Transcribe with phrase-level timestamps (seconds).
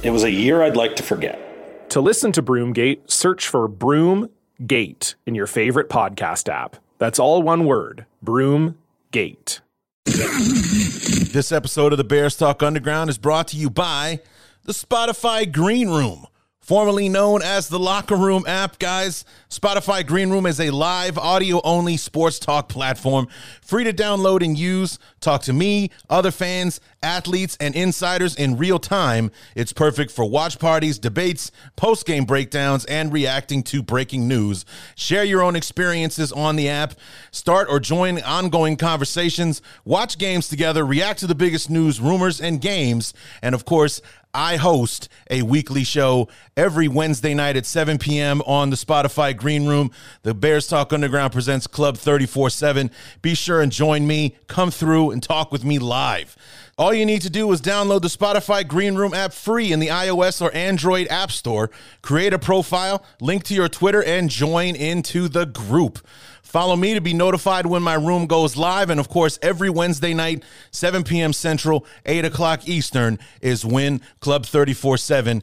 [0.00, 1.90] It was a year I'd like to forget.
[1.90, 6.76] To listen to Broomgate, search for Broomgate in your favorite podcast app.
[6.98, 9.60] That's all one word Broomgate.
[10.04, 14.20] This episode of the Bears Talk Underground is brought to you by
[14.64, 16.26] the Spotify Green Room.
[16.68, 21.62] Formerly known as the Locker Room app, guys, Spotify Green Room is a live audio
[21.64, 23.26] only sports talk platform,
[23.62, 24.98] free to download and use.
[25.22, 29.30] Talk to me, other fans, athletes, and insiders in real time.
[29.56, 34.66] It's perfect for watch parties, debates, post game breakdowns, and reacting to breaking news.
[34.94, 36.92] Share your own experiences on the app,
[37.30, 42.60] start or join ongoing conversations, watch games together, react to the biggest news, rumors, and
[42.60, 44.02] games, and of course,
[44.34, 48.42] I host a weekly show every Wednesday night at 7 p.m.
[48.42, 49.90] on the Spotify Green Room.
[50.22, 52.90] The Bears Talk Underground presents Club 34 7.
[53.22, 54.36] Be sure and join me.
[54.46, 56.36] Come through and talk with me live.
[56.76, 59.88] All you need to do is download the Spotify Green Room app free in the
[59.88, 61.70] iOS or Android App Store.
[62.02, 65.98] Create a profile, link to your Twitter, and join into the group.
[66.48, 68.88] Follow me to be notified when my room goes live.
[68.88, 71.34] And of course, every Wednesday night, 7 p.m.
[71.34, 75.42] Central, 8 o'clock Eastern, is when Club 34 uh, 7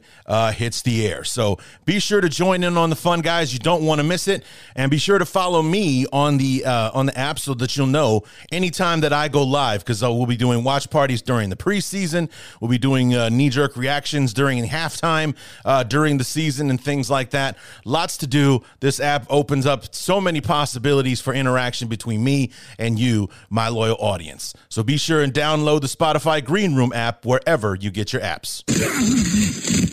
[0.54, 1.22] hits the air.
[1.22, 3.52] So be sure to join in on the fun, guys.
[3.52, 4.42] You don't want to miss it.
[4.74, 7.86] And be sure to follow me on the uh, on the app so that you'll
[7.86, 11.56] know anytime that I go live because uh, we'll be doing watch parties during the
[11.56, 12.28] preseason.
[12.60, 17.08] We'll be doing uh, knee jerk reactions during halftime uh, during the season and things
[17.08, 17.56] like that.
[17.84, 18.64] Lots to do.
[18.80, 23.96] This app opens up so many possibilities for interaction between me and you, my loyal
[24.00, 24.54] audience.
[24.68, 28.62] So be sure and download the Spotify Green Room app wherever you get your apps.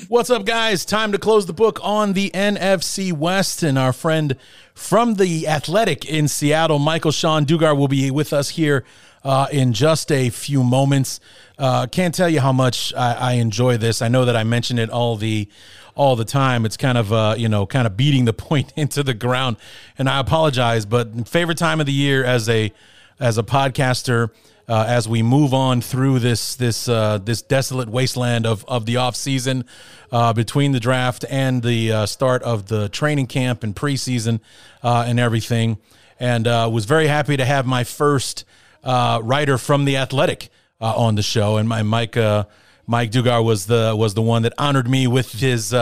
[0.09, 0.85] What's up, guys?
[0.85, 4.37] Time to close the book on the NFC West, and our friend
[4.73, 8.85] from the Athletic in Seattle, Michael Shawn Dugar, will be with us here
[9.23, 11.19] uh, in just a few moments.
[11.57, 14.01] Uh, can't tell you how much I, I enjoy this.
[14.01, 15.47] I know that I mention it all the
[15.95, 16.65] all the time.
[16.65, 19.57] It's kind of uh, you know kind of beating the point into the ground,
[19.97, 20.85] and I apologize.
[20.85, 22.71] But favorite time of the year as a
[23.19, 24.31] as a podcaster.
[24.65, 28.95] Uh, as we move on through this this uh, this desolate wasteland of of the
[28.95, 29.65] off season,
[30.09, 34.39] uh, between the draft and the uh, start of the training camp and preseason
[34.81, 35.77] uh, and everything,
[36.17, 38.45] and uh, was very happy to have my first
[38.83, 40.49] writer from the Athletic
[40.79, 42.15] on the show, and my Mike
[42.85, 45.73] Mike Dugar was the was the one that honored me with his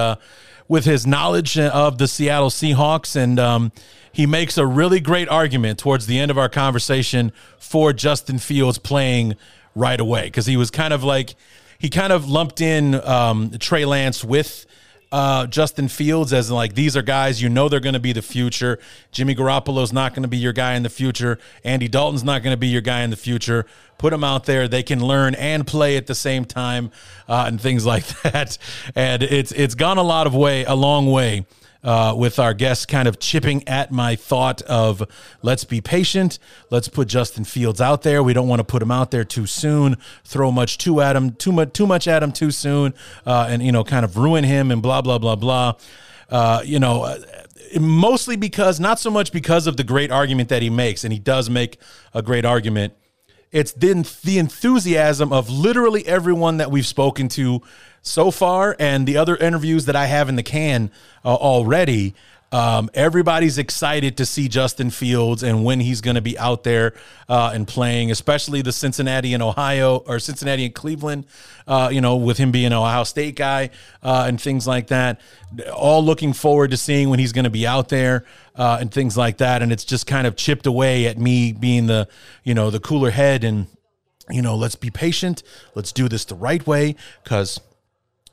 [0.68, 3.40] with his knowledge of the Seattle Seahawks and.
[3.40, 3.72] Um,
[4.14, 8.78] he makes a really great argument towards the end of our conversation for Justin Fields
[8.78, 9.36] playing
[9.76, 11.36] right away because he was kind of like
[11.80, 14.66] he kind of lumped in um, Trey Lance with
[15.12, 18.22] uh, Justin Fields as like these are guys you know they're going to be the
[18.22, 18.80] future.
[19.12, 21.38] Jimmy Garoppolo's not going to be your guy in the future.
[21.64, 23.66] Andy Dalton's not going to be your guy in the future.
[23.98, 26.92] Put them out there; they can learn and play at the same time,
[27.28, 28.58] uh, and things like that.
[28.96, 31.46] And it's it's gone a lot of way, a long way
[31.84, 35.04] uh, with our guests kind of chipping at my thought of
[35.42, 36.40] let's be patient.
[36.70, 38.22] Let's put Justin Fields out there.
[38.22, 41.32] We don't want to put him out there too soon, throw much too at him,
[41.32, 42.94] too much, too much at him too soon,
[43.26, 45.74] uh, and you know, kind of ruin him and blah blah blah blah.
[46.30, 47.18] Uh, you know, uh,
[47.80, 51.20] mostly because not so much because of the great argument that he makes, and he
[51.20, 51.78] does make
[52.14, 52.94] a great argument.
[53.52, 57.62] It's then the enthusiasm of literally everyone that we've spoken to
[58.02, 60.90] so far and the other interviews that I have in the can
[61.24, 62.16] uh, already.
[62.54, 66.94] Um, everybody's excited to see Justin Fields and when he's going to be out there
[67.30, 71.26] uh, and playing, especially the Cincinnati and Ohio or Cincinnati and Cleveland,
[71.66, 73.70] uh, you know, with him being an Ohio State guy
[74.04, 75.22] uh, and things like that.
[75.74, 78.26] All looking forward to seeing when he's going to be out there
[78.56, 79.62] uh, and things like that.
[79.62, 82.10] And it's just kind of chipped away at me being the,
[82.44, 83.68] you know, the cooler head and,
[84.30, 85.42] you know, let's be patient.
[85.74, 87.62] Let's do this the right way because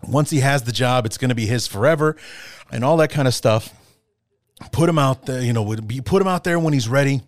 [0.02, 2.16] once he has the job, it's going to be his forever
[2.72, 3.74] and all that kind of stuff.
[4.72, 5.64] Put him out there, you know,
[6.04, 7.22] put him out there when he's ready.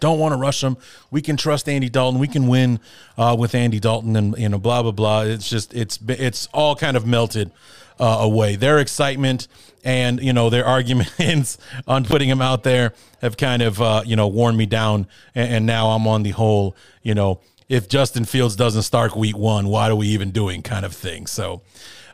[0.00, 0.76] Don't want to rush him.
[1.10, 2.20] We can trust Andy Dalton.
[2.20, 2.80] We can win
[3.16, 5.22] uh, with Andy Dalton, and you know, blah blah blah.
[5.22, 7.52] It's just it's it's all kind of melted
[8.00, 8.56] uh, away.
[8.56, 9.48] Their excitement
[9.84, 14.16] and you know their arguments on putting him out there have kind of uh, you
[14.16, 18.24] know worn me down, and, and now I'm on the whole you know if Justin
[18.24, 21.26] Fields doesn't start week one, what are we even doing kind of thing.
[21.26, 21.62] So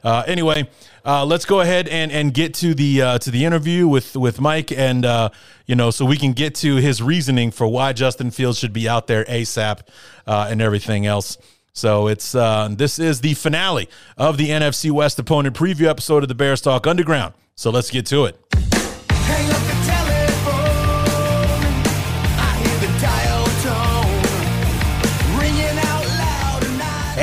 [0.03, 0.69] uh, anyway,
[1.05, 4.41] uh, let's go ahead and, and get to the uh, to the interview with with
[4.41, 5.31] Mike, and uh,
[5.67, 8.89] you know, so we can get to his reasoning for why Justin Fields should be
[8.89, 9.81] out there ASAP
[10.27, 11.39] uh, and everything else.
[11.73, 16.29] So it's uh, this is the finale of the NFC West opponent preview episode of
[16.29, 17.35] the Bears Talk Underground.
[17.55, 19.78] So let's get to it.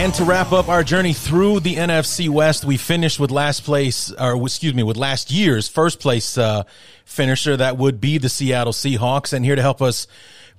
[0.06, 4.12] And to wrap up our journey through the NFC West, we finished with last place,
[4.12, 6.62] or excuse me, with last year's first place uh,
[7.06, 7.58] finisher.
[7.58, 9.34] That would be the Seattle Seahawks.
[9.34, 10.06] And here to help us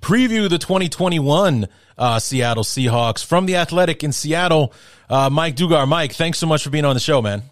[0.01, 4.73] preview the 2021 uh, Seattle Seahawks from the Athletic in Seattle,
[5.09, 5.87] uh, Mike Dugar.
[5.87, 7.43] Mike, thanks so much for being on the show, man.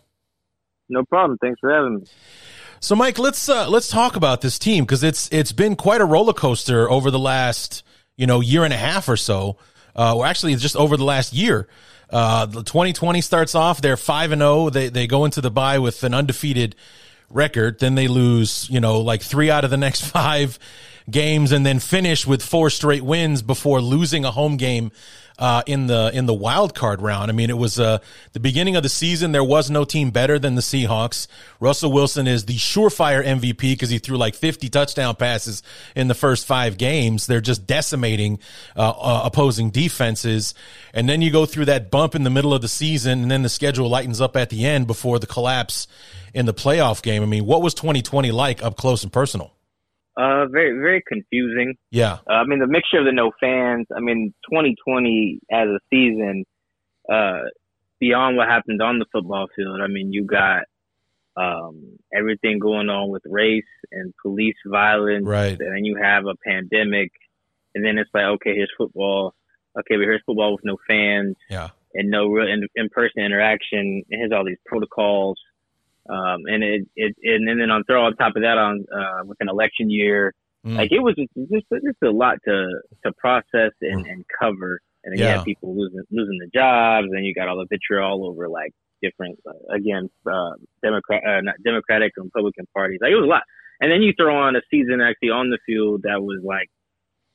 [0.89, 1.39] No problem.
[1.39, 2.07] Thanks for having me.
[2.81, 6.05] So, Mike, let's uh, let's talk about this team because it's it's been quite a
[6.05, 7.85] roller coaster over the last
[8.17, 9.59] you know year and a half or so
[9.97, 11.69] uh, or actually just over the last year.
[12.11, 14.71] Uh, 2020 starts off, they're 5 and 0.
[14.71, 16.77] They, they go into the bye with an undefeated
[17.31, 17.81] record.
[17.81, 20.59] Then they lose, you know, like three out of the next five
[21.11, 24.91] games and then finish with four straight wins before losing a home game
[25.39, 27.31] uh, in the in the wild card round.
[27.31, 27.99] I mean, it was uh,
[28.33, 29.33] the beginning of the season.
[29.33, 31.27] There was no team better than the Seahawks.
[31.61, 35.63] Russell Wilson is the surefire MVP because he threw like 50 touchdown passes
[35.97, 37.27] in the first five games.
[37.27, 38.39] They're just decimating
[38.77, 40.55] uh, uh, opposing defenses.
[40.93, 43.43] And then you go through that bump in the middle of the season, and then
[43.43, 45.89] the schedule lightens up at the end before the collapse
[46.33, 47.23] in the playoff game.
[47.23, 49.53] I mean, what was 2020 like up close and personal?
[50.17, 51.75] Uh, very very confusing.
[51.91, 52.19] Yeah.
[52.29, 53.87] Uh, I mean, the mixture of the no fans.
[53.95, 56.45] I mean, 2020 as a season,
[57.11, 57.49] uh,
[58.01, 59.81] beyond what happened on the football field.
[59.81, 60.65] I mean, you got
[61.37, 65.59] um, everything going on with race and police violence, right?
[65.59, 67.11] And then you have a pandemic,
[67.75, 69.35] and then it's like, okay, here's football.
[69.79, 71.37] Okay, but here's football with no fans.
[71.51, 71.71] Yeah.
[71.95, 74.03] And no real in, in-person interaction.
[74.11, 75.39] And here's all these protocols.
[76.09, 79.39] Um, and it, it, and then on throw on top of that on, uh, with
[79.41, 80.35] an election year,
[80.67, 80.77] mm.
[80.77, 82.67] like it was just, just, just a lot to,
[83.05, 84.11] to process and, mm.
[84.11, 84.81] and cover.
[85.05, 85.33] And then yeah.
[85.33, 88.73] you had people losing, losing the jobs and you got all the vitriol over like
[89.03, 90.53] different, uh, again, uh,
[90.83, 92.99] Democrat, uh, not Democratic and Republican parties.
[93.01, 93.43] Like it was a lot.
[93.81, 96.69] And then you throw on a season actually on the field that was like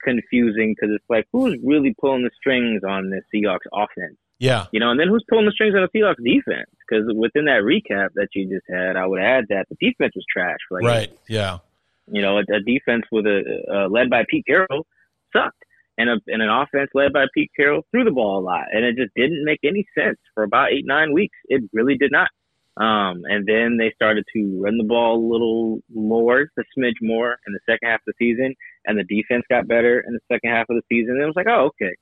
[0.03, 4.17] confusing because it's like, who's really pulling the strings on the Seahawks offense?
[4.39, 4.67] Yeah.
[4.71, 6.69] You know, and then who's pulling the strings on the Seahawks defense?
[6.87, 10.25] Because within that recap that you just had, I would add that the defense was
[10.31, 10.59] trash.
[10.71, 11.17] Like, right.
[11.27, 11.59] Yeah.
[12.07, 14.87] You know, a, a defense with a uh, led by Pete Carroll
[15.31, 15.63] sucked,
[15.97, 18.83] and a and an offense led by Pete Carroll threw the ball a lot, and
[18.83, 21.37] it just didn't make any sense for about eight nine weeks.
[21.49, 22.29] It really did not.
[22.77, 27.35] Um, and then they started to run the ball a little more, a smidge more
[27.45, 30.49] in the second half of the season, and the defense got better in the second
[30.51, 31.15] half of the season.
[31.15, 31.93] And it was like, oh, okay,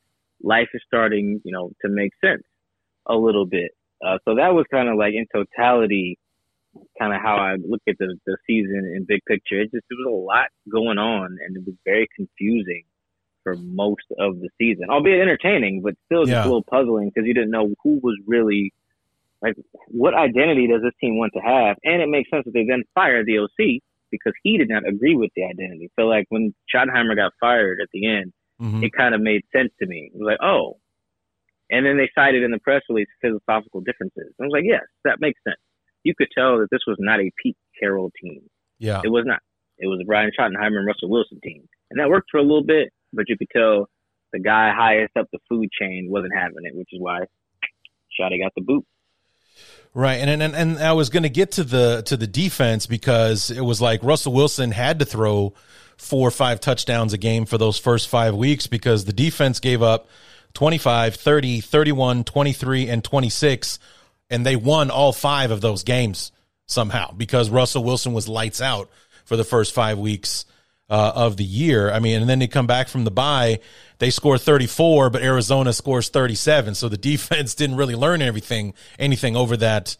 [0.42, 2.44] life is starting, you know, to make sense
[3.08, 3.72] a little bit.
[4.06, 6.20] Uh, so that was kind of like in totality,
[7.00, 9.60] kind of how I look at the, the season in big picture.
[9.62, 12.84] It just, there was a lot going on and it was very confusing
[13.44, 16.44] for most of the season, albeit entertaining, but still just yeah.
[16.44, 18.74] a little puzzling because you didn't know who was really
[19.42, 19.56] like,
[19.88, 21.78] what identity does this team want to have?
[21.84, 25.16] And it makes sense that they then fired the OC because he did not agree
[25.16, 25.90] with the identity.
[25.98, 28.84] So like when Schottenheimer got fired at the end, mm-hmm.
[28.84, 30.12] it kind of made sense to me.
[30.14, 30.78] It was like, oh.
[31.70, 34.34] And then they cited in the press release philosophical differences.
[34.40, 35.60] I was like, yes, that makes sense.
[36.04, 38.42] You could tell that this was not a Pete Carroll team.
[38.80, 39.02] Yeah.
[39.04, 39.40] It was not.
[39.78, 41.68] It was a Brian Schottenheimer and Russell Wilson team.
[41.92, 43.90] And that worked for a little bit, but you could tell
[44.34, 47.20] the guy highest up the food chain wasn't having it, which is why
[48.20, 48.86] Shotty got the boot.
[49.94, 53.50] Right, and and and I was going to get to the to the defense because
[53.50, 55.54] it was like Russell Wilson had to throw
[55.98, 59.82] four or five touchdowns a game for those first five weeks because the defense gave
[59.82, 60.08] up
[60.54, 63.80] 25, 30, 31, 23, and 26.
[64.30, 66.32] And they won all five of those games
[66.68, 68.90] somehow because Russell Wilson was lights out
[69.26, 70.46] for the first five weeks
[70.90, 71.92] uh, of the year.
[71.92, 73.60] I mean, and then they come back from the bye,
[74.00, 76.76] they score 34, but Arizona scores 37.
[76.76, 79.98] So the defense didn't really learn everything, anything over that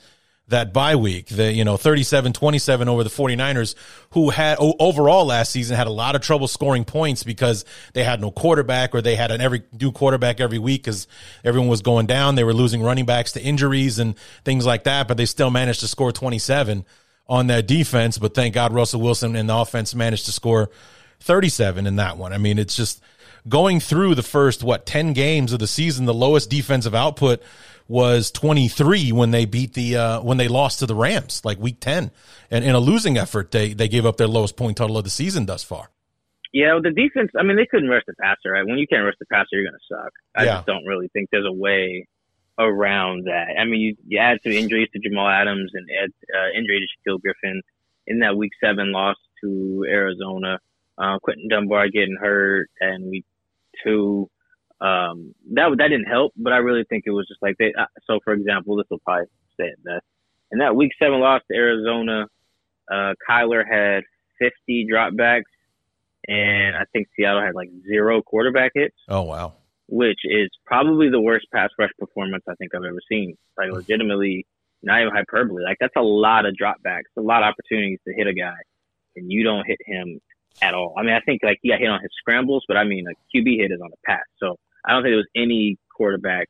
[0.50, 1.28] that bye week.
[1.28, 3.76] The, you know, 37 27 over the 49ers,
[4.12, 8.22] who had overall last season had a lot of trouble scoring points because they had
[8.22, 11.08] no quarterback or they had an every new quarterback every week because
[11.44, 12.36] everyone was going down.
[12.36, 15.82] They were losing running backs to injuries and things like that, but they still managed
[15.82, 16.86] to score 27
[17.30, 18.18] on that defense.
[18.18, 20.70] But thank God Russell Wilson and the offense managed to score
[21.20, 22.34] 37 in that one.
[22.34, 23.02] I mean, it's just
[23.48, 27.42] going through the first what 10 games of the season, the lowest defensive output
[27.88, 31.80] was 23 when they beat the uh, when they lost to the Rams like week
[31.80, 32.12] 10
[32.52, 35.10] and in a losing effort they they gave up their lowest point total of the
[35.10, 35.90] season thus far.
[36.54, 37.32] Yeah, the defense.
[37.38, 38.52] I mean, they couldn't rush the passer.
[38.52, 38.66] Right?
[38.66, 40.12] When you can't rush the passer, you're going to suck.
[40.36, 40.56] I Yeah.
[40.56, 42.08] just don't really think there's a way
[42.60, 43.56] around that.
[43.60, 47.12] I mean, you, you add some injuries to Jamal Adams and add uh, injury to
[47.12, 47.62] Shaquill Griffin
[48.08, 50.60] in that Week Seven loss to Arizona.
[50.98, 53.26] Uh, Quinton Dunbar getting hurt, and Week
[53.84, 54.30] Two.
[54.82, 57.74] Um, that that didn't help, but I really think it was just like they.
[57.78, 59.26] Uh, so, for example, this will probably
[59.60, 60.06] say it best.
[60.52, 62.28] In that Week Seven loss to Arizona,
[62.92, 64.04] uh, Kyler had
[64.40, 65.44] 50 dropbacks,
[66.28, 69.54] and I think Seattle had like zero quarterback hits, Oh wow.
[69.88, 73.38] Which is probably the worst pass rush performance I think I've ever seen.
[73.58, 74.46] Like legitimately,
[74.84, 75.64] not even hyperbole.
[75.64, 78.58] Like that's a lot of dropbacks, a lot of opportunities to hit a guy,
[79.16, 80.20] and you don't hit him
[80.62, 80.94] at all.
[80.98, 83.18] I mean, I think like he got hit on his scrambles, but I mean, like
[83.34, 86.48] QB hit is on the pass, so I don't think there was any quarterback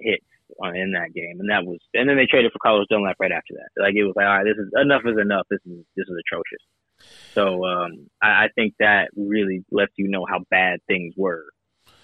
[0.00, 0.24] hits
[0.60, 1.78] on in that game, and that was.
[1.94, 3.82] And then they traded for Carlos Dunlap right after that.
[3.82, 5.46] Like it was like, all right, this is enough is enough.
[5.50, 6.64] This is this is atrocious.
[7.32, 11.44] So um, I, I think that really lets you know how bad things were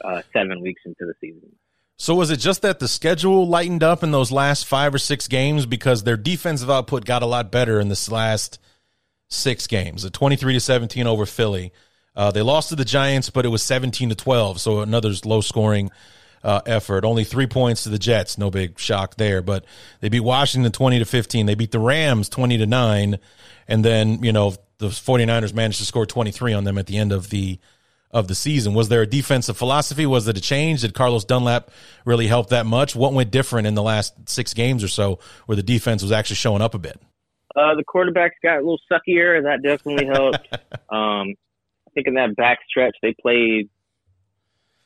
[0.04, 1.56] uh, seven weeks into the season.
[1.98, 5.28] So was it just that the schedule lightened up in those last five or six
[5.28, 8.58] games because their defensive output got a lot better in this last
[9.28, 10.02] six games?
[10.02, 11.72] The twenty-three to seventeen over Philly.
[12.14, 15.90] Uh, they lost to the Giants, but it was seventeen to twelve, so another low-scoring
[16.44, 17.04] uh, effort.
[17.04, 19.40] Only three points to the Jets, no big shock there.
[19.40, 19.64] But
[20.00, 21.46] they beat Washington twenty to fifteen.
[21.46, 23.18] They beat the Rams twenty to nine,
[23.66, 27.12] and then you know the 49ers managed to score twenty-three on them at the end
[27.12, 27.58] of the
[28.16, 28.72] of the season.
[28.72, 30.06] Was there a defensive philosophy?
[30.06, 30.80] Was it a change?
[30.80, 31.70] Did Carlos Dunlap
[32.06, 32.96] really help that much?
[32.96, 36.36] What went different in the last six games or so where the defense was actually
[36.36, 36.98] showing up a bit?
[37.54, 39.42] Uh, the quarterbacks got a little suckier.
[39.42, 40.48] That definitely helped.
[40.90, 41.34] um,
[41.86, 43.68] I think in that back stretch, they played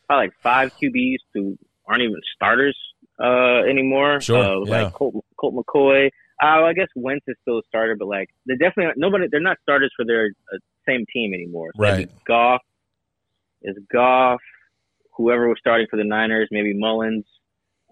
[0.08, 1.56] probably like five QBs who
[1.86, 2.76] aren't even starters
[3.22, 4.20] uh, anymore.
[4.20, 4.82] Sure, Uh, yeah.
[4.82, 6.08] Like Colt, Colt McCoy.
[6.42, 9.26] Uh, I guess Wentz is still a starter, but like they're definitely nobody.
[9.30, 10.58] They're not starters for their uh,
[10.88, 11.70] same team anymore.
[11.76, 12.10] Right.
[12.26, 12.62] Goff
[13.62, 14.40] is Goff.
[15.16, 17.24] Whoever was starting for the Niners, maybe Mullens,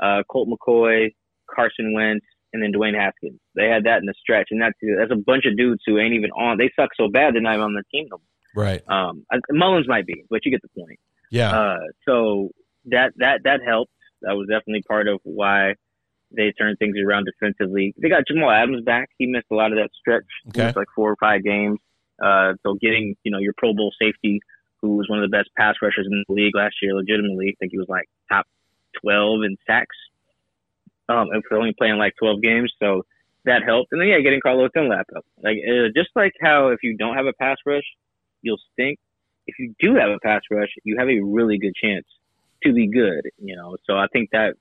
[0.02, 1.14] uh, Colt McCoy,
[1.54, 3.38] Carson Wentz, and then Dwayne Haskins.
[3.54, 6.14] They had that in the stretch, and that's that's a bunch of dudes who ain't
[6.14, 6.56] even on.
[6.58, 8.64] They suck so bad they're not even on the team no more.
[8.64, 8.82] Right.
[8.88, 10.98] Um, I- Mullens might be, but you get the point.
[11.30, 11.50] Yeah.
[11.50, 12.50] Uh, so
[12.86, 13.92] that that that helped.
[14.22, 15.74] That was definitely part of why
[16.34, 17.94] they turned things around defensively.
[18.00, 19.10] They got Jamal Adams back.
[19.18, 20.24] He missed a lot of that stretch.
[20.44, 20.64] He Okay.
[20.66, 21.78] missed like four or five games.
[22.22, 24.40] Uh, so getting you know your Pro Bowl safety,
[24.80, 27.54] who was one of the best pass rushers in the league last year, legitimately, I
[27.58, 28.46] think he was like top
[29.00, 29.96] twelve in sacks.
[31.08, 33.04] Um, and for only playing like twelve games, so
[33.44, 33.92] that helped.
[33.92, 37.16] And then yeah, getting Carlos Dunlap up, like uh, just like how if you don't
[37.16, 37.84] have a pass rush,
[38.42, 38.98] you'll stink.
[39.46, 42.04] If you do have a pass rush, you have a really good chance
[42.62, 43.22] to be good.
[43.38, 44.54] You know, so I think that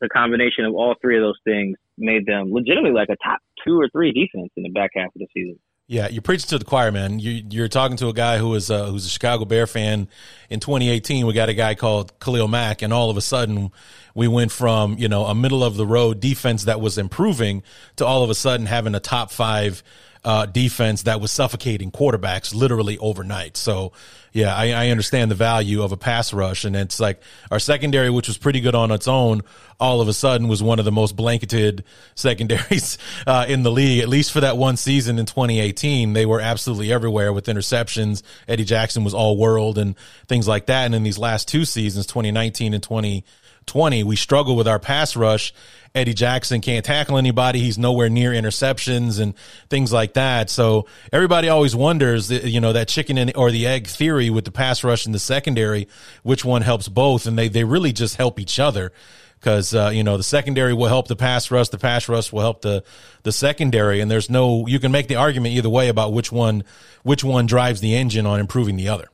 [0.00, 3.80] the combination of all three of those things made them legitimately like a top two
[3.80, 5.58] or three defense in the back half of the season.
[5.86, 7.18] Yeah, you're preaching to the choir, man.
[7.18, 10.08] You, you're talking to a guy who is uh, who's a Chicago Bear fan.
[10.48, 13.70] In 2018, we got a guy called Khalil Mack, and all of a sudden,
[14.14, 17.62] we went from you know a middle of the road defense that was improving
[17.96, 19.82] to all of a sudden having a top five
[20.24, 23.56] uh, defense that was suffocating quarterbacks literally overnight.
[23.56, 23.92] So,
[24.32, 28.10] yeah, I, I understand the value of a pass rush, and it's like our secondary,
[28.10, 29.42] which was pretty good on its own,
[29.78, 34.02] all of a sudden was one of the most blanketed secondaries uh, in the league.
[34.02, 38.22] At least for that one season in 2018, they were absolutely everywhere with interceptions.
[38.48, 39.94] Eddie Jackson was all world and
[40.26, 40.86] things like that.
[40.86, 45.52] And in these last two seasons, 2019 and 2020, we struggle with our pass rush.
[45.94, 47.60] Eddie Jackson can't tackle anybody.
[47.60, 49.34] He's nowhere near interceptions and
[49.70, 50.50] things like that.
[50.50, 54.82] So everybody always wonders, you know, that chicken or the egg theory with the pass
[54.82, 55.86] rush and the secondary,
[56.24, 57.26] which one helps both?
[57.26, 58.90] And they, they really just help each other
[59.38, 61.68] because, uh, you know, the secondary will help the pass rush.
[61.68, 62.82] The pass rush will help the,
[63.22, 64.00] the secondary.
[64.00, 66.64] And there's no, you can make the argument either way about which one,
[67.04, 69.06] which one drives the engine on improving the other.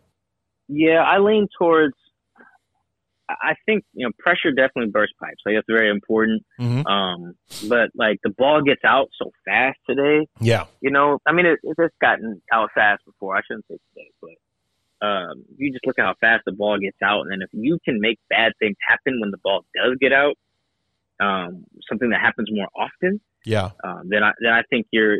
[0.68, 1.94] Yeah, I lean towards.
[3.42, 5.42] I think you know pressure definitely bursts pipes.
[5.44, 6.42] Like that's very important.
[6.60, 6.87] Mhm.
[6.87, 7.34] Um,
[7.68, 10.26] but like the ball gets out so fast today.
[10.40, 10.64] Yeah.
[10.80, 13.37] You know, I mean, it, it's gotten out fast before.
[13.37, 16.99] I shouldn't say today, but um, you just look at how fast the ball gets
[17.02, 20.12] out, and then if you can make bad things happen when the ball does get
[20.12, 20.37] out,
[21.20, 23.70] um, something that happens more often, Yeah.
[23.84, 25.16] um, then I then I think you're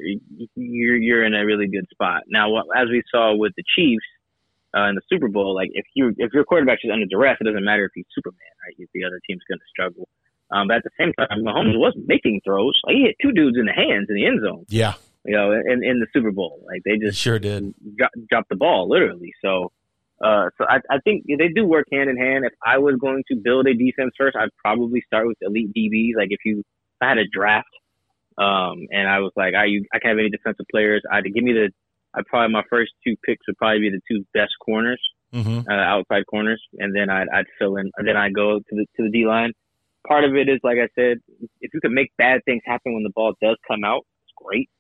[0.55, 2.25] you're you're in a really good spot.
[2.29, 4.05] Now, as we saw with the Chiefs
[4.77, 7.45] uh, in the Super Bowl, like if you if your quarterback is under duress, it
[7.45, 8.75] doesn't matter if he's Superman, right?
[8.79, 10.09] If The other team's going to struggle.
[10.51, 12.79] Um, but at the same time, Mahomes was making throws.
[12.85, 14.65] Like he hit two dudes in the hands in the end zone.
[14.69, 14.95] Yeah.
[15.25, 18.57] You know, in in the Super Bowl, like they just sure did drop, drop the
[18.57, 19.33] ball literally.
[19.45, 19.71] So,
[20.25, 22.47] uh, so I, I think they do work hand in hand.
[22.47, 26.17] If I was going to build a defense first, I'd probably start with elite DBs.
[26.17, 27.69] Like if you if I had a draft,
[28.39, 31.03] um, and I was like, I you, I can't have any defensive players.
[31.11, 31.71] I'd give me the.
[32.15, 35.01] I probably my first two picks would probably be the two best corners,
[35.33, 35.61] mm-hmm.
[35.71, 37.91] uh, outside corners, and then I'd I'd fill in.
[37.97, 39.53] And then I go to the to the D line.
[40.07, 41.19] Part of it is like I said,
[41.61, 44.71] if you can make bad things happen when the ball does come out, it's great.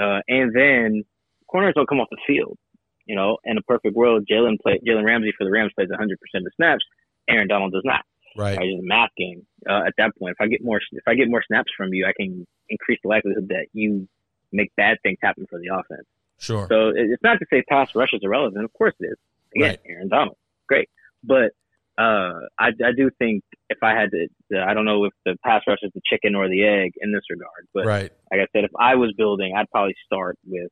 [0.00, 1.04] Uh, and then
[1.46, 2.58] corners don't come off the field.
[3.06, 6.00] You know, in a perfect world, Jalen play Jalen Ramsey for the Rams plays 100%
[6.10, 6.84] of snaps.
[7.28, 8.04] Aaron Donald does not.
[8.36, 8.58] Right.
[8.60, 9.46] It's a math game.
[9.68, 12.06] Uh, at that point, if I get more if I get more snaps from you,
[12.06, 14.08] I can increase the likelihood that you
[14.52, 16.06] make bad things happen for the offense.
[16.38, 16.66] Sure.
[16.70, 18.64] So it's not to say pass rush is irrelevant.
[18.64, 19.16] Of course it is.
[19.54, 19.80] Again, Right.
[19.88, 20.36] Aaron Donald,
[20.68, 20.88] great.
[21.22, 21.52] But
[21.96, 25.62] uh, I, I do think if I had to, I don't know if the pass
[25.66, 27.68] rush is the chicken or the egg in this regard.
[27.72, 28.12] But right.
[28.32, 30.70] like I said, if I was building, I'd probably start with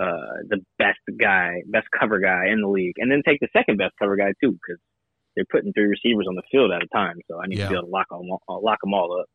[0.00, 3.76] uh, the best guy, best cover guy in the league, and then take the second
[3.76, 4.80] best cover guy too, because
[5.34, 7.16] they're putting three receivers on the field at a time.
[7.30, 7.64] So I need Yeah.
[7.64, 9.26] to be able to lock them, all- lock them all up.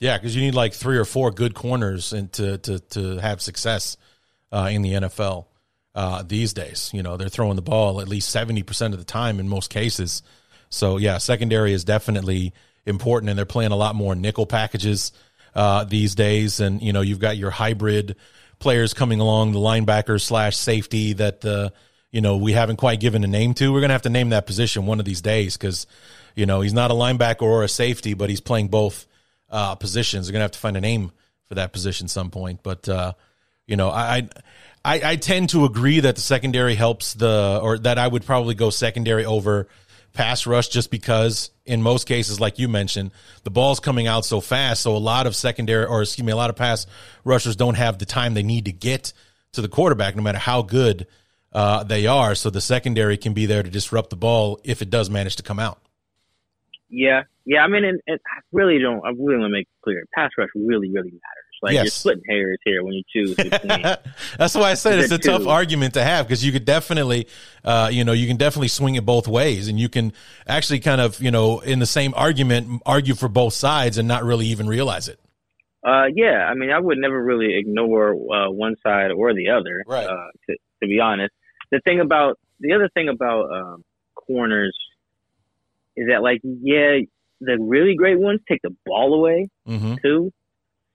[0.00, 3.40] Yeah, because you need like three or four good corners and to to to have
[3.40, 3.96] success
[4.52, 5.46] uh, in the NFL
[5.94, 6.90] uh, these days.
[6.92, 9.70] You know, they're throwing the ball at least seventy percent of the time in most
[9.70, 10.22] cases.
[10.68, 12.52] So yeah, secondary is definitely
[12.86, 15.12] important, and they're playing a lot more nickel packages
[15.54, 16.60] uh, these days.
[16.60, 18.16] And you know, you've got your hybrid
[18.58, 21.70] players coming along, the linebacker slash safety that uh,
[22.10, 23.72] you know we haven't quite given a name to.
[23.72, 25.86] We're gonna have to name that position one of these days because
[26.34, 29.06] you know he's not a linebacker or a safety, but he's playing both
[29.50, 30.26] uh, positions.
[30.26, 31.12] They're gonna have to find a name
[31.46, 32.60] for that position some point.
[32.62, 33.12] But uh,
[33.72, 34.28] you know, I,
[34.84, 38.54] I I tend to agree that the secondary helps the, or that I would probably
[38.54, 39.66] go secondary over
[40.12, 43.12] pass rush just because in most cases, like you mentioned,
[43.44, 44.82] the ball's coming out so fast.
[44.82, 46.86] So a lot of secondary, or excuse me, a lot of pass
[47.24, 49.14] rushers don't have the time they need to get
[49.52, 51.06] to the quarterback, no matter how good
[51.54, 52.34] uh, they are.
[52.34, 55.42] So the secondary can be there to disrupt the ball if it does manage to
[55.42, 55.80] come out.
[56.90, 57.60] Yeah, yeah.
[57.64, 59.02] I mean, and, and I really don't.
[59.02, 60.04] I really want to make it clear.
[60.14, 61.51] Pass rush really, really matters.
[61.62, 61.84] Like Yes.
[61.84, 63.36] you're splitting hairs here when you choose.
[64.36, 67.28] That's why I said it's a The tough argument to have because you could definitely,
[67.64, 70.12] uh, you know, you can definitely swing it both ways, and you can
[70.46, 74.24] actually kind of, you know, in the same argument, argue for both sides and not
[74.24, 75.20] really even realize it.
[75.86, 79.82] Uh, yeah, I mean, I would never really ignore uh, one side or the other.
[79.86, 80.06] Right.
[80.06, 81.32] Uh, to, to be honest,
[81.70, 84.76] the thing about the other thing about um, corners
[85.96, 86.98] is that, like, yeah,
[87.40, 89.94] the really great ones take the ball away Mm-hmm.
[90.02, 90.32] too.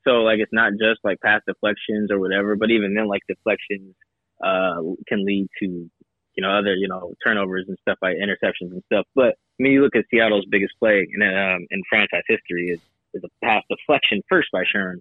[0.08, 3.96] So, like, it's not just like pass deflections or whatever, but even then, like, deflections
[4.44, 5.90] uh, can lead to
[6.38, 9.06] you know other you know turnovers and stuff like interceptions and stuff.
[9.16, 12.80] But I mean, you look at Seattle's biggest play in um, in franchise history is
[13.14, 14.98] is a pass deflection first by Sherm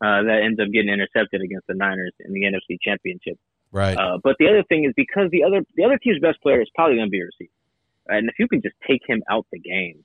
[0.00, 3.38] uh, that ends up getting intercepted against the Niners in the NFC Championship.
[3.72, 3.96] Right.
[3.96, 6.70] Uh, but the other thing is because the other the other team's best player is
[6.74, 7.50] probably going to be a receiver,
[8.06, 10.04] and if you can just take him out the game,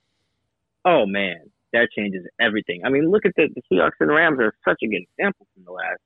[0.84, 2.82] oh man, that changes everything.
[2.84, 5.64] I mean, look at the, the Seahawks and Rams are such a good example from
[5.64, 6.00] the last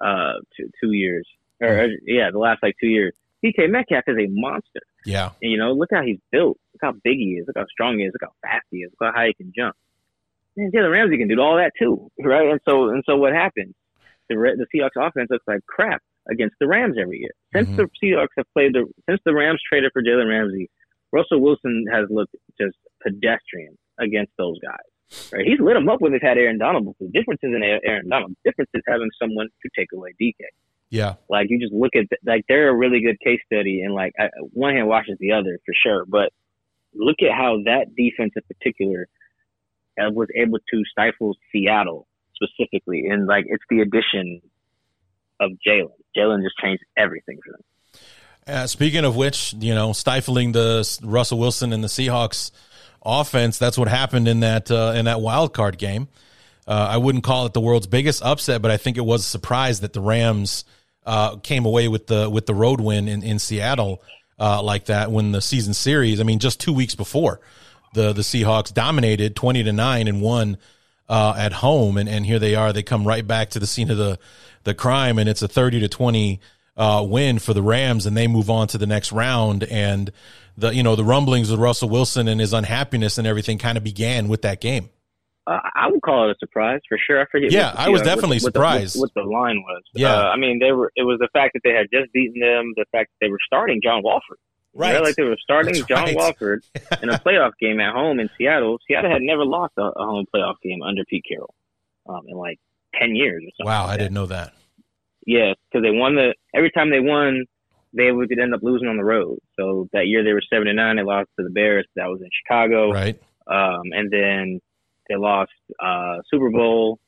[0.00, 1.26] uh two two years,
[1.60, 3.14] or yeah, the last like two years.
[3.44, 4.80] DK Metcalf is a monster.
[5.04, 5.30] yeah.
[5.42, 6.58] And, you know, look how he's built.
[6.72, 7.46] Look how big he is.
[7.46, 8.12] Look how strong he is.
[8.14, 8.90] Look how fast he is.
[8.98, 9.76] Look how high he can jump.
[10.56, 12.48] Man, Jalen Ramsey can do all that too, right?
[12.50, 13.74] And so, and so, what happens?
[14.28, 17.30] The the Seahawks offense looks like crap against the Rams every year.
[17.54, 17.76] Since Mhm.
[17.76, 20.68] the Seahawks have played the since the Rams traded for Jalen Ramsey,
[21.12, 25.30] Russell Wilson has looked just pedestrian against those guys.
[25.32, 25.46] Right?
[25.46, 26.86] He's lit them up when they've had Aaron Donald.
[26.86, 28.34] But the difference isn't Aaron Donald.
[28.42, 30.34] The difference is having someone to take away DK.
[30.90, 31.14] Yeah.
[31.28, 34.28] Like you just look at like they're a really good case study, and like I,
[34.52, 36.04] one hand washes the other for sure.
[36.06, 36.32] But
[36.94, 39.08] look at how that defense in particular
[40.00, 44.40] uh, was able to stifle Seattle specifically, and like it's the addition
[45.40, 45.90] of Jalen.
[46.16, 48.00] Jalen just changed everything for them.
[48.48, 52.52] Uh, speaking of which, you know, stifling the Russell Wilson and the Seahawks
[53.04, 56.08] offense, that's what happened in that uh, in that wild card game.
[56.66, 59.28] Uh, I wouldn't call it the world's biggest upset, but I think it was a
[59.28, 60.64] surprise that the Rams
[61.04, 64.02] uh, came away with the with the road win in in Seattle
[64.38, 66.20] uh, like that when the season series.
[66.20, 67.40] I mean, just two weeks before,
[67.94, 70.58] the the Seahawks dominated twenty to nine and won
[71.08, 72.72] uh, at home, and and here they are.
[72.72, 74.18] They come right back to the scene of the
[74.64, 76.40] the crime, and it's a thirty to twenty
[76.76, 79.64] uh, win for the Rams, and they move on to the next round.
[79.64, 80.10] And
[80.56, 83.84] the you know the rumblings with Russell Wilson and his unhappiness and everything kind of
[83.84, 84.90] began with that game.
[85.46, 87.20] Uh, I would call it a surprise for sure.
[87.20, 87.52] I forget.
[87.52, 88.96] Yeah, what the I was Seahawks- definitely what, what surprised.
[88.96, 89.82] The, what, what the line was.
[89.94, 90.12] Yeah.
[90.12, 90.90] uh, I mean they were.
[90.96, 92.72] It was the fact that they had just beaten them.
[92.76, 94.38] The fact that they were starting John Wolford.
[94.74, 95.00] Right.
[95.00, 96.16] Like they were starting That's John right.
[96.16, 96.62] Wolford
[97.02, 98.78] in a playoff game at home in Seattle.
[98.86, 101.54] Seattle had never lost a, a home playoff game under Pete Carroll
[102.08, 102.58] um, in like
[102.98, 103.70] ten years or something.
[103.70, 104.52] Wow, like I didn't know that.
[105.26, 107.46] Yes, because they won the every time they won,
[107.96, 109.38] they would end up losing on the road.
[109.58, 110.96] So that year they were seven and nine.
[110.96, 111.86] They lost to the Bears.
[111.96, 112.92] That was in Chicago.
[112.92, 113.20] Right.
[113.46, 114.60] Um, and then
[115.08, 116.98] they lost uh, Super Bowl.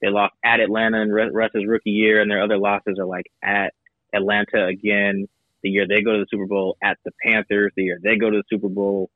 [0.00, 3.74] They lost at Atlanta in Russ's rookie year, and their other losses are like at
[4.14, 5.26] Atlanta again
[5.62, 8.30] the year they go to the Super Bowl, at the Panthers the year they go
[8.30, 9.10] to the Super Bowl,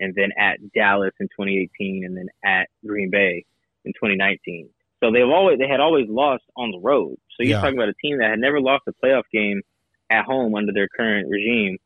[0.00, 3.44] and then at Dallas in 2018, and then at Green Bay
[3.84, 4.68] in 2019.
[5.02, 7.16] So they've always they had always lost on the road.
[7.36, 7.60] So you're yeah.
[7.60, 9.62] talking about a team that had never lost a playoff game
[10.10, 11.78] at home under their current regime,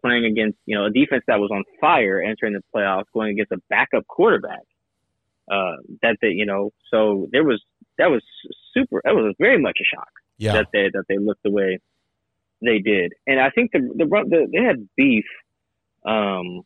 [0.00, 3.52] playing against you know a defense that was on fire entering the playoffs, going against
[3.52, 4.62] a backup quarterback.
[5.50, 7.62] Uh, that they you know so there was
[7.96, 8.22] that was
[8.74, 10.52] super that was very much a shock yeah.
[10.52, 11.78] that they that they looked the way
[12.60, 15.24] they did, and I think the the, the they had beef.
[16.06, 16.62] Um,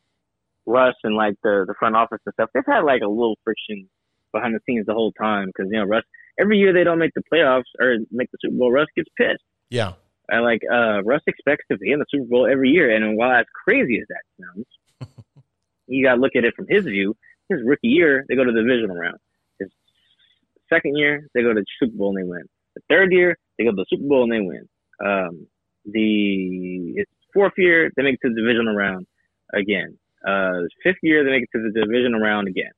[0.65, 3.89] Russ and like the the front office and stuff, they've had like a little friction
[4.31, 6.03] behind the scenes the whole time because you know Russ
[6.39, 9.43] every year they don't make the playoffs or make the Super Bowl, Russ gets pissed.
[9.69, 9.93] Yeah,
[10.33, 13.31] and like uh, Russ expects to be in the Super Bowl every year, and while
[13.31, 15.13] as crazy as that sounds,
[15.87, 17.15] you got to look at it from his view.
[17.49, 19.17] His rookie year, they go to the divisional round.
[19.59, 19.69] His
[20.69, 22.43] second year, they go to the Super Bowl and they win.
[22.75, 24.67] The third year, they go to the Super Bowl and they win.
[25.05, 25.47] Um,
[25.85, 29.05] the fourth year, they make it to the divisional round
[29.53, 29.97] again.
[30.25, 32.71] Uh, fifth year, they make it to the divisional round again.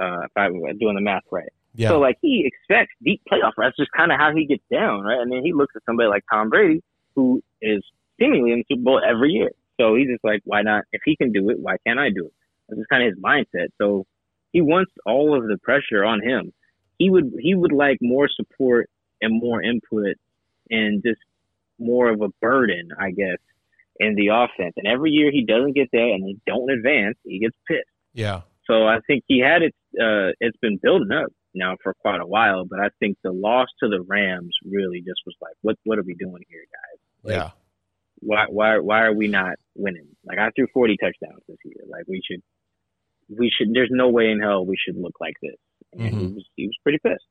[0.00, 1.48] Uh, if I'm doing the math right.
[1.74, 1.88] Yeah.
[1.88, 3.52] So like he expects deep playoff.
[3.56, 5.20] That's just kind of how he gets down, right?
[5.20, 6.82] And then he looks at somebody like Tom Brady,
[7.16, 7.82] who is
[8.18, 9.50] seemingly in the Super Bowl every year.
[9.80, 10.84] So he's just like, why not?
[10.92, 12.32] If he can do it, why can't I do it?
[12.68, 13.68] That's just kind of his mindset.
[13.78, 14.06] So
[14.52, 16.52] he wants all of the pressure on him.
[16.98, 18.88] He would he would like more support
[19.20, 20.16] and more input
[20.70, 21.20] and just
[21.78, 23.38] more of a burden, I guess,
[23.98, 24.74] in the offense.
[24.76, 27.88] And every year he doesn't get there and they don't advance, he gets pissed.
[28.12, 28.42] Yeah.
[28.66, 29.74] So I think he had it.
[30.00, 33.68] Uh, it's been building up now for quite a while, but I think the loss
[33.80, 37.00] to the Rams really just was like, what what are we doing here, guys?
[37.22, 37.50] Like, yeah.
[38.20, 40.08] Why why why are we not winning?
[40.24, 41.84] Like I threw 40 touchdowns this year.
[41.88, 42.42] Like we should
[43.28, 43.68] we should.
[43.72, 45.56] There's no way in hell we should look like this.
[45.92, 46.18] And mm-hmm.
[46.20, 47.24] he was he was pretty pissed.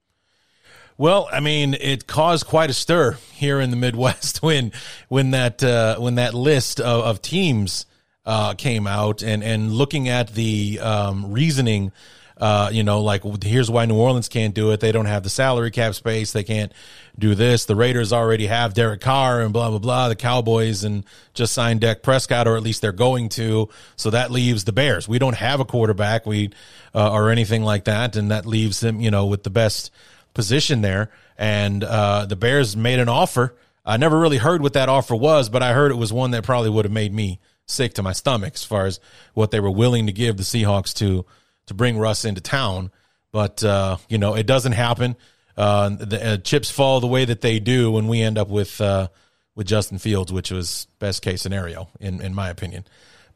[0.98, 4.72] Well, I mean, it caused quite a stir here in the Midwest when
[5.08, 7.86] when that uh, when that list of, of teams
[8.26, 11.92] uh, came out and and looking at the um, reasoning.
[12.38, 14.80] Uh, you know, like here's why New Orleans can't do it.
[14.80, 16.32] They don't have the salary cap space.
[16.32, 16.72] They can't
[17.18, 17.66] do this.
[17.66, 20.10] The Raiders already have Derek Carr and blah blah blah.
[20.10, 23.70] The Cowboys and just signed Dak Prescott, or at least they're going to.
[23.96, 25.08] So that leaves the Bears.
[25.08, 26.50] We don't have a quarterback, we
[26.96, 29.92] uh, or anything like that, and that leaves them, you know, with the best
[30.34, 31.12] position there.
[31.38, 33.56] And uh, the Bears made an offer.
[33.86, 36.44] I never really heard what that offer was, but I heard it was one that
[36.44, 39.00] probably would have made me sick to my stomach as far as
[39.34, 41.26] what they were willing to give the Seahawks to
[41.68, 42.92] to bring Russ into town.
[43.32, 45.16] But uh, you know, it doesn't happen.
[45.56, 48.80] Uh, the uh, chips fall the way that they do when we end up with
[48.82, 49.08] uh,
[49.56, 52.86] with Justin Fields, which was best case scenario in in my opinion.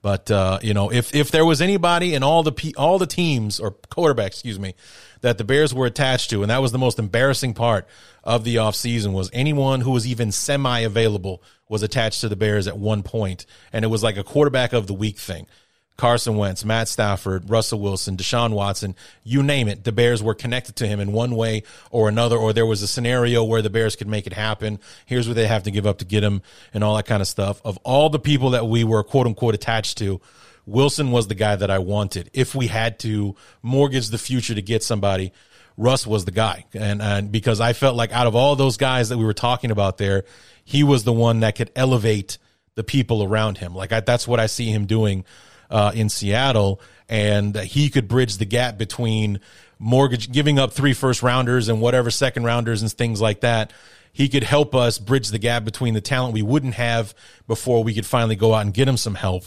[0.02, 3.60] But uh, you know, if if there was anybody in all the all the teams
[3.60, 4.76] or quarterbacks, excuse me,
[5.22, 7.88] that the Bears were attached to, and that was the most embarrassing part
[8.24, 12.68] of the offseason was anyone who was even semi available was attached to the Bears
[12.68, 15.48] at one point, and it was like a quarterback of the week thing.
[15.98, 19.84] Carson Wentz, Matt Stafford, Russell Wilson, Deshaun Watson, you name it.
[19.84, 22.88] The Bears were connected to him in one way or another, or there was a
[22.88, 24.80] scenario where the Bears could make it happen.
[25.06, 27.28] Here's what they have to give up to get him and all that kind of
[27.28, 27.60] stuff.
[27.66, 30.22] Of all the people that we were quote unquote attached to,
[30.68, 32.30] Wilson was the guy that I wanted.
[32.34, 35.32] If we had to mortgage the future to get somebody,
[35.78, 36.66] Russ was the guy.
[36.74, 39.72] And, and because I felt like out of all those guys that we were talking
[39.72, 40.26] about there,
[40.64, 42.38] he was the one that could elevate
[42.76, 43.74] the people around him.
[43.74, 45.26] Like I, that's what I see him doing
[45.70, 49.40] uh, in Seattle, and he could bridge the gap between
[49.80, 53.72] mortgage giving up three first rounders and whatever second rounders and things like that.
[54.12, 57.14] He could help us bridge the gap between the talent we wouldn't have
[57.48, 59.46] before we could finally go out and get him some help,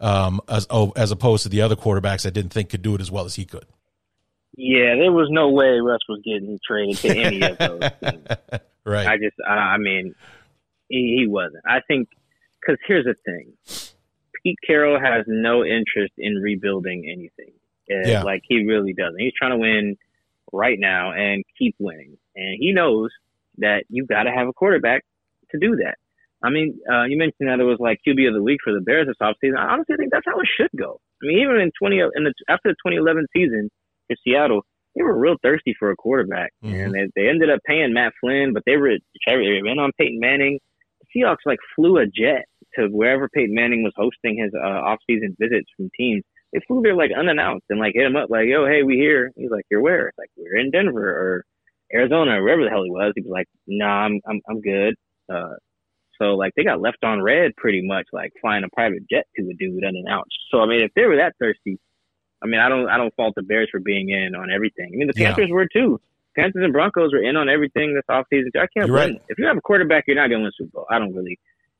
[0.00, 3.00] um, as oh, as opposed to the other quarterbacks I didn't think could do it
[3.00, 3.66] as well as he could.
[4.56, 7.80] Yeah, there was no way Russ was getting traded to any of those.
[8.84, 9.06] right.
[9.06, 10.16] I just, I mean,
[10.88, 11.62] he, he wasn't.
[11.64, 12.08] I think
[12.60, 13.87] because here's the thing:
[14.48, 17.52] Pete Carroll has no interest in rebuilding anything.
[17.88, 18.22] Yeah.
[18.22, 19.18] Like he really doesn't.
[19.18, 19.96] He's trying to win
[20.52, 22.16] right now and keep winning.
[22.34, 23.10] And he knows
[23.58, 25.04] that you've got to have a quarterback
[25.50, 25.96] to do that.
[26.42, 28.80] I mean, uh, you mentioned that it was like QB of the week for the
[28.80, 29.58] Bears this offseason.
[29.58, 31.00] I honestly think that's how it should go.
[31.22, 33.70] I mean, even in 20, in the, after the 2011 season
[34.08, 34.62] in Seattle,
[34.94, 36.52] they were real thirsty for a quarterback.
[36.64, 36.74] Mm-hmm.
[36.74, 40.20] And they, they ended up paying Matt Flynn, but they were, they went on Peyton
[40.20, 40.60] Manning.
[41.00, 45.36] The Seahawks like flew a jet to wherever Peyton Manning was hosting his uh, off-season
[45.38, 46.22] visits from teams.
[46.52, 49.32] They flew there like unannounced and like hit him up like, "Yo, hey, we here."
[49.36, 51.44] He's like, "You're where?" It's like, "We're in Denver," or
[51.92, 54.94] Arizona, or wherever the hell he was, he was like, "Nah, I'm I'm I'm good."
[55.30, 55.56] Uh,
[56.20, 59.42] so like they got left on red pretty much, like flying a private jet to
[59.42, 60.36] a dude unannounced.
[60.50, 61.78] So I mean, if they were that thirsty,
[62.42, 64.90] I mean, I don't I don't fault the Bears for being in on everything.
[64.92, 65.54] I mean, the Panthers yeah.
[65.54, 66.00] were too.
[66.36, 68.50] Panthers and Broncos were in on everything this offseason.
[68.56, 68.90] I can't blame.
[68.90, 69.22] Right.
[69.28, 70.86] If you have a quarterback, you're not going to win Super Bowl.
[70.90, 71.38] I don't really.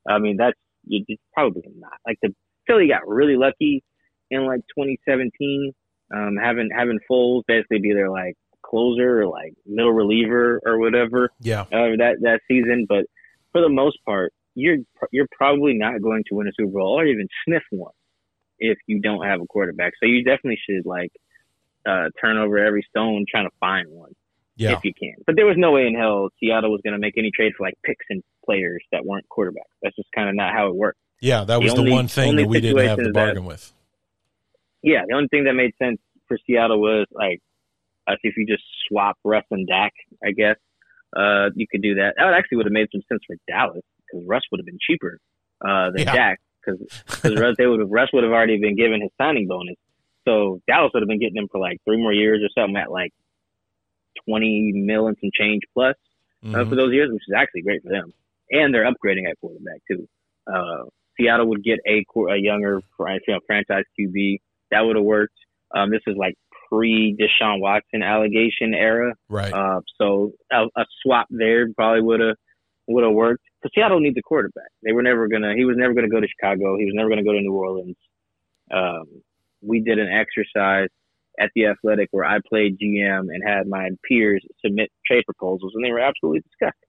[0.08, 1.98] I mean, that's you, you probably not.
[2.06, 2.34] Like the
[2.66, 3.82] Philly got really lucky
[4.30, 5.72] in like 2017,
[6.14, 11.30] um, having having Foles basically be their like closer or like middle reliever or whatever.
[11.40, 11.62] Yeah.
[11.62, 13.04] Uh, that that season, but
[13.52, 14.78] for the most part, you're
[15.12, 17.92] you're probably not going to win a Super Bowl or even sniff one
[18.58, 19.92] if you don't have a quarterback.
[20.00, 21.12] So you definitely should like
[21.88, 24.12] uh, turn over every stone trying to find one.
[24.58, 24.72] Yeah.
[24.72, 25.14] If you can.
[25.24, 27.64] But there was no way in hell Seattle was going to make any trade for
[27.64, 29.70] like picks and players that weren't quarterbacks.
[29.82, 30.98] That's just kind of not how it worked.
[31.20, 33.48] Yeah, that was the, only, the one thing that we didn't have to bargain that,
[33.48, 33.72] with.
[34.82, 37.40] Yeah, the only thing that made sense for Seattle was like
[38.22, 39.92] if you just swap Russ and Dak,
[40.24, 40.56] I guess
[41.16, 42.14] uh, you could do that.
[42.16, 45.18] That actually would have made some sense for Dallas because Russ would have been cheaper
[45.64, 46.14] uh, than yeah.
[46.14, 49.46] Dak because because Russ they would have Russ would have already been given his signing
[49.46, 49.76] bonus,
[50.26, 52.90] so Dallas would have been getting him for like three more years or something at
[52.90, 53.12] like
[54.26, 55.94] twenty mil and some change plus
[56.44, 56.54] mm-hmm.
[56.54, 56.76] uh, for mm-hmm.
[56.76, 58.12] those years, which is actually great for them.
[58.50, 60.08] And they're upgrading at quarterback too.
[60.46, 60.84] Uh,
[61.18, 64.38] Seattle would get a, a younger you know, franchise QB
[64.70, 65.34] that would have worked.
[65.74, 66.34] Um, this is like
[66.68, 69.52] pre Deshaun Watson allegation era, right?
[69.52, 72.36] Uh, so a, a swap there probably would have
[72.86, 73.42] would have worked.
[73.60, 74.70] Because Seattle needs a quarterback.
[74.82, 75.54] They were never gonna.
[75.56, 76.78] He was never gonna go to Chicago.
[76.78, 77.96] He was never gonna go to New Orleans.
[78.70, 79.22] Um,
[79.60, 80.88] we did an exercise
[81.38, 85.84] at the Athletic where I played GM and had my peers submit trade proposals, and
[85.84, 86.88] they were absolutely disgusting.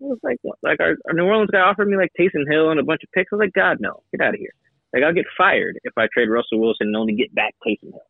[0.00, 2.78] It was like, like our, our New Orleans guy offered me like Taysom Hill and
[2.78, 3.32] a bunch of picks.
[3.32, 4.54] I was like, God no, get out of here.
[4.92, 8.02] Like I'll get fired if I trade Russell Wilson and only get back Taysom Hill.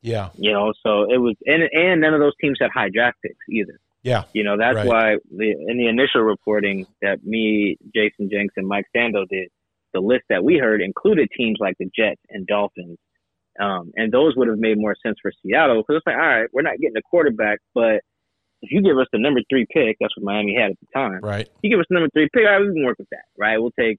[0.00, 0.72] Yeah, you know.
[0.82, 3.78] So it was, and and none of those teams had high draft picks either.
[4.04, 4.24] Yeah.
[4.34, 4.86] You know, that's right.
[4.86, 9.48] why the, in the initial reporting that me, Jayson Jenks, and Mike Sando did,
[9.94, 12.98] the list that we heard included teams like the Jets and Dolphins.
[13.60, 16.48] Um, and those would have made more sense for Seattle because it's like, all right,
[16.52, 18.02] we're not getting a quarterback, but
[18.62, 21.20] if you give us the number three pick, that's what Miami had at the time.
[21.22, 21.48] Right.
[21.62, 23.58] You give us the number three pick, all right, we can work with that, right?
[23.58, 23.98] We'll take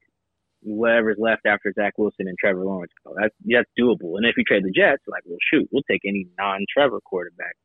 [0.65, 3.13] whatever's left after Zach Wilson and Trevor Lawrence go.
[3.19, 4.17] That's that's doable.
[4.17, 7.55] And if you trade the Jets, like, well, shoot, we'll take any non-Trevor quarterback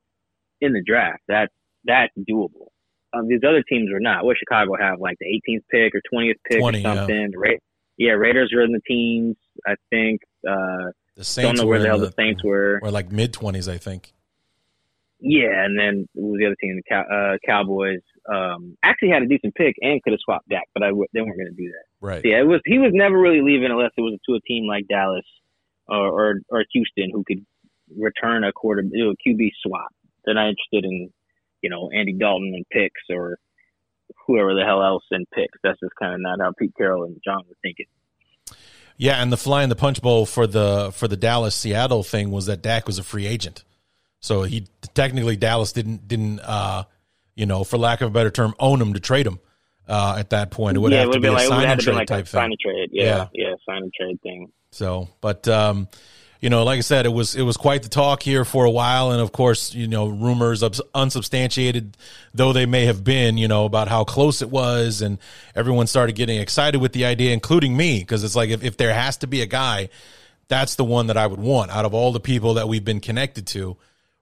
[0.61, 1.23] in the draft.
[1.27, 1.53] That's
[1.85, 2.69] that's doable.
[3.13, 4.25] Um, these other teams are not.
[4.25, 7.31] What Chicago have like the 18th pick or 20th pick 20, or something.
[7.33, 7.39] Yeah.
[7.39, 7.59] Ra-
[7.97, 9.37] yeah, Raiders are in the teams.
[9.67, 10.21] I think.
[10.49, 12.81] Uh, the Saints don't know where the hell the, the Saints were.
[12.83, 14.15] Or like mid 20s, I think.
[15.21, 16.77] Yeah, and then was the other team?
[16.77, 20.65] The Cow- uh, Cowboys um, actually had a decent pick and could have swapped Dak,
[20.73, 21.85] but I w- they weren't going to do that.
[22.01, 22.23] Right.
[22.23, 24.67] So yeah, it was he was never really leaving unless it was to a team
[24.67, 25.27] like Dallas
[25.89, 27.45] or or, or Houston who could
[27.95, 29.93] return a quarter you know, QB swap.
[30.25, 31.11] They're not interested in
[31.61, 33.37] you know, Andy Dalton and picks or
[34.27, 35.59] whoever the hell else in picks.
[35.63, 37.85] That's just kind of not how Pete Carroll and John were thinking.
[39.01, 42.31] Yeah, and the fly in the punch bowl for the for the Dallas Seattle thing
[42.31, 43.65] was that Dak was a free agent,
[44.21, 46.85] so he technically Dallas didn't didn't uh,
[47.35, 49.41] you know for lack of a better term own him to trade him
[49.89, 50.77] uh, at that point.
[50.77, 52.41] It would yeah, have it to be like, a sign and trade like type thing.
[52.41, 54.53] Sign and trade, yeah, yeah, yeah, sign and trade thing.
[54.71, 55.89] So, but um,
[56.41, 58.71] you know, like I said, it was it was quite the talk here for a
[58.71, 60.63] while, and of course, you know, rumors
[60.95, 61.99] unsubstantiated
[62.33, 65.19] though they may have been, you know, about how close it was, and
[65.55, 68.95] everyone started getting excited with the idea, including me, because it's like if, if there
[68.95, 69.91] has to be a guy,
[70.49, 73.01] that's the one that I would want out of all the people that we've been
[73.01, 73.77] connected to.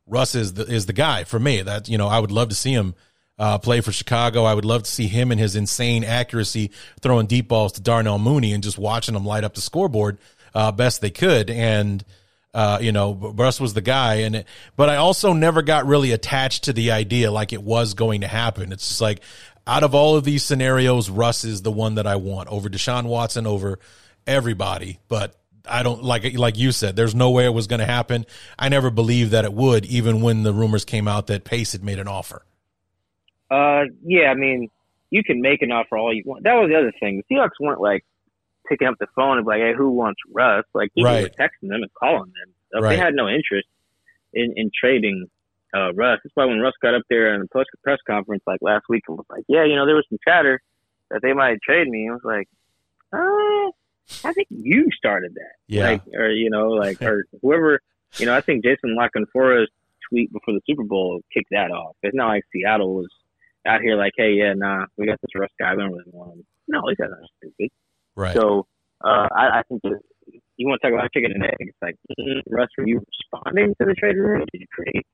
[0.06, 1.62] Russ is the is the guy for me.
[1.62, 2.96] That you know, I would love to see him
[3.38, 4.42] uh, play for Chicago.
[4.42, 8.18] I would love to see him and his insane accuracy throwing deep balls to Darnell
[8.18, 10.18] Mooney and just watching him light up the scoreboard
[10.58, 11.50] uh, best they could.
[11.50, 12.04] And,
[12.52, 14.16] uh, you know, Russ was the guy.
[14.16, 17.94] And, it, but I also never got really attached to the idea like it was
[17.94, 18.72] going to happen.
[18.72, 19.20] It's just like
[19.68, 23.04] out of all of these scenarios, Russ is the one that I want over Deshaun
[23.04, 23.78] Watson, over
[24.26, 24.98] everybody.
[25.06, 26.96] But I don't like like you said.
[26.96, 28.26] There's no way it was going to happen.
[28.58, 31.84] I never believed that it would, even when the rumors came out that Pace had
[31.84, 32.44] made an offer.
[33.48, 34.70] Uh, yeah, I mean,
[35.10, 36.42] you can make an offer all you want.
[36.42, 37.22] That was the other thing.
[37.28, 38.04] The Seahawks weren't like
[38.68, 41.22] picking up the phone and be like, "Hey, who wants Russ?" Like people right.
[41.22, 42.82] were texting them and calling them.
[42.82, 42.90] Right.
[42.90, 43.68] They had no interest
[44.32, 45.26] in in trading
[45.74, 46.20] uh, Russ.
[46.22, 49.04] That's why when Russ got up there in the press press conference like last week
[49.08, 50.60] and was like, "Yeah, you know, there was some chatter
[51.10, 52.48] that they might trade me," I was like,
[53.12, 53.72] "Uh."
[54.24, 55.52] I think you started that.
[55.66, 55.82] Yeah.
[55.82, 57.80] Like, or, you know, like, or whoever,
[58.16, 59.68] you know, I think Jason La Canfora's
[60.08, 61.94] tweet before the Super Bowl kicked that off.
[62.02, 63.08] It's not like Seattle was
[63.66, 65.74] out here like, hey, yeah, nah, we got this Russ guy.
[65.74, 66.46] We don't really want him.
[66.68, 67.70] No, guys aren't stupid.
[68.18, 68.34] Right.
[68.34, 68.66] So
[69.04, 70.00] uh, I, I think that
[70.56, 71.54] you want to talk about chicken and egg.
[71.60, 71.94] It's like,
[72.50, 74.44] Russ, were you responding to the trade rumor?
[74.52, 75.06] Did you create?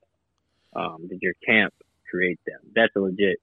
[0.75, 1.75] Um, did your camp
[2.11, 2.61] create them?
[2.75, 3.37] That's a legit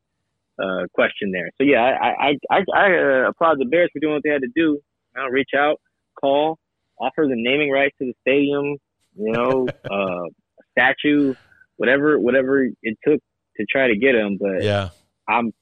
[0.57, 1.51] uh, question there.
[1.59, 4.41] So yeah, I I I, I uh, applaud the Bears for doing what they had
[4.41, 4.79] to do.
[5.15, 5.79] Know, reach out,
[6.19, 6.57] call,
[6.99, 8.77] offer the naming rights to the stadium.
[9.15, 10.29] You know, uh,
[10.71, 11.35] statue,
[11.77, 13.21] whatever whatever it took
[13.57, 14.37] to try to get him.
[14.41, 14.89] But Yeah.
[15.27, 15.53] I'm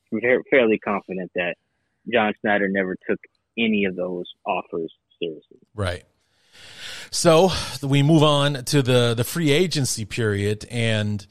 [0.50, 1.56] fairly confident that
[2.12, 3.20] John Schneider never took
[3.60, 5.60] any of those offers seriously.
[5.76, 6.06] Right.
[7.12, 11.26] So we move on to the the free agency period, and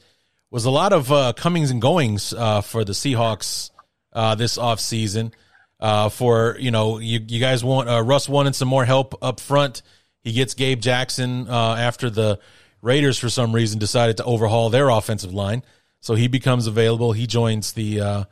[0.51, 3.71] was a lot of uh, comings and goings uh, for the Seahawks
[4.13, 5.33] uh, this offseason.
[5.81, 9.39] Uh, for you know, you you guys want uh, Russ wanted some more help up
[9.39, 9.83] front.
[10.23, 12.41] He gets Gabe Jackson uh, after the
[12.83, 15.63] Raiders for some reason decided to overhaul their offensive line,
[16.01, 17.13] so he becomes available.
[17.13, 18.27] He joins the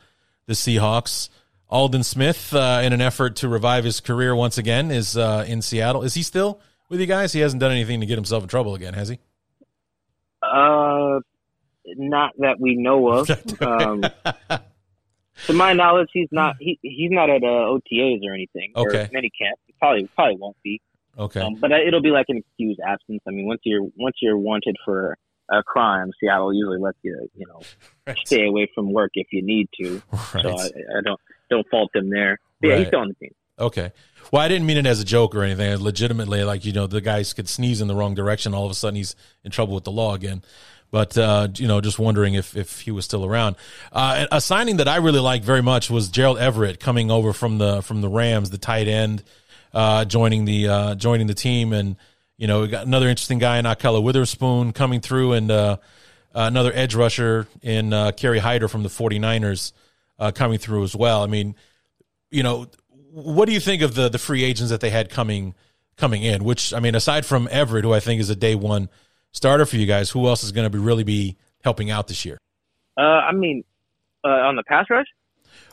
[0.47, 1.29] the Seahawks.
[1.69, 5.63] Aldon Smith, uh, in an effort to revive his career once again, is uh, in
[5.63, 6.03] Seattle.
[6.03, 7.33] Is he still with you guys?
[7.33, 9.19] He hasn't done anything to get himself in trouble again, has he?
[10.43, 11.21] Uh,
[11.97, 13.31] not that we know of.
[13.61, 14.03] um,
[15.47, 16.57] to my knowledge, he's not.
[16.61, 18.73] He he's not at uh, OTAs or anything.
[18.77, 19.03] Okay.
[19.03, 19.57] Or minicamp.
[19.67, 20.81] He probably probably won't be.
[21.19, 21.41] Okay.
[21.41, 23.23] Um, but it'll be like an excused absence.
[23.27, 25.17] I mean, once you're once you're wanted for
[25.51, 27.61] a crime, Seattle usually lets you you know
[28.07, 28.17] Right.
[28.25, 30.03] stay away from work if you need to.
[30.13, 30.43] Right.
[30.43, 32.39] So I, I don't don't fault them there.
[32.61, 33.35] But yeah, he's still on the team.
[33.59, 33.93] Okay.
[34.33, 35.77] Well, I didn't mean it as a joke or anything.
[35.77, 38.55] Legitimately, like you know, the guys could sneeze in the wrong direction.
[38.55, 40.43] All of a sudden, he's in trouble with the law again.
[40.91, 43.57] But uh, you know, just wondering if if he was still around.
[43.93, 47.59] Uh, a signing that I really liked very much was Gerald Everett coming over from
[47.59, 49.23] the from the Rams, the tight end,
[49.73, 51.97] uh, joining the uh, joining the team, and
[52.37, 55.79] you know, we got another interesting guy in Ahkello Witherspoon coming through, and uh,
[56.35, 59.73] another edge rusher in uh, Kerry Hyder from the 49ers
[60.19, 61.23] uh, coming through as well.
[61.23, 61.55] I mean,
[62.31, 62.67] you know,
[63.11, 65.55] what do you think of the the free agents that they had coming
[65.97, 66.45] coming in?
[66.45, 68.89] Which I mean, aside from Everett, who I think is a day one
[69.33, 72.25] starter for you guys, who else is going to be really be helping out this
[72.25, 72.39] year,
[72.97, 73.65] Uh, I mean,
[74.25, 75.07] uh, on the pass rush.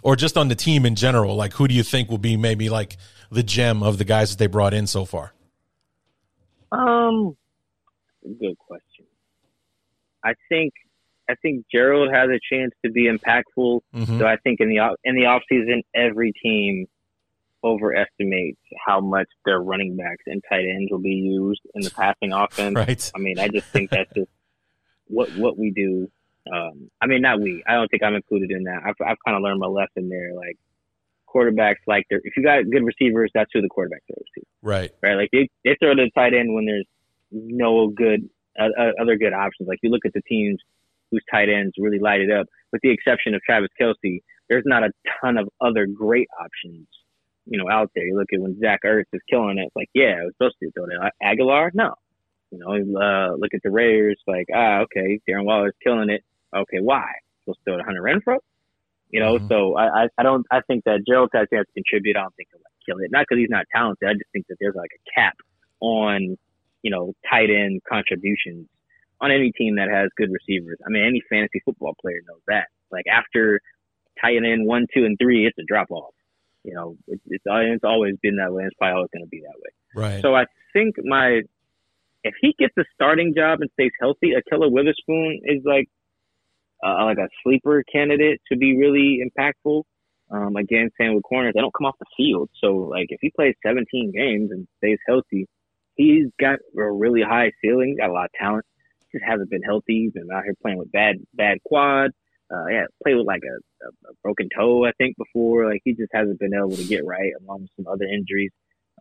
[0.01, 1.35] or just on the team in general?
[1.35, 2.97] Like, who do you think will be maybe like
[3.31, 5.33] the gem of the guys that they brought in so far?
[6.71, 7.37] Um,
[8.39, 9.05] good question.
[10.23, 10.73] I think
[11.29, 13.81] I think Gerald has a chance to be impactful.
[13.95, 14.19] Mhm.
[14.19, 16.85] So I think in the in the off season, every team
[17.63, 22.33] overestimates how much their running backs and tight ends will be used in the passing
[22.33, 22.75] offense.
[22.75, 23.11] Right.
[23.15, 24.29] I mean, I just think that's just
[25.07, 26.09] what what we do.
[26.53, 27.63] Um, I mean, not we.
[27.65, 28.81] I don't think I'm included in that.
[28.85, 30.33] I've I've kind of learned my lesson there.
[30.35, 30.57] Like
[31.33, 34.91] quarterbacks, like if you got good receivers, that's who the quarterback throws to Right.
[35.01, 35.15] right?
[35.15, 36.85] Like they, they throw to the tight end when there's
[37.31, 39.67] no good uh, uh, other good options.
[39.67, 40.59] Like you look at the teams
[41.13, 44.19] whose tight ends really light it up, with the exception of Travis Kelce.
[44.49, 44.89] There's not a
[45.21, 46.87] ton of other great options,
[47.45, 48.05] you know, out there.
[48.05, 49.65] You look at when Zach Ertz is killing it.
[49.67, 51.69] It's like, yeah, I was supposed to throw to Agholor.
[51.73, 51.93] No,
[52.51, 54.19] you know, uh, look at the Raiders.
[54.27, 56.23] Like, ah, okay, Darren Waller's killing it.
[56.55, 57.05] Okay, why?
[57.45, 58.39] Supposed to throw to Hunter Renfrow?
[59.11, 59.47] You know, Mhm.
[59.47, 62.17] so I, I, don't, I think that Gerald has to contribute.
[62.17, 63.11] I don't think he'll like kill it.
[63.11, 64.09] Not because he's not talented.
[64.09, 65.35] I just think that there's like a cap
[65.81, 66.35] on,
[66.81, 68.67] you know, tight end contributions
[69.23, 70.77] on any team that has good receivers.
[70.85, 72.67] I mean, any fantasy football player knows that.
[72.91, 73.61] Like after
[74.19, 76.13] tight end one, two, and three, it's a drop off.
[76.63, 78.63] You know, it, it's it's always been that way.
[78.65, 79.71] It's probably always going to be that way.
[79.95, 80.21] Right.
[80.21, 81.41] So I think my
[82.23, 85.87] if he gets a starting job and stays healthy, Ahkello Witherspoon is like
[86.85, 89.83] uh, like a sleeper candidate to be really impactful.
[90.31, 92.49] Um, again, same with corners, they don't come off the field.
[92.61, 95.47] So like if he plays 17 games and stays healthy,
[95.95, 97.89] he's got a really high ceiling.
[97.89, 98.65] He's got a lot of talent.
[99.13, 100.03] Just hasn't been healthy.
[100.03, 102.11] He's been out here playing with bad bad quad.
[102.51, 105.69] Uh, yeah, played with like a, a, a broken toe, I think, before.
[105.69, 108.51] Like he just hasn't been able to get right along with some other injuries.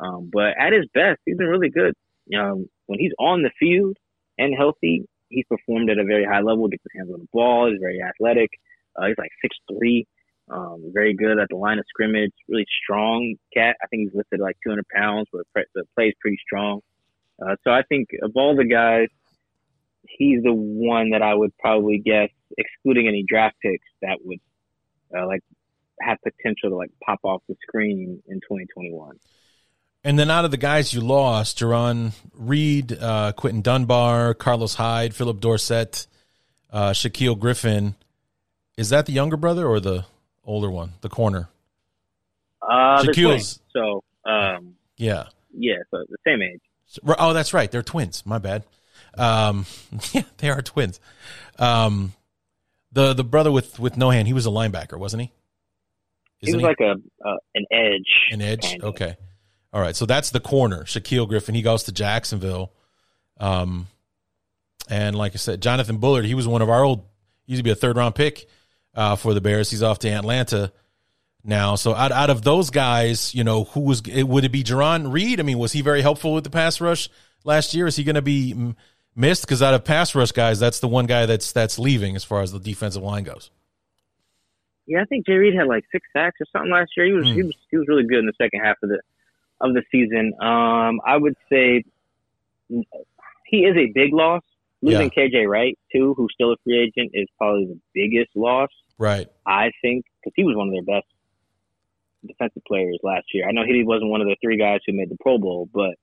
[0.01, 1.95] Um, but at his best, he's been really good.
[2.37, 3.97] Um, when he's on the field
[4.39, 6.69] and healthy, he's performed at a very high level.
[6.69, 7.71] Gets his hands on the ball.
[7.71, 8.51] He's very athletic.
[8.97, 10.07] Uh, he's like six three.
[10.51, 12.33] Um, very good at the line of scrimmage.
[12.49, 13.77] Really strong cat.
[13.83, 15.45] I think he's listed like 200 pounds, but
[15.75, 16.81] the plays pretty strong.
[17.41, 19.09] Uh, so I think of all the guys,
[20.09, 24.41] he's the one that I would probably guess, excluding any draft picks, that would
[25.17, 25.43] uh, like
[26.01, 29.19] have potential to like pop off the screen in 2021.
[30.05, 35.15] And then out of the guys you lost, Jarran Reed, uh, Quinton Dunbar, Carlos Hyde,
[35.15, 36.07] Phillip Dorsett,
[36.73, 37.95] uh, Shaquill Griffin.
[38.77, 40.05] Is that the younger brother or the
[40.45, 41.49] older one, the corner?
[42.61, 45.27] Uh, Shaquill's- so um, Yeah.
[45.57, 46.61] yeah, so the same age.
[47.19, 47.71] Oh, that's right.
[47.71, 48.27] They're twins.
[48.27, 48.65] My bad.
[49.17, 49.67] Um,
[50.13, 51.01] yeah, they are twins.
[51.59, 52.13] Um,
[52.93, 55.33] the the brother with with no hand, he was a linebacker, wasn't he?
[56.39, 56.93] He Isn't was like a
[57.27, 58.29] uh, an edge.
[58.31, 58.63] An edge?
[58.63, 58.87] kinda.
[58.87, 59.17] Okay.
[59.73, 59.97] All right.
[59.97, 61.55] So that's the corner, Shaquill Griffin.
[61.55, 62.73] He goes to Jacksonville.
[63.39, 63.87] Um,
[64.89, 67.07] and like I said, Jonathan Bullard, he was one of our old
[67.47, 68.49] Used to be a third round pick
[68.95, 69.71] uh, for the Bears.
[69.71, 70.73] He's off to Atlanta
[71.45, 71.75] now.
[71.75, 75.13] So out out of those guys, you know, who was it, would it be Jarran
[75.13, 75.41] Reed?
[75.41, 77.11] I mean, was he very helpful with the pass rush
[77.45, 77.89] last year?
[77.89, 78.75] Is he going to be
[79.15, 79.43] missed?
[79.43, 82.43] Because out of pass rush guys, that's the one guy that's that's leaving as far
[82.43, 83.51] as the defensive line goes.
[84.87, 87.07] Yeah, I think Jay Reed had like six sacks or something last year.
[87.07, 87.35] He was mm.
[87.35, 89.01] he was he was really good in the second half of the
[89.61, 90.35] of the season.
[90.41, 91.85] Um, I would say
[93.47, 94.43] he is a big loss.
[94.85, 95.29] Losing yeah.
[95.29, 98.71] KJ Wright too, who's still a free agent, is probably the biggest loss.
[98.99, 99.29] Right.
[99.47, 101.07] I think because he was one of their best
[102.27, 103.49] defensive players last year.
[103.49, 105.95] I know he wasn't one of the three guys who made the Pro Bowl, but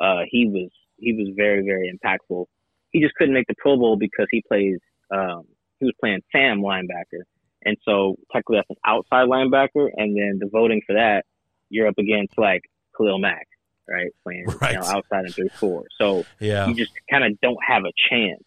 [0.00, 0.70] uh, he was
[1.02, 2.46] he was very very impactful.
[2.90, 4.78] He just couldn't make the Pro Bowl because he plays
[5.10, 5.44] um,
[5.80, 7.22] he was playing Sam linebacker,
[7.64, 11.24] and so technically that's an outside linebacker, and then the voting for that
[11.72, 12.62] you're up against like
[12.96, 13.48] Khalil Mack,
[13.88, 14.74] right, playing right.
[14.74, 15.84] You know, outside and three four.
[15.98, 16.68] So yeah.
[16.68, 18.44] you just kind of don't have a chance,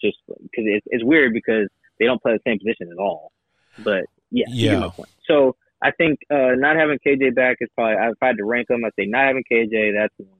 [0.00, 1.68] just because it's, it's weird because
[1.98, 3.32] they don't play the same position at all.
[3.78, 4.90] But yeah, yeah.
[5.26, 8.68] So I think uh, not having KJ back is probably if I had to rank
[8.68, 10.37] them, I'd say not having KJ that's one.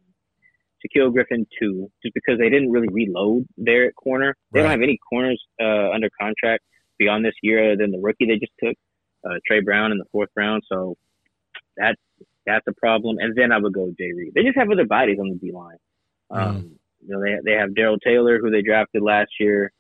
[0.81, 4.37] Shaquill Griffin two, just because they didn't really reload there at corner.
[4.53, 4.65] They right.
[4.65, 6.65] don't have any corners uh, under contract
[6.99, 8.77] beyond this year other than the rookie they just took,
[9.29, 10.63] uh, Tre Brown in the fourth round.
[10.71, 10.97] So
[11.77, 12.01] that's
[12.47, 13.19] that's a problem.
[13.19, 14.33] And then I would go Jay Reed.
[14.35, 15.77] They just have other bodies on the D line.
[16.33, 16.39] Mm.
[16.39, 19.73] Um, you know, they they have Darrell Taylor, who they drafted last year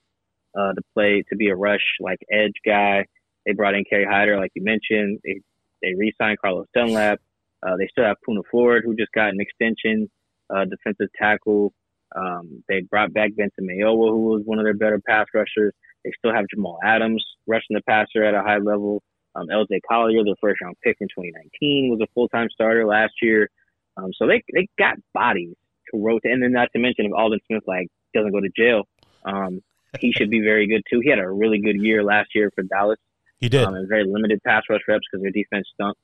[0.58, 3.06] uh, to play to be a rush like edge guy.
[3.46, 5.20] They brought in Kerry Hyder, like you mentioned.
[5.24, 5.40] They
[5.82, 7.20] they re-signed Carlos Dunlap.
[7.66, 10.08] Uh, they still have Poona Ford, who just got an extension,
[10.50, 11.72] uh, defensive tackle.
[12.14, 15.72] Um, they brought back Benson Mayowa, who was one of their better pass rushers.
[16.04, 19.02] They still have Jamal Adams rushing the passer at a high level.
[19.34, 23.12] Um, LJ Collier, their first round pick in 2019, was a full time starter last
[23.20, 23.48] year.
[23.96, 25.54] Um, so they they got bodies
[25.92, 28.84] to rotate, and then not to mention if Aldon Smith like doesn't go to jail,
[29.24, 29.60] um,
[30.00, 31.00] he should be very good too.
[31.00, 32.98] He had a really good year last year for Dallas.
[33.40, 33.64] He did.
[33.64, 35.96] Um, and very limited pass rush reps because their defense stunk.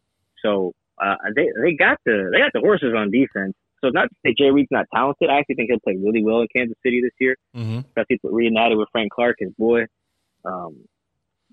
[0.43, 3.55] So uh, they they got the they got the horses on defense.
[3.85, 5.29] So not to say Jay Reed's not talented.
[5.29, 7.37] I actually think he'll play really well in Kansas City this year.
[7.55, 7.81] Mm-hmm.
[7.81, 9.83] Especially reunited with Frank Clark, his boy.
[10.45, 10.87] Um,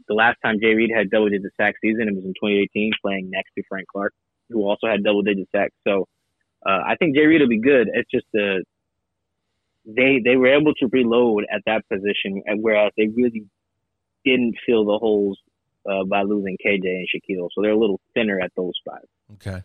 [0.07, 3.29] the last time Jay Reed had double digit sack season, it was in 2018, playing
[3.29, 4.13] next to Frank Clark,
[4.49, 5.75] who also had double digit sacks.
[5.85, 6.07] So
[6.65, 7.89] uh, I think Jay Reed will be good.
[7.93, 8.63] It's just the
[9.85, 13.43] they they were able to reload at that position, whereas they really
[14.23, 15.37] didn't fill the holes
[15.89, 17.49] uh, by losing KJ and Shaquill.
[17.53, 19.07] So they're a little thinner at those spots.
[19.33, 19.63] Okay.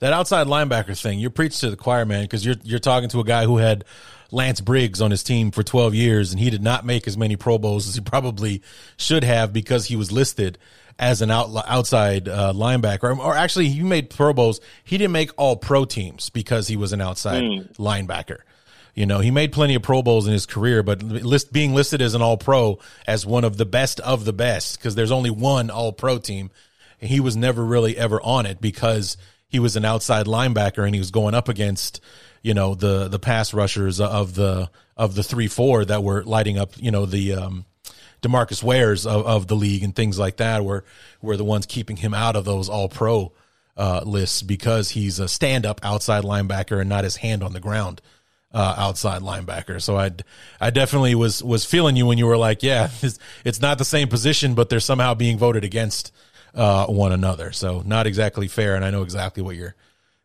[0.00, 3.20] That outside linebacker thing, you preach to the choir, man, because you're you're talking to
[3.20, 3.84] a guy who had
[4.30, 7.36] Lance Briggs on his team for 12 years, and he did not make as many
[7.36, 8.62] Pro Bowls as he probably
[8.96, 10.58] should have because he was listed
[10.98, 13.16] as an out, outside uh, linebacker.
[13.18, 14.60] Or, actually, he made Pro Bowls.
[14.84, 17.76] He didn't make all pro teams because he was an outside mm.
[17.76, 18.38] linebacker.
[18.94, 22.02] You know, he made plenty of Pro Bowls in his career, but list, being listed
[22.02, 25.30] as an All Pro as one of the best of the best, because there's only
[25.30, 26.50] one All Pro team,
[27.00, 29.16] and he was never really ever on it because
[29.48, 32.00] he was an outside linebacker and he was going up against,
[32.42, 36.58] you know, the the pass rushers of the of the three four that were lighting
[36.58, 37.64] up, you know, the um,
[38.22, 40.84] Demarcus Wares of, of the league and things like that were
[41.22, 43.32] were the ones keeping him out of those All Pro
[43.76, 47.60] uh, lists because he's a stand up outside linebacker and not his hand on the
[47.60, 48.02] ground
[48.52, 49.80] uh, outside linebacker.
[49.80, 50.10] So I,
[50.60, 53.84] I definitely was was feeling you when you were like, yeah, it's, it's not the
[53.84, 56.12] same position, but they're somehow being voted against
[56.54, 57.52] uh, one another.
[57.52, 59.74] So not exactly fair, and I know exactly what you're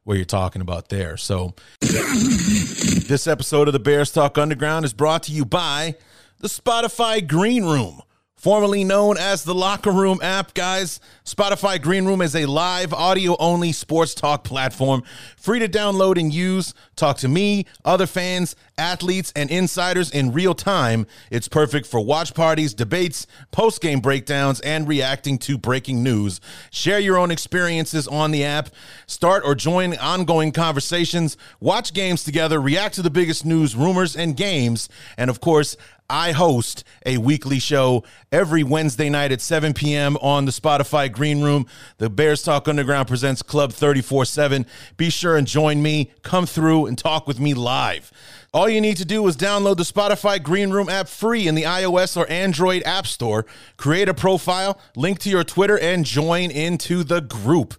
[0.04, 1.18] what you're talking about there.
[1.18, 5.96] So this episode of the Bears Talk Underground is brought to you by
[6.40, 8.02] the Spotify Green Room
[8.44, 11.00] formerly known as the Locker Room app, guys.
[11.24, 15.02] Spotify Green Room is a live audio only sports talk platform,
[15.38, 16.74] free to download and use.
[16.98, 21.08] Talk to me, other fans, athletes, and insiders in real time.
[21.32, 26.42] It's perfect for watch parties, debates, post game breakdowns, and reacting to breaking news.
[26.70, 28.70] Share your own experiences on the app,
[29.08, 34.36] start or join ongoing conversations, watch games together, react to the biggest news, rumors, and
[34.36, 35.78] games, and of course,
[36.10, 40.18] I host a weekly show every Wednesday night at 7 p.m.
[40.18, 41.66] on the Spotify Green Room.
[41.98, 44.66] The Bears Talk Underground presents Club 34 7.
[44.98, 46.12] Be sure and join me.
[46.22, 48.12] Come through and talk with me live.
[48.54, 51.64] All you need to do is download the Spotify Green Room app free in the
[51.64, 53.48] iOS or Android App Store.
[53.78, 57.74] Create a profile, link to your Twitter, and join into the group.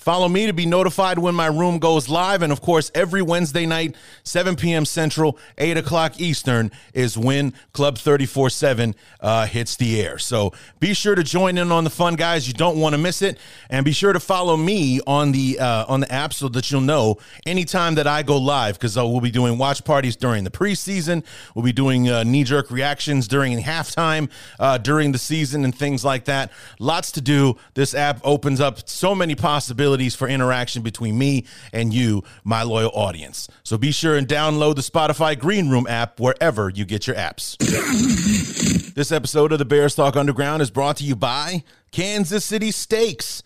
[0.00, 2.40] Follow me to be notified when my room goes live.
[2.40, 4.86] And of course, every Wednesday night, 7 p.m.
[4.86, 10.16] Central, 8 o'clock Eastern, is when Club 34 7 uh, hits the air.
[10.16, 12.48] So be sure to join in on the fun, guys.
[12.48, 13.38] You don't want to miss it.
[13.68, 16.80] And be sure to follow me on the uh, on the app so that you'll
[16.80, 20.50] know anytime that I go live because uh, we'll be doing watch parties during the
[20.50, 21.22] preseason.
[21.54, 26.06] We'll be doing uh, knee jerk reactions during halftime uh, during the season and things
[26.06, 26.50] like that.
[26.78, 27.58] Lots to do.
[27.74, 32.90] This app opens up so many possibilities for interaction between me and you, my loyal
[32.94, 33.48] audience.
[33.62, 37.56] So be sure and download the Spotify Green Room app wherever you get your apps.
[38.94, 43.42] this episode of the Bears Talk Underground is brought to you by Kansas City Steaks.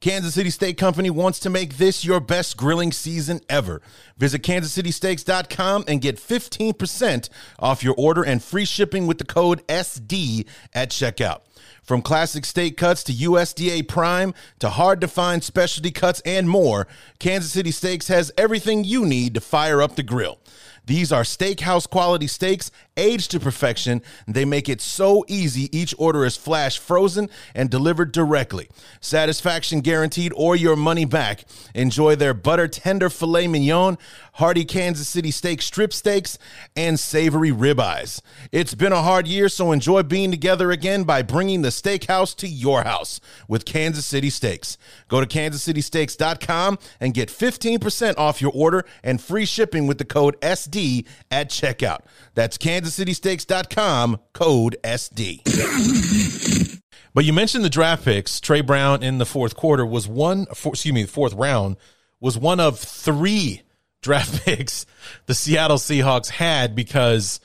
[0.00, 3.80] Kansas City Steak Company wants to make this your best grilling season ever.
[4.18, 7.28] Visit kansascitysteaks.com and get 15%
[7.58, 11.40] off your order and free shipping with the code SD at checkout.
[11.86, 16.88] From classic steak cuts to USDA prime to hard to find specialty cuts and more,
[17.20, 20.40] Kansas City Steaks has everything you need to fire up the grill.
[20.86, 24.02] These are steakhouse quality steaks aged to perfection.
[24.26, 25.76] They make it so easy.
[25.76, 28.68] Each order is flash frozen and delivered directly.
[29.00, 31.44] Satisfaction guaranteed or your money back.
[31.74, 33.98] Enjoy their butter tender filet mignon,
[34.34, 36.38] hearty Kansas City steak strip steaks,
[36.76, 38.20] and savory ribeyes.
[38.52, 42.48] It's been a hard year, so enjoy being together again by bringing the steakhouse to
[42.48, 44.78] your house with Kansas City Steaks.
[45.08, 50.40] Go to kansascitysteaks.com and get 15% off your order and free shipping with the code
[50.40, 52.00] SD at checkout.
[52.34, 56.80] That's kansascitysteaks.com, code SD.
[57.14, 58.40] But you mentioned the draft picks.
[58.40, 61.76] Tre Brown in the fourth quarter was one, excuse me, the fourth round
[62.20, 63.62] was one of three
[64.02, 64.86] draft picks
[65.26, 67.40] the Seattle Seahawks had because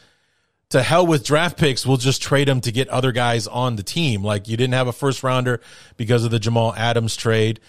[0.69, 3.83] to hell with draft picks, we'll just trade them to get other guys on the
[3.83, 4.23] team.
[4.23, 5.61] Like you didn't have a first rounder
[5.97, 7.59] because of the Jamal Adams trade.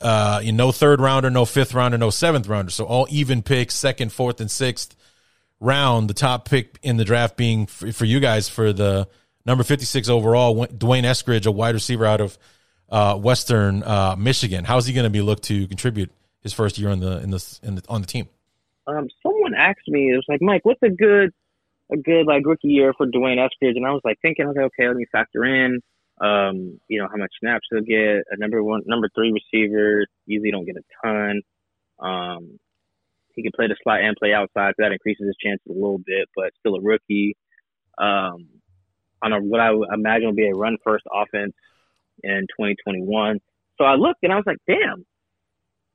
[0.00, 2.70] Uh, you know, no third rounder, no fifth rounder, no seventh rounder.
[2.70, 4.94] So all even picks, second, fourth, and sixth
[5.64, 6.08] round.
[6.08, 9.08] The top pick in the draft being for, for you guys for the
[9.46, 12.38] number 56 overall, D'Wayne Eskridge, a wide receiver out of
[12.90, 14.64] uh, Western uh, Michigan.
[14.64, 16.10] How's he going to be looked to contribute
[16.42, 18.28] his first year in the in the, in the on the team?
[18.86, 21.32] Um, someone asked me, it was like, Mike, what's a good
[21.92, 23.76] a good like rookie year for D'Wayne Eskridge?
[23.76, 25.80] And I was like thinking, like, okay, let me factor in,
[26.20, 28.24] um, you know, how much snaps he'll get.
[28.30, 31.42] A number one, number three receiver usually don't get a ton.
[31.98, 32.58] Um,
[33.34, 35.98] he can play the slot and play outside, so that increases his chances a little
[35.98, 37.36] bit, but still a rookie.
[37.98, 38.48] Um,
[39.22, 41.54] on a, what I imagine will be a run first offense
[42.22, 43.40] in 2021.
[43.78, 45.04] So I looked and I was like, damn,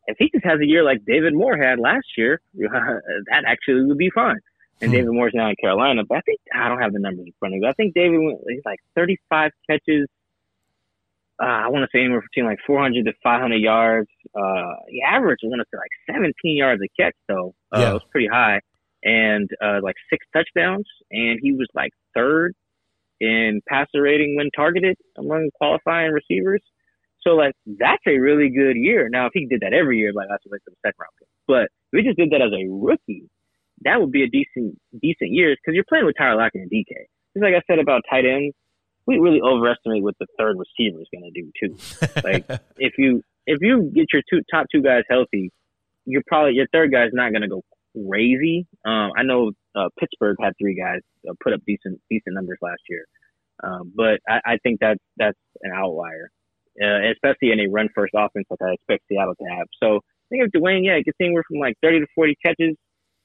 [0.08, 3.98] if he just has a year like David Moore had last year, that actually would
[3.98, 4.40] be fine.
[4.82, 4.96] And hmm.
[4.96, 7.56] David Moore's now in Carolina, but I think I don't have the numbers in front
[7.56, 7.68] of me.
[7.68, 10.08] I think David he's like 35 catches.
[11.42, 14.10] Uh, I want to say anywhere between like 400 to 500 yards.
[14.36, 17.54] Uh, the average I want to say like 17 yards a catch though.
[17.72, 17.90] Uh, yeah.
[17.90, 18.60] It was pretty high,
[19.04, 20.86] and uh, like six touchdowns.
[21.12, 22.54] And he was like third
[23.20, 26.62] in passer rating when targeted among qualifying receivers.
[27.22, 29.10] So like that's a really good year.
[29.10, 31.14] Now if he did that every year, like that's a waste of a second round
[31.20, 31.28] pick.
[31.48, 33.30] But if he just did that as a rookie,
[33.84, 37.10] that would be a decent decent year because you're playing with Tyler Lockett and DK.
[37.36, 38.56] Just like I said about tight ends,
[39.06, 41.76] we really overestimate what the third receiver is going to do too.
[42.24, 42.46] like
[42.78, 45.52] if you if you get your two top two guys healthy,
[46.06, 47.62] you're probably your third guy's not going to go
[48.08, 48.68] crazy.
[48.86, 52.82] Um, I know uh, Pittsburgh had three guys uh, put up decent decent numbers last
[52.88, 53.06] year,
[53.64, 56.30] um, but I, I think that's that's an outlier,
[56.82, 59.68] uh, especially in a run first offense like I expect Seattle to have.
[59.82, 62.76] So I think if D'Wayne, yeah, gets anywhere from like 30 to 40 catches,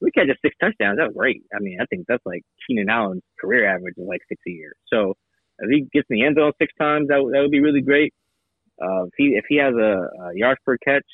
[0.00, 0.96] we catch just six touchdowns.
[0.98, 1.42] That's great.
[1.54, 4.72] I mean, I think that's like Keenan Allen's career average is like six a year.
[4.88, 5.12] So
[5.58, 8.14] if he gets in the end zone six times, that that would be really great.
[8.82, 11.06] Uh, if he if he has a, a yards per catch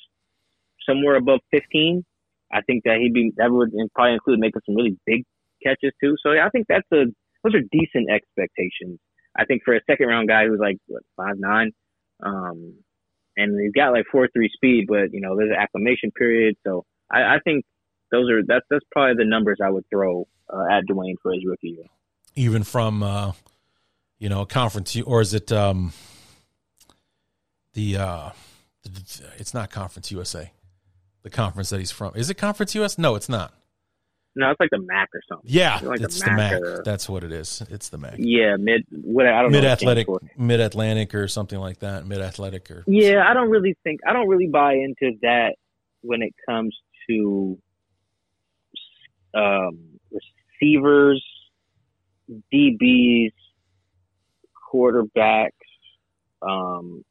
[0.88, 2.04] somewhere above 15,
[2.52, 5.24] I think that he'd be that would probably include making some really big
[5.62, 6.16] catches too.
[6.22, 7.04] So yeah, I think that's a
[7.44, 8.98] those are decent expectations.
[9.36, 11.72] I think for a second round guy who's like what five nine,
[12.22, 12.74] um,
[13.36, 16.56] and he's got like four three speed, but you know there's an acclimation period.
[16.66, 17.64] So I, I think
[18.10, 21.44] those are that's that's probably the numbers I would throw uh, at D'Wayne for his
[21.46, 21.86] rookie year.
[22.34, 23.32] Even from uh,
[24.18, 25.92] you know a conference, or is it um,
[27.74, 28.30] the uh,
[29.38, 30.52] it's not Conference USA
[31.22, 32.14] the conference that he's from.
[32.14, 32.98] Is it Conference US?
[32.98, 33.52] No, it's not.
[34.36, 35.50] No, it's like the MAC or something.
[35.50, 36.52] Yeah, like it's the MAC.
[36.52, 36.78] The MAC.
[36.78, 37.62] Or, That's what it is.
[37.68, 38.14] It's the MAC.
[38.18, 38.86] Yeah, mid.
[38.90, 40.06] What I don't mid athletic,
[40.36, 42.06] mid Atlantic, or something like that.
[42.06, 45.56] Mid athletic, or yeah, I don't really think I don't really buy into that
[46.02, 46.76] when it comes
[47.08, 47.58] to
[49.34, 49.98] um,
[50.60, 51.24] receivers,
[52.54, 53.32] DBs,
[54.72, 55.50] quarterbacks,
[56.40, 57.04] um,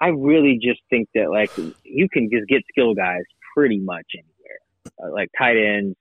[0.00, 1.50] I really just think that like
[1.84, 3.22] you can just get skill guys
[3.56, 5.96] pretty much anywhere, uh, like tight ends.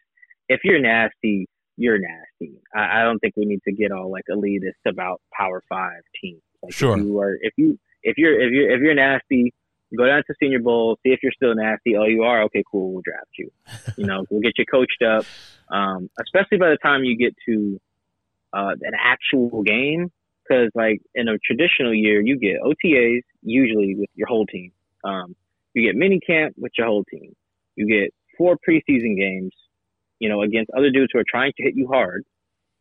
[0.49, 2.59] If you're nasty, you're nasty.
[2.75, 6.41] I, I don't think we need to get all like elitist about Power Five teams.
[6.61, 6.97] Like sure.
[6.97, 9.53] If you are, if you if you're if you're if you're nasty,
[9.97, 11.95] go down to Senior Bowl, see if you're still nasty.
[11.95, 12.43] Oh, you are.
[12.43, 12.93] Okay, cool.
[12.93, 13.51] We'll draft you.
[13.97, 15.25] You know, we'll get you coached up.
[15.69, 17.79] Um, especially by the time you get to
[18.53, 20.11] uh, an actual game,
[20.43, 24.71] because like in a traditional year, you get OTAs usually with your whole team.
[25.03, 25.35] Um,
[25.73, 27.35] you get mini camp with your whole team.
[27.75, 29.51] You get four preseason games,
[30.19, 32.23] you know, against other dudes who are trying to hit you hard,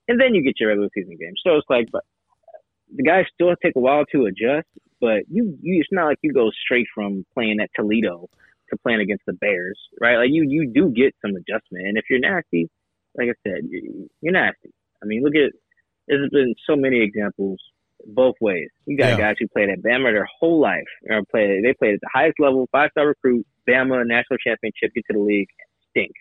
[0.08, 1.34] and then you get your regular season game.
[1.44, 2.04] So it's like, but
[2.94, 4.68] the guys still take a while to adjust.
[5.00, 8.28] But you, you, it's not like you go straight from playing at Toledo
[8.70, 10.16] to playing against the Bears, right?
[10.16, 11.88] Like you, you do get some adjustment.
[11.88, 12.68] And if you're nasty,
[13.16, 14.70] like I said, you're nasty.
[15.02, 15.52] I mean, look at
[16.12, 17.58] there's been so many examples
[18.06, 18.68] both ways.
[18.86, 19.16] You got yeah.
[19.16, 22.38] guys who played at Bama their whole life, or play they played at the highest
[22.38, 25.48] level, five star recruit, Bama national championship, get to the league,
[25.90, 26.12] stink.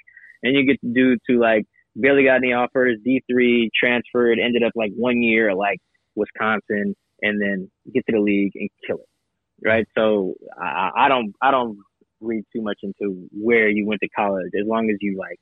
[0.43, 1.65] And you get to do to like
[1.95, 5.79] barely got any offers, D three transferred, ended up like one year at like
[6.15, 9.67] Wisconsin, and then get to the league and kill it.
[9.67, 9.87] Right.
[9.97, 11.77] So I, I don't I don't
[12.19, 15.39] read too much into where you went to college as long as you like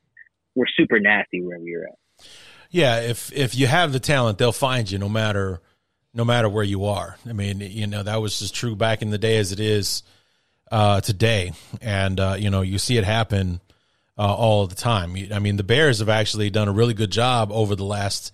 [0.56, 2.26] were super nasty wherever you're at.
[2.70, 5.62] Yeah, if if you have the talent, they'll find you no matter
[6.14, 7.18] no matter where you are.
[7.28, 10.04] I mean, you know, that was as true back in the day as it is
[10.72, 11.54] uh, today.
[11.82, 13.62] And, uh, you know, you see it happen
[14.18, 15.16] uh, all the time.
[15.32, 18.34] I mean, the Bears have actually done a really good job over the last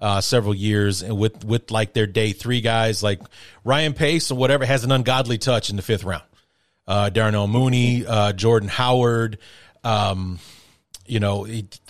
[0.00, 3.20] uh, several years with, with like their day three guys like
[3.64, 6.24] Ryan Pace or whatever has an ungodly touch in the fifth round.
[6.86, 9.38] Uh, Darnell Mooney, uh, Jordan Howard,
[9.82, 10.38] um,
[11.06, 11.46] you know,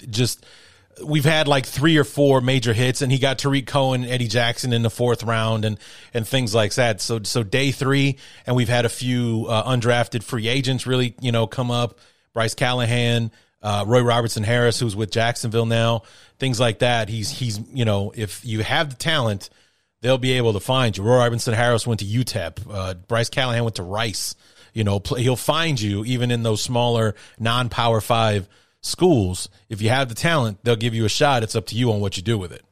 [0.08, 0.46] just–
[1.02, 4.72] we've had like three or four major hits, and he got Tarik Cohen, Eddie Jackson
[4.72, 5.78] in the fourth round, and
[6.12, 7.00] and things like that.
[7.00, 11.32] So so day three, and we've had a few uh, undrafted free agents really you
[11.32, 11.98] know come up.
[12.32, 13.30] Bryce Callahan,
[13.62, 16.02] uh, Roy Robertson Harris, who's with Jacksonville now,
[16.38, 17.08] things like that.
[17.08, 19.50] He's he's you know if you have the talent,
[20.00, 21.02] they'll be able to find you.
[21.02, 22.58] Roy Robertson Harris went to UTEP.
[22.70, 24.34] Uh, Bryce Callahan went to Rice.
[24.72, 28.48] You know, he'll find you even in those smaller non-power five
[28.84, 31.42] schools, if you have the talent, they'll give you a shot.
[31.42, 32.62] It's up to you on what you do with it.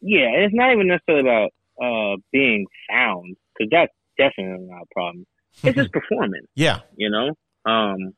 [0.00, 1.50] Yeah, and it's not even necessarily about
[1.82, 5.26] uh, being found because that's definitely not a problem.
[5.62, 6.46] It's just performance.
[6.54, 7.30] Yeah, you know,
[7.70, 8.12] um,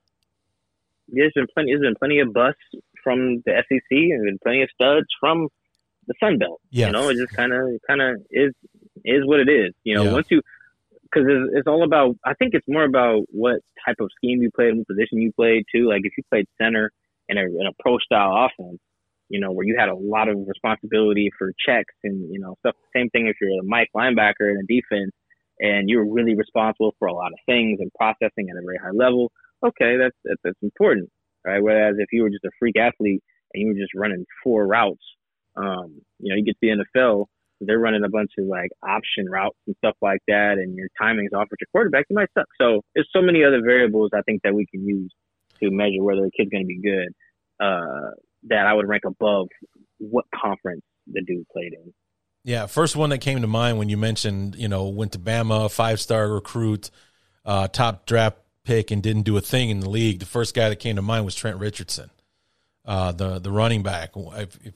[1.09, 1.73] there's been plenty.
[1.73, 2.61] There's been plenty of busts
[3.03, 5.49] from the SEC and been plenty of studs from
[6.07, 6.61] the Sun Belt.
[6.71, 6.89] Yes.
[6.89, 8.53] you know, it just kind of kind of is
[9.05, 9.73] is what it is.
[9.85, 10.13] You know, yeah.
[10.13, 10.43] once you
[11.11, 12.17] because it's, it's, all about.
[12.25, 15.33] I think it's more about what type of scheme you played, and what position you
[15.33, 15.89] played too.
[15.89, 16.91] Like if you played center
[17.29, 18.79] in a, in a pro style offense,
[19.29, 22.75] you know, where you had a lot of responsibility for checks and you know stuff.
[22.95, 25.13] Same thing if you're a Mike linebacker in a defense
[25.61, 28.95] and you're really responsible for a lot of things and processing at a very high
[28.95, 29.33] level.
[29.65, 31.11] Okay, that's that's, that's important,
[31.45, 31.63] right?
[31.63, 33.23] Whereas if you were just a freak athlete
[33.55, 35.05] and you were just running four routes,
[35.57, 37.27] um, you know, you get to the NFL
[37.61, 41.33] they're running a bunch of like option routes and stuff like that, and your timing's
[41.33, 42.47] off with your quarterback, you might suck.
[42.61, 45.13] So there's so many other variables I think that we can use
[45.61, 47.09] to measure whether a kid's going to be good.
[47.61, 48.11] Uh,
[48.45, 49.49] that I would rank above
[49.99, 51.93] what conference the dude played in.
[52.45, 55.71] Yeah, first one that came to mind when you mentioned, you know, went to Bama,
[55.71, 56.91] five star recruit,
[57.45, 60.21] uh, top draft pick, and didn't do a thing in the league.
[60.21, 62.11] The first guy that came to mind was Trent Richardson,
[62.85, 64.11] uh, the the running back.
[64.15, 64.75] If, if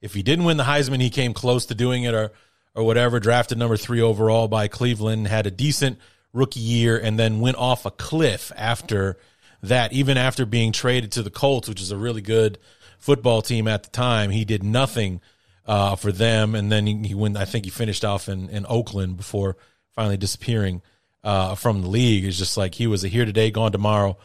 [0.00, 2.32] if he didn't win the Heisman, he came close to doing it or
[2.74, 3.20] or whatever.
[3.20, 5.98] Drafted number three overall by Cleveland, had a decent
[6.32, 9.18] rookie year, and then went off a cliff after
[9.62, 9.92] that.
[9.92, 12.58] Even after being traded to the Colts, which is a really good
[12.98, 15.20] football team at the time, he did nothing
[15.66, 16.54] uh, for them.
[16.54, 17.36] And then he, he, went.
[17.36, 19.56] I think he finished off in in Oakland before
[19.94, 20.82] finally disappearing
[21.22, 22.24] uh, from the league.
[22.24, 24.16] It's just like he was a here today, gone tomorrow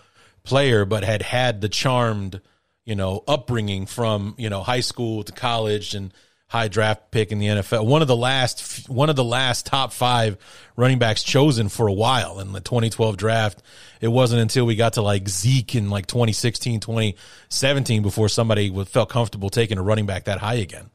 [0.44, 2.40] player, but had had the charmed
[2.86, 6.14] you know, upbringing from, you know, high school to college and
[6.48, 7.86] high draft pick in the NFL.
[7.86, 10.38] One of the last, one of the last top five
[10.76, 13.64] running backs chosen for a while in the 2012 draft.
[14.00, 19.10] It wasn't until we got to like Zeke in like 2016, 2017 before somebody felt
[19.10, 20.92] comfortable taking a running back that high again.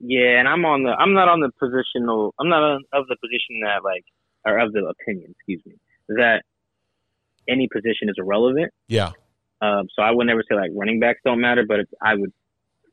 [0.00, 3.60] Yeah, and I'm on the, I'm not on the positional, I'm not of the position
[3.62, 4.04] that like,
[4.44, 5.74] or of the opinion, excuse me,
[6.08, 6.42] that
[7.48, 8.72] any position is irrelevant.
[8.88, 9.12] Yeah.
[9.60, 12.32] Um, so I would never say like running backs don't matter, but I would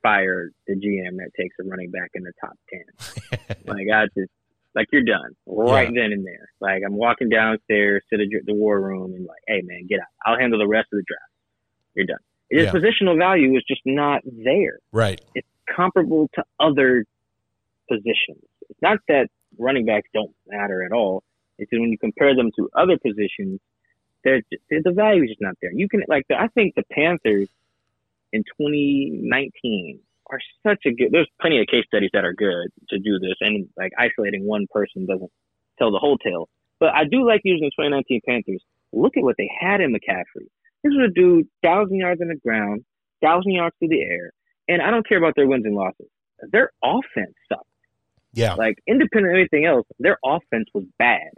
[0.03, 3.57] fire the GM that takes a running back in the top ten.
[3.65, 4.32] like I just
[4.76, 6.01] like you're done right yeah.
[6.01, 6.49] then and there.
[6.59, 10.07] Like I'm walking downstairs to the the war room and like, hey man, get out.
[10.26, 11.32] I'll handle the rest of the draft.
[11.95, 12.18] You're done.
[12.49, 12.72] His yeah.
[12.72, 14.80] positional value is just not there.
[14.91, 15.20] Right.
[15.36, 17.05] It's comparable to other
[17.89, 18.43] positions.
[18.70, 21.24] It's not that running backs don't matter at all.
[21.57, 23.59] It's when you compare them to other positions,
[24.28, 25.71] they're, the value is just not there.
[25.73, 27.47] You can like I think the Panthers
[28.34, 29.99] in 2019
[30.30, 31.09] are such a good.
[31.11, 34.67] There's plenty of case studies that are good to do this, and like isolating one
[34.69, 35.32] person doesn't
[35.80, 36.49] tell the whole tale.
[36.80, 38.61] But I do like using the 2019 Panthers.
[38.91, 40.47] Look at what they had in McCaffrey.
[40.84, 42.84] This was a dude thousand yards in the ground,
[43.21, 44.32] thousand yards through the air,
[44.67, 46.07] and I don't care about their wins and losses.
[46.51, 47.63] Their offense sucked.
[48.34, 51.32] Yeah, like independent of anything else, their offense was bad.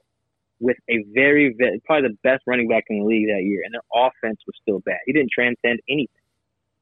[0.61, 3.73] With a very, very probably the best running back in the league that year, and
[3.73, 4.97] their offense was still bad.
[5.05, 6.09] He didn't transcend anything.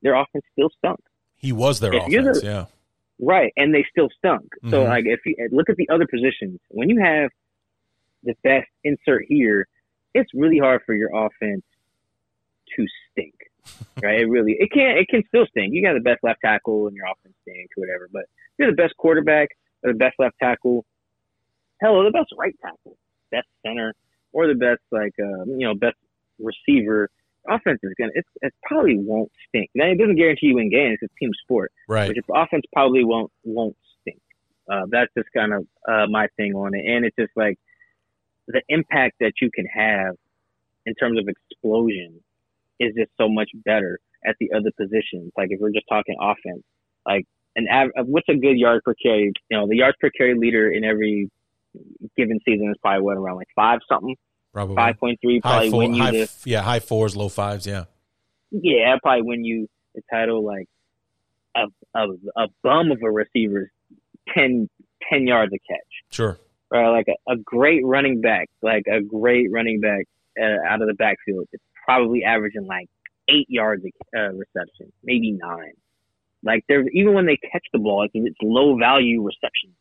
[0.01, 0.99] Their offense still stunk.
[1.35, 2.65] He was their if offense, the, yeah.
[3.19, 4.43] Right, and they still stunk.
[4.43, 4.71] Mm-hmm.
[4.71, 7.29] So like if you look at the other positions, when you have
[8.23, 9.67] the best insert here,
[10.13, 11.63] it's really hard for your offense
[12.75, 13.33] to stink.
[14.01, 14.21] Right?
[14.21, 15.73] it really it can it can still stink.
[15.73, 18.25] You got the best left tackle and your offense stinks or whatever, but
[18.57, 19.49] you're the best quarterback
[19.83, 20.85] or the best left tackle,
[21.81, 22.95] hell, the best right tackle,
[23.31, 23.93] best center,
[24.33, 25.97] or the best like uh, you know best
[26.39, 27.09] receiver
[27.49, 29.69] offense is gonna it's, it probably won't stink.
[29.75, 30.99] Now it doesn't guarantee you win games.
[31.01, 32.07] It's a team sport, right?
[32.07, 34.19] But your offense probably won't won't stink.
[34.71, 37.57] Uh, that's just kind of uh, my thing on it, and it's just like
[38.47, 40.15] the impact that you can have
[40.85, 42.19] in terms of explosion
[42.79, 45.31] is just so much better at the other positions.
[45.37, 46.63] Like if we're just talking offense,
[47.05, 47.25] like
[47.55, 49.33] an av- what's a good yard per carry?
[49.49, 51.29] You know, the yards per carry leader in every
[52.15, 54.15] given season is probably what around like five something.
[54.53, 55.41] Probably five point three.
[55.41, 57.67] Probably four, win you high, the yeah high fours, low fives.
[57.67, 57.85] Yeah.
[58.51, 60.67] Yeah, probably win you the title like
[61.55, 61.65] a
[61.95, 63.69] a, a bum of a receiver's
[64.33, 64.69] 10,
[65.11, 65.79] 10 yards a catch.
[66.09, 66.37] Sure.
[66.69, 70.05] Right, like a, a great running back, like a great running back
[70.39, 71.47] uh, out of the backfield.
[71.53, 72.89] It's probably averaging like
[73.29, 75.73] eight yards a uh, reception, maybe nine.
[76.43, 79.75] Like they're even when they catch the ball, it's, it's low value receptions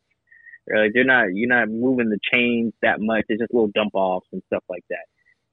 [0.75, 3.25] like they're not you're not moving the chains that much.
[3.29, 5.05] It's just little dump offs and stuff like that.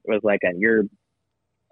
[0.05, 0.83] It was like a, you're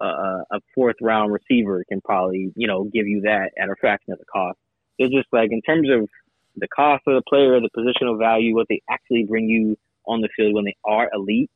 [0.00, 4.12] uh, a fourth round receiver can probably you know give you that at a fraction
[4.12, 4.58] of the cost.
[4.98, 6.08] It's just like in terms of
[6.56, 9.76] the cost of the player, the positional value, what they actually bring you
[10.06, 11.50] on the field when they are elite,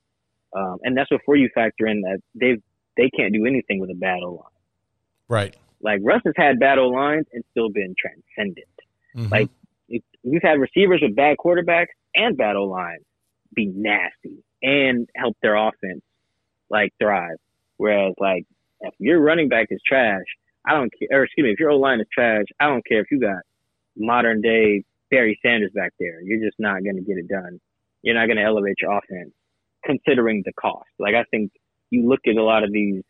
[0.54, 2.56] um, and that's before you factor in that they
[2.96, 4.44] they can't do anything with a bad O line.
[5.28, 5.56] Right.
[5.80, 8.66] Like Russ has had bad O lines and still been transcendent.
[9.14, 9.28] Mm-hmm.
[9.32, 9.48] Like
[9.88, 12.98] we've had receivers with bad quarterbacks and bad O line
[13.54, 16.02] be nasty and help their offense
[16.70, 17.36] like thrive.
[17.76, 18.46] Whereas like
[18.80, 20.24] if your running back is trash,
[20.66, 21.20] I don't care.
[21.20, 23.42] Or excuse me, if your O line is trash, I don't care if you got
[23.96, 26.20] modern day Barry Sanders back there.
[26.22, 27.60] You're just not going to get it done.
[28.02, 29.32] You're not going to elevate your offense,
[29.84, 30.88] considering the cost.
[30.98, 31.52] Like I think
[31.90, 33.02] you look at a lot of these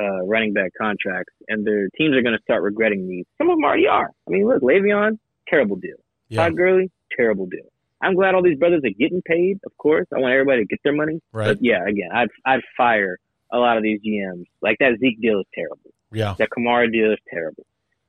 [0.00, 3.24] uh, running back contracts, and their teams are going to start regretting these.
[3.38, 4.10] Some of them already are.
[4.26, 5.96] I mean, look, Le'Veon, terrible deal.
[6.34, 6.44] Yeah.
[6.44, 7.70] Todd Gurley, terrible deal.
[8.02, 9.60] I'm glad all these brothers are getting paid.
[9.64, 11.20] Of course, I want everybody to get their money.
[11.32, 11.48] Right.
[11.48, 13.18] But yeah, again, I'd I'd fire
[13.52, 14.44] a lot of these GMs.
[14.60, 15.92] Like that Zeke deal is terrible.
[16.12, 16.34] Yeah.
[16.38, 17.64] That Kamara deal is terrible.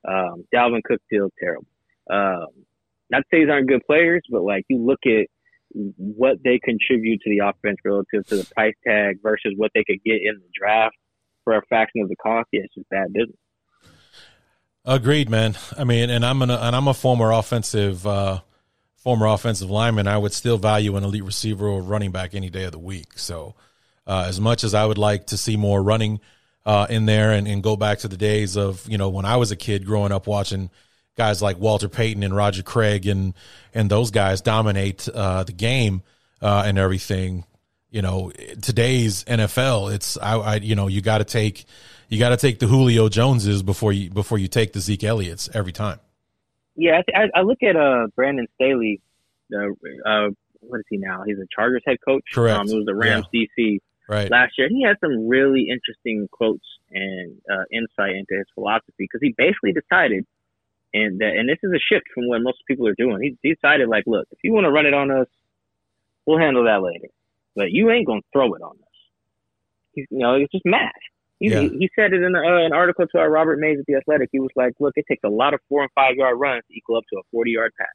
[0.06, 1.66] Um, Dalvin Cook deal is terrible.
[2.10, 2.48] Um,
[3.10, 5.26] not to say these aren't good players, but like you look at
[5.72, 10.02] what they contribute to the offense relative to the price tag versus what they could
[10.04, 10.96] get in the draft
[11.44, 12.48] for a fraction of the cost.
[12.52, 13.36] Yeah, it's just bad business.
[14.86, 15.56] Agreed, man.
[15.76, 18.40] I mean, and I'm an and I'm a former offensive uh,
[18.98, 20.06] former offensive lineman.
[20.06, 23.18] I would still value an elite receiver or running back any day of the week.
[23.18, 23.56] So,
[24.06, 26.20] uh, as much as I would like to see more running
[26.64, 29.38] uh, in there and, and go back to the days of you know when I
[29.38, 30.70] was a kid growing up watching
[31.16, 33.34] guys like Walter Payton and Roger Craig and
[33.74, 36.02] and those guys dominate uh, the game
[36.40, 37.44] uh, and everything.
[37.90, 38.30] You know,
[38.62, 41.64] today's NFL, it's I, I you know you got to take
[42.08, 45.48] you got to take the Julio Joneses before you before you take the Zeke Elliott's
[45.54, 46.00] every time.
[46.76, 49.00] Yeah, I, I look at uh Brandon Staley.
[49.50, 51.22] The uh, what is he now?
[51.24, 52.24] He's a Chargers head coach.
[52.32, 52.58] Correct.
[52.58, 53.44] Um, it was the Rams yeah.
[53.58, 53.78] DC
[54.08, 54.30] right.
[54.30, 54.68] last year.
[54.68, 59.72] He had some really interesting quotes and uh, insight into his philosophy because he basically
[59.72, 60.26] decided,
[60.92, 63.20] and that, and this is a shift from what most people are doing.
[63.22, 65.28] He, he decided like, look, if you want to run it on us,
[66.26, 67.08] we'll handle that later,
[67.54, 68.98] but you ain't gonna throw it on us.
[69.92, 70.92] He's, you know, it's just math.
[71.38, 71.60] He, yeah.
[71.60, 74.30] he said it in uh, an article to our Robert Mays at the Athletic.
[74.32, 76.76] He was like, "Look, it takes a lot of four and five yard runs to
[76.76, 77.88] equal up to a forty yard pass."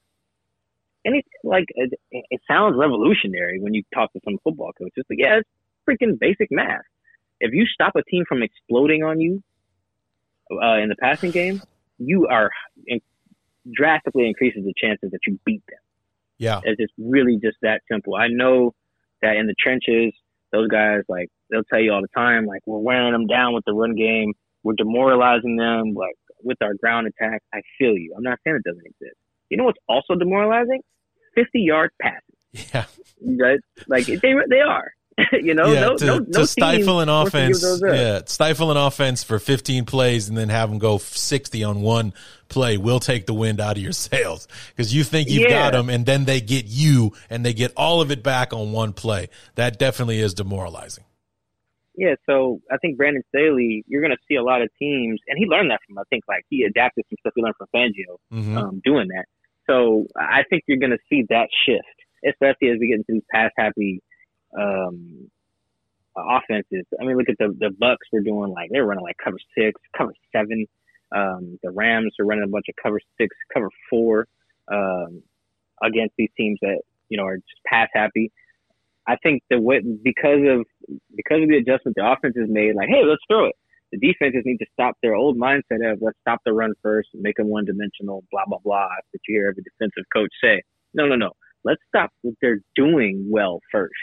[1.04, 5.18] And it's like it, it sounds revolutionary when you talk to some football coaches, but
[5.18, 5.50] yeah, it's
[5.90, 6.82] freaking basic math.
[7.40, 9.42] If you stop a team from exploding on you
[10.52, 11.64] uh, in the passing game,
[11.98, 12.52] you are
[12.86, 13.02] in,
[13.74, 15.80] drastically increases the chances that you beat them.
[16.38, 18.16] Yeah, it's just really just that simple.
[18.16, 18.76] I know
[19.24, 20.14] that in the trenches,
[20.52, 23.64] those guys like they'll tell you all the time, like we're wearing them down with
[23.66, 24.34] the run game,
[24.64, 27.42] we're demoralizing them, like with our ground attack.
[27.54, 28.14] I feel you.
[28.16, 29.18] I'm not saying it doesn't exist.
[29.50, 30.82] You know what's also demoralizing?
[31.36, 32.70] 50 yard passes.
[32.74, 32.86] Yeah.
[33.22, 33.60] Right?
[33.88, 34.92] Like they they are.
[35.34, 38.22] you know, yeah, no, to, no, to no stifle an wants to give offense, yeah,
[38.26, 42.14] stifle an offense for 15 plays and then have them go 60 on one
[42.52, 45.90] play will take the wind out of your sails because you think you've got them
[45.90, 49.30] and then they get you and they get all of it back on one play.
[49.56, 51.06] That definitely is demoralizing.
[51.96, 55.38] Yeah, so I think Brandon Staley, you're going to see a lot of teams, and
[55.38, 58.16] he learned that from, I think, like he adapted some stuff he learned from Fangio
[58.32, 58.58] Mhm.
[58.58, 59.26] um, doing that.
[59.70, 61.84] So I think you're going to see that shift,
[62.26, 64.02] especially as we get into these pass happy
[64.58, 65.30] um,
[66.16, 66.86] offenses.
[67.00, 69.80] I mean, look at the the Bucs were doing like they're running like cover six,
[69.98, 70.66] cover seven.
[71.12, 74.28] Um, the Rams are running a bunch of cover six, cover four
[74.72, 75.22] um,
[75.84, 78.32] against these teams that you know are just pass happy.
[79.08, 80.66] I think the way because of
[81.16, 83.56] because of the adjustment the offense has made, like, hey, let's throw it.
[83.92, 87.36] The defenses need to stop their old mindset of let's stop the run first, make
[87.36, 88.88] them one dimensional, blah blah blah.
[89.12, 90.62] That you hear every defensive coach say.
[90.94, 91.32] No, no, no.
[91.64, 93.94] Let's stop what they're doing well first.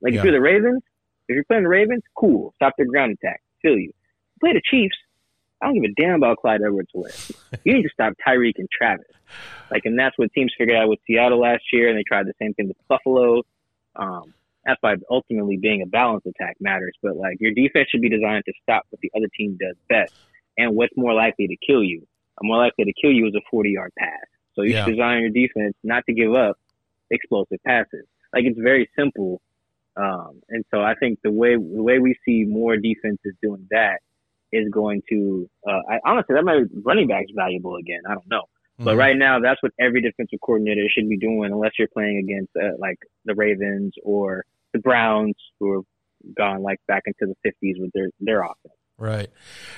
[0.00, 0.20] Like Yeah.
[0.20, 0.82] if you're the Ravens,
[1.28, 2.52] if you're playing the Ravens, cool.
[2.56, 3.40] Stop their ground attack.
[3.62, 3.92] Feel you.
[4.40, 4.96] Play the Chiefs.
[5.62, 7.32] I don't give a damn about Clyde Edwards Helaire.
[7.64, 9.06] You need to stop Tyreek and Travis.
[9.70, 12.34] Like, and that's what teams figured out with Seattle last year, and they tried the
[12.40, 13.42] same thing with Buffalo.
[13.96, 14.34] Um,
[14.64, 16.92] that's why ultimately being a balanced attack matters.
[17.02, 20.12] But like, your defense should be designed to stop what the other team does best,
[20.58, 22.06] and what's more likely to kill you.
[22.38, 24.18] Uh, More likely to kill you is a 40-yard pass.
[24.54, 24.84] So you Yeah.
[24.84, 26.56] should design your defense not to give up
[27.10, 28.04] explosive passes.
[28.34, 29.40] Like it's very simple.
[29.96, 34.00] Um, and so I think the way the way we see more defenses doing that
[34.52, 35.48] is going to.
[35.66, 38.00] Uh, I, honestly, that might be running backs valuable again.
[38.08, 38.42] I don't know,
[38.78, 38.98] but Mhm.
[38.98, 42.76] right now that's what every defensive coordinator should be doing, unless you're playing against uh,
[42.78, 47.90] like the Ravens or the Browns, who have gone like back into the 50s with
[47.94, 48.74] their their offense.
[48.98, 49.28] Right.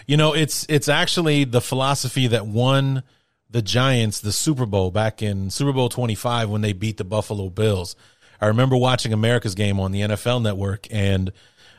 [0.07, 3.03] You know, it's it's actually the philosophy that won
[3.49, 7.49] the Giants the Super Bowl back in Super Bowl 25 when they beat the Buffalo
[7.49, 7.95] Bills.
[8.41, 11.33] I remember watching America's game on the NFL network and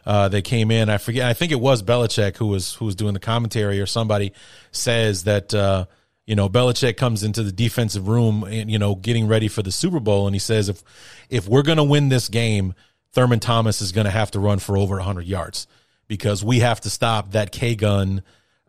[0.05, 0.89] uh, they came in.
[0.89, 1.27] I forget.
[1.27, 4.33] I think it was Belichick who was who was doing the commentary, or somebody
[4.71, 5.85] says that uh,
[6.25, 9.71] you know Belichick comes into the defensive room, and, you know, getting ready for the
[9.71, 10.83] Super Bowl, and he says if
[11.29, 12.75] if we're going to win this game,
[13.13, 15.67] Thurman Thomas is going to have to run for over 100 yards
[16.07, 18.21] because we have to stop that K gun,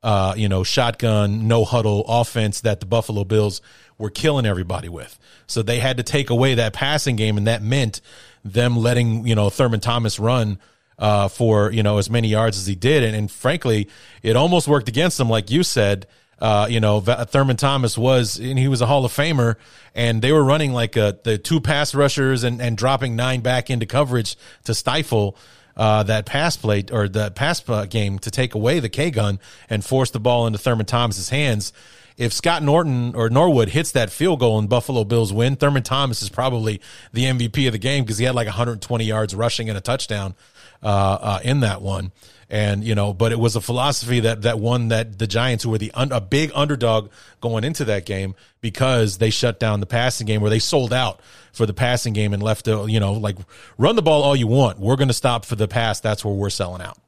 [0.03, 3.61] uh, you know, shotgun, no huddle offense that the Buffalo Bills
[3.99, 5.19] were killing everybody with.
[5.47, 8.01] So they had to take away that passing game, and that meant
[8.43, 10.59] them letting you know Thurman Thomas run
[10.99, 13.89] uh, for you know as many yards as he did, and, and frankly,
[14.23, 16.07] it almost worked against him, like you said.
[16.39, 19.57] Uh, you know, Thurman Thomas was, and he was a Hall of Famer,
[19.95, 23.71] and they were running like a, the two pass rushers and, and dropping nine back
[23.71, 25.39] into coverage to stifle
[25.77, 29.39] uh, that pass play or the pass uh, game to take away the K gun
[29.71, 31.73] and force the ball into Thurman Thomas's hands.
[32.17, 36.23] If Scott Norton or Norwood hits that field goal and Buffalo Bills win, Thurman Thomas
[36.23, 36.81] is probably
[37.13, 40.35] the MVP of the game because he had like 120 yards rushing and a touchdown
[40.83, 40.87] uh,
[41.21, 42.13] uh, in that one.
[42.49, 45.71] And you know, but it was a philosophy that that won that the Giants, who
[45.71, 47.11] were the un, a big underdog
[47.41, 51.21] going into that game, because they shut down the passing game, where they sold out
[51.53, 53.37] for the passing game and left the you know like
[53.79, 54.79] run the ball all you want.
[54.79, 55.99] We're going to stop for the pass.
[55.99, 56.99] That's where we're selling out.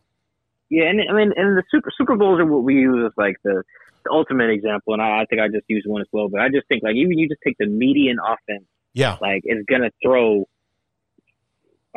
[0.71, 3.37] Yeah, and I mean, and the Super Super Bowls are what we use as like
[3.45, 3.63] the,
[4.05, 6.29] the ultimate example, and I, I think I just used one as well.
[6.29, 9.65] But I just think like even you just take the median offense, Yeah, like is
[9.71, 10.49] gonna throw.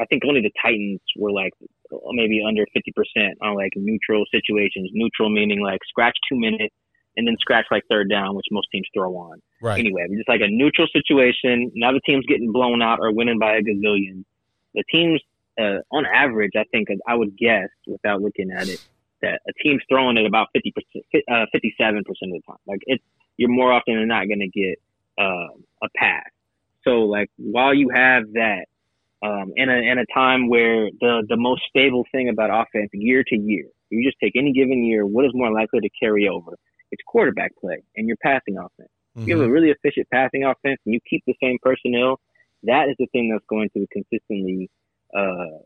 [0.01, 1.53] I think only the Titans were like
[2.11, 4.89] maybe under fifty percent on like neutral situations.
[4.93, 6.75] Neutral meaning like scratch two minutes
[7.17, 9.41] and then scratch like third down, which most teams throw on.
[9.61, 9.79] right.
[9.79, 11.71] Anyway, just like a neutral situation.
[11.75, 14.23] Now the team's getting blown out or winning by a gazillion.
[14.73, 15.21] The teams,
[15.59, 18.81] uh, on average, I think I would guess without looking at it
[19.21, 20.71] that a team's throwing it about 50%,
[21.29, 22.57] uh, 57% of the time.
[22.65, 23.03] Like it's,
[23.37, 24.79] you're more often than not going to get,
[25.19, 26.25] uh, a pass.
[26.83, 28.65] So like while you have that,
[29.23, 33.23] um, in a, in a time where the, the most stable thing about offense year
[33.27, 36.57] to year, you just take any given year, what is more likely to carry over?
[36.91, 38.89] It's quarterback play and your passing offense.
[39.15, 42.19] If you have a really efficient passing offense and you keep the same personnel,
[42.63, 44.69] that is the thing that's going to consistently
[45.15, 45.59] uh,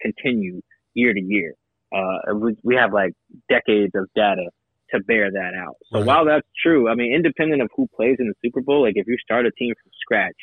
[0.00, 0.60] continue
[0.94, 1.54] year to year.
[1.92, 3.14] Uh, we, we have like
[3.48, 4.50] decades of data
[4.90, 5.76] to bear that out.
[5.92, 6.06] So Right.
[6.06, 9.06] while that's true, I mean, independent of who plays in the Super Bowl, like if
[9.06, 10.36] you start a team from scratch,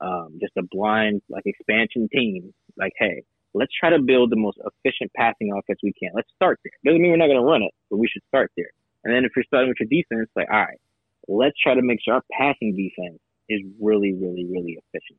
[0.00, 3.22] um, just a blind like expansion team, like hey,
[3.54, 6.10] let's try to build the most efficient passing offense we can.
[6.14, 6.72] Let's start there.
[6.84, 8.70] Doesn't mean we're not going to run it, but we should start there.
[9.04, 10.80] And then if you're starting with your defense, like all right,
[11.28, 15.18] let's try to make sure our passing defense is really, really, really efficient.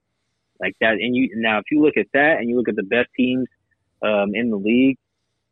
[0.60, 0.94] Like that.
[0.94, 3.48] And you now, if you look at that and you look at the best teams
[4.04, 4.98] um, in the league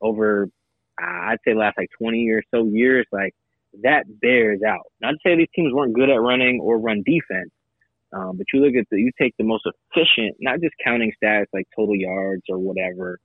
[0.01, 0.47] over,
[0.99, 3.33] I'd say last like 20 or so years, like
[3.81, 4.91] that bears out.
[5.01, 7.49] Not to say these teams weren't good at running or run defense,
[8.11, 11.45] Um, but you look at the, you take the most efficient, not just counting stats
[11.53, 13.19] like total yards or whatever,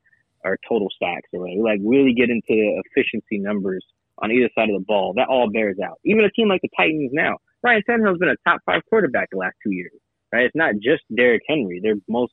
[0.45, 1.63] or total sacks or whatever.
[1.63, 3.85] Like really get into the efficiency numbers
[4.19, 5.15] on either side of the ball.
[5.17, 5.99] That all bears out.
[6.05, 9.39] Even a team like the Titans now, Ryan Tannehill's been a top five quarterback the
[9.39, 9.93] last two years.
[10.33, 10.47] Right?
[10.47, 11.81] It's not just Derrick Henry.
[11.83, 12.33] Their most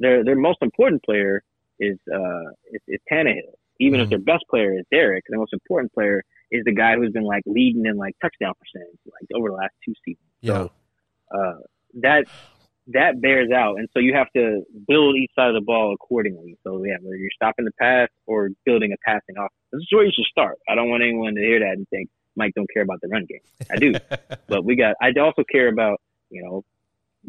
[0.00, 1.42] their their most important player
[1.80, 3.54] is uh is, is Tannehill.
[3.80, 4.04] Even mm-hmm.
[4.04, 7.24] if their best player is Derrick, the most important player is the guy who's been
[7.24, 10.26] like leading in like touchdown percentage like over the last two seasons.
[10.40, 10.52] Yeah.
[10.52, 10.70] So
[11.36, 11.58] uh,
[11.94, 12.26] that
[12.88, 16.56] that bears out, and so you have to build each side of the ball accordingly.
[16.64, 20.04] So yeah, whether you're stopping the pass or building a passing offense, this is where
[20.04, 20.56] you should start.
[20.68, 23.26] I don't want anyone to hear that and think Mike don't care about the run
[23.28, 23.40] game.
[23.70, 23.92] I do,
[24.48, 24.96] but we got.
[25.02, 26.64] I also care about you know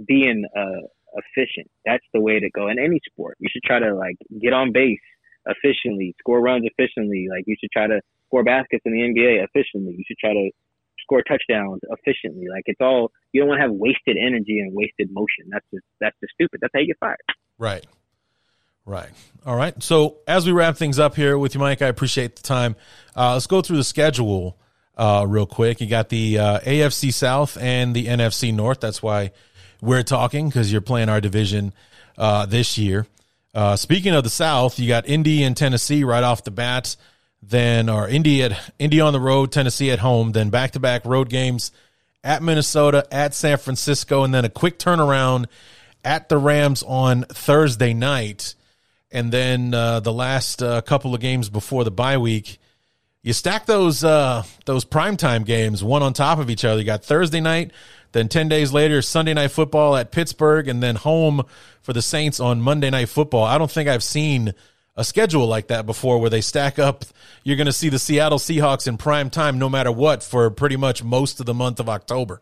[0.08, 1.70] being uh, efficient.
[1.86, 3.36] That's the way to go in any sport.
[3.40, 5.00] You should try to like get on base
[5.46, 7.28] efficiently, score runs efficiently.
[7.30, 9.96] Like you should try to score baskets in the NBA efficiently.
[9.98, 10.52] You should try to
[11.10, 12.46] score touchdowns efficiently.
[12.50, 15.50] Like it's all you don't want to have wasted energy and wasted motion.
[15.50, 16.60] That's just that's just stupid.
[16.62, 17.18] That's how you get fired.
[17.58, 17.86] Right.
[18.86, 19.10] Right.
[19.46, 19.82] All right.
[19.84, 22.76] So as we wrap things up here with you, Mike, I appreciate the time.
[23.16, 24.58] Uh, let's go through the schedule
[24.98, 25.82] uh, real quick.
[25.82, 28.80] You got the uh, AFC South and the NFC North.
[28.80, 29.32] That's why
[29.82, 31.74] we're talking because you're playing our division
[32.18, 33.06] uh, this year.
[33.54, 36.96] Uh, speaking of the South, you got Indy and Tennessee right off the bat.
[37.42, 40.34] Then, or Indy at Indy on the road, Tennessee at home.
[40.34, 41.72] Then back to back road games
[42.24, 45.46] at Minnesota, at San Francisco, and then a quick turnaround
[46.04, 48.56] at the Rams on Thursday night.
[49.12, 52.60] And then uh, the last uh, couple of games before the bye week,
[53.24, 56.80] you stack those uh, those primetime games one on top of each other.
[56.80, 57.72] You got Thursday night
[58.12, 61.44] then 10 days later, Sunday night football at Pittsburgh, and then home
[61.82, 63.44] for the Saints on Monday night football.
[63.44, 64.54] I don't think I've seen
[65.00, 67.06] a schedule like that before where they stack up.
[67.44, 70.76] You're going to see the Seattle Seahawks in prime time no matter what for pretty
[70.76, 72.42] much most of the month of October.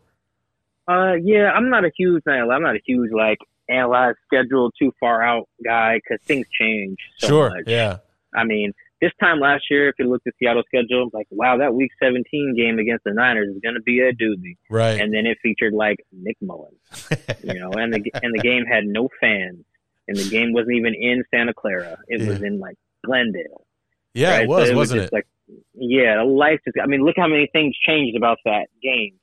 [0.89, 3.37] Uh, yeah, I'm not a huge, I'm not a huge like
[3.69, 7.65] analyze schedule too far out guy because things change so sure, much.
[7.67, 7.97] Yeah.
[8.33, 11.75] I mean, this time last year, if you looked at Seattle schedule, like, wow, that
[11.75, 14.57] Week 17 game against the Niners is going to be a doozy.
[14.69, 14.99] Right.
[14.99, 16.79] And then it featured like Nick Mullens,
[17.43, 19.63] you know, and the and the game had no fans,
[20.07, 21.97] and the game wasn't even in Santa Clara.
[22.07, 22.27] It yeah.
[22.27, 23.65] was in like Glendale.
[24.13, 24.43] Yeah, right?
[24.43, 25.13] it was, so it wasn't was it?
[25.13, 25.27] Like,
[25.75, 26.77] yeah, life just.
[26.81, 29.13] I mean, look how many things changed about that game.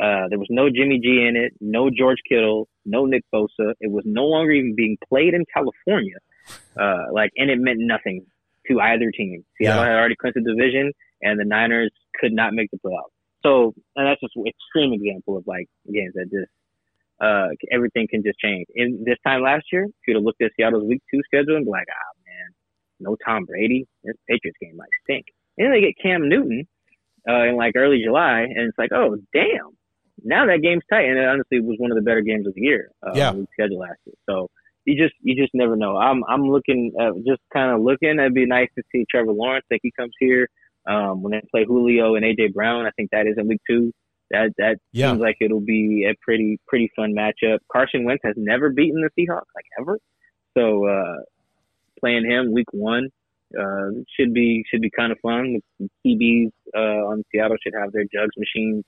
[0.00, 3.74] Uh, there was no Jimmy G in it, no George Kittle, no Nick Bosa.
[3.80, 6.16] It was no longer even being played in California.
[6.78, 8.26] Uh, like, and it meant nothing
[8.66, 9.44] to either team.
[9.56, 9.90] Seattle yeah.
[9.90, 10.92] had already clinched the division,
[11.22, 11.90] and the Niners
[12.20, 13.14] could not make the playoffs.
[13.42, 16.50] So, and that's just an extreme example of like games that just
[17.20, 18.66] uh, everything can just change.
[18.74, 21.64] In this time last year, if you'd have looked at Seattle's Week Two schedule and
[21.64, 22.54] be like, ah man,
[23.00, 25.26] no Tom Brady, this Patriots game might stink.
[25.56, 26.66] And then they get Cam Newton
[27.28, 29.76] uh, in like early July, and it's like, oh damn,
[30.22, 31.06] now that game's tight.
[31.06, 32.90] And it honestly was one of the better games of the year.
[33.06, 34.16] Uh, yeah, we scheduled last year.
[34.28, 34.50] So
[34.84, 35.96] you just you just never know.
[35.96, 38.18] I'm I'm looking at, just kind of looking.
[38.18, 39.64] It'd be nice to see Trevor Lawrence.
[39.66, 40.48] I think he comes here
[40.86, 42.86] um, when they play Julio and AJ Brown.
[42.86, 43.92] I think that is in week two.
[44.30, 45.10] That that yeah.
[45.10, 47.58] seems like it'll be a pretty pretty fun matchup.
[47.70, 49.98] Carson Wentz has never beaten the Seahawks like ever,
[50.56, 51.16] so uh,
[52.00, 53.10] playing him week one
[53.58, 55.60] uh, should be should be kind of fun.
[55.78, 58.84] The TBs uh, on Seattle should have their jugs machines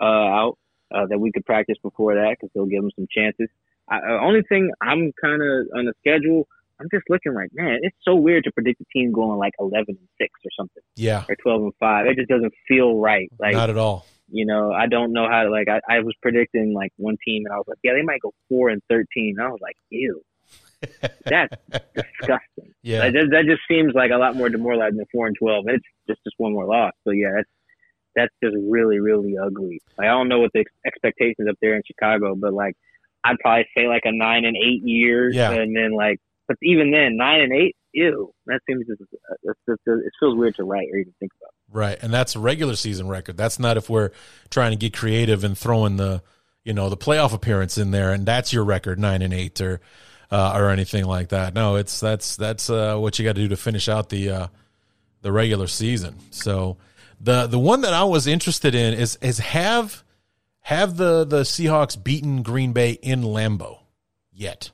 [0.00, 0.58] uh, out
[0.94, 3.48] uh, that we could practice before that because they'll give them some chances.
[3.88, 6.46] I, uh, only thing I'm kind of on the schedule.
[6.78, 9.86] I'm just looking like, man, it's so weird to predict a team going like 11
[9.88, 10.82] and six or something.
[10.94, 11.24] Yeah.
[11.28, 12.06] Or 12 and five.
[12.06, 13.30] It just doesn't feel right.
[13.38, 14.06] Like not at all.
[14.28, 15.68] You know, I don't know how to like.
[15.68, 18.32] I, I was predicting like one team, and I was like, yeah, they might go
[18.48, 19.36] four and 13.
[19.38, 20.20] And I was like, ew.
[21.24, 21.54] That's
[21.94, 22.74] disgusting.
[22.82, 25.66] Yeah, like, that, that just seems like a lot more demoralizing than four and twelve.
[25.66, 26.92] And it's just just one more loss.
[27.04, 27.48] So yeah, that's
[28.14, 29.80] that's just really really ugly.
[29.96, 32.74] Like, I don't know what the expectations up there in Chicago, but like
[33.24, 35.50] I'd probably say like a nine and eight years, yeah.
[35.50, 40.12] and then like, but even then, nine and eight, ew, that seems just, uh, it
[40.20, 41.52] feels weird to write or even think about.
[41.72, 43.36] Right, and that's a regular season record.
[43.36, 44.10] That's not if we're
[44.50, 46.22] trying to get creative and throwing the,
[46.64, 49.80] you know, the playoff appearance in there, and that's your record, nine and eight, or
[50.30, 51.54] uh, or anything like that.
[51.54, 54.46] No, it's that's that's uh, what you got to do to finish out the uh,
[55.22, 56.16] the regular season.
[56.30, 56.76] So
[57.20, 60.04] the the one that I was interested in is is have
[60.60, 63.80] have the the Seahawks beaten Green Bay in Lambeau
[64.32, 64.70] yet?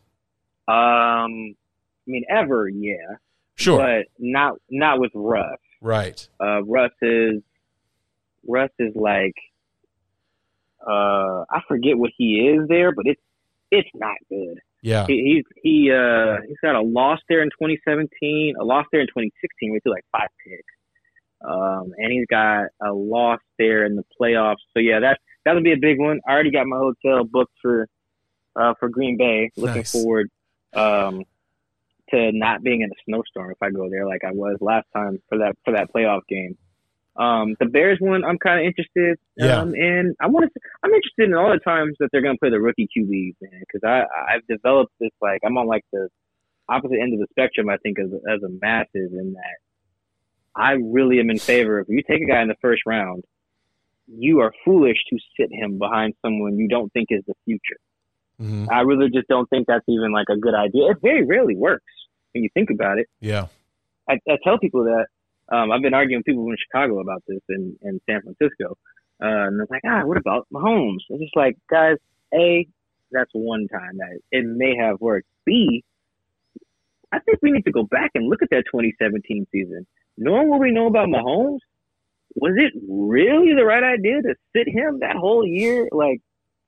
[0.69, 3.17] Um, I mean, ever, yeah.
[3.55, 5.59] Sure, but not not with Russ.
[5.83, 6.27] Right.
[6.41, 7.43] Uh, Russ is
[8.47, 9.35] Russ is like
[10.87, 13.21] uh, I forget what he is there, but it's
[13.71, 14.61] it's not good.
[14.81, 19.01] Yeah, he, he's he uh he's got a loss there in 2017, a loss there
[19.01, 19.73] in 2016.
[19.73, 20.65] We threw like five picks,
[21.45, 24.57] um, and he's got a loss there in the playoffs.
[24.75, 26.21] So yeah, that's that'll be a big one.
[26.27, 27.89] I already got my hotel booked for
[28.57, 29.51] uh, for Green Bay.
[29.57, 29.93] Looking Nice.
[29.93, 30.31] forward
[30.75, 31.25] um,
[32.13, 35.21] to not being in a snowstorm if I go there like I was last time
[35.29, 36.57] for that for that playoff game.
[37.15, 39.19] Um, the Bears one, I'm kind of interested.
[39.37, 39.59] Yeah.
[39.61, 40.61] Um, and I want to.
[40.83, 43.61] I'm interested in all the times that they're going to play the rookie QBs, man,
[43.61, 44.05] because I
[44.35, 46.09] I've developed this like I'm on like the
[46.69, 47.69] opposite end of the spectrum.
[47.69, 49.59] I think as a- as a masses in that
[50.57, 53.25] I really am in favor of you take a guy in the first round,
[54.07, 57.79] you are foolish to sit him behind someone you don't think is the future.
[58.41, 58.69] Mhm.
[58.71, 60.91] I really just don't think that's even like a good idea.
[60.93, 61.85] It very rarely works
[62.35, 63.09] when you think about it.
[63.21, 63.47] Yeah.
[64.09, 65.07] I, I tell people that
[65.55, 68.77] um, I've been arguing with people in Chicago about this and, in San Francisco.
[69.23, 70.99] Uh, and they're like, ah, what about Mahomes?
[71.09, 71.97] It's just like, guys,
[72.35, 72.67] A,
[73.13, 75.29] that's one time that it may have worked.
[75.45, 75.85] B,
[77.13, 79.87] I think we need to go back and look at that 2017 season.
[80.17, 81.59] Knowing what we know about Mahomes,
[82.35, 85.89] was it really the right idea to sit him that whole year?
[85.93, 86.21] Like,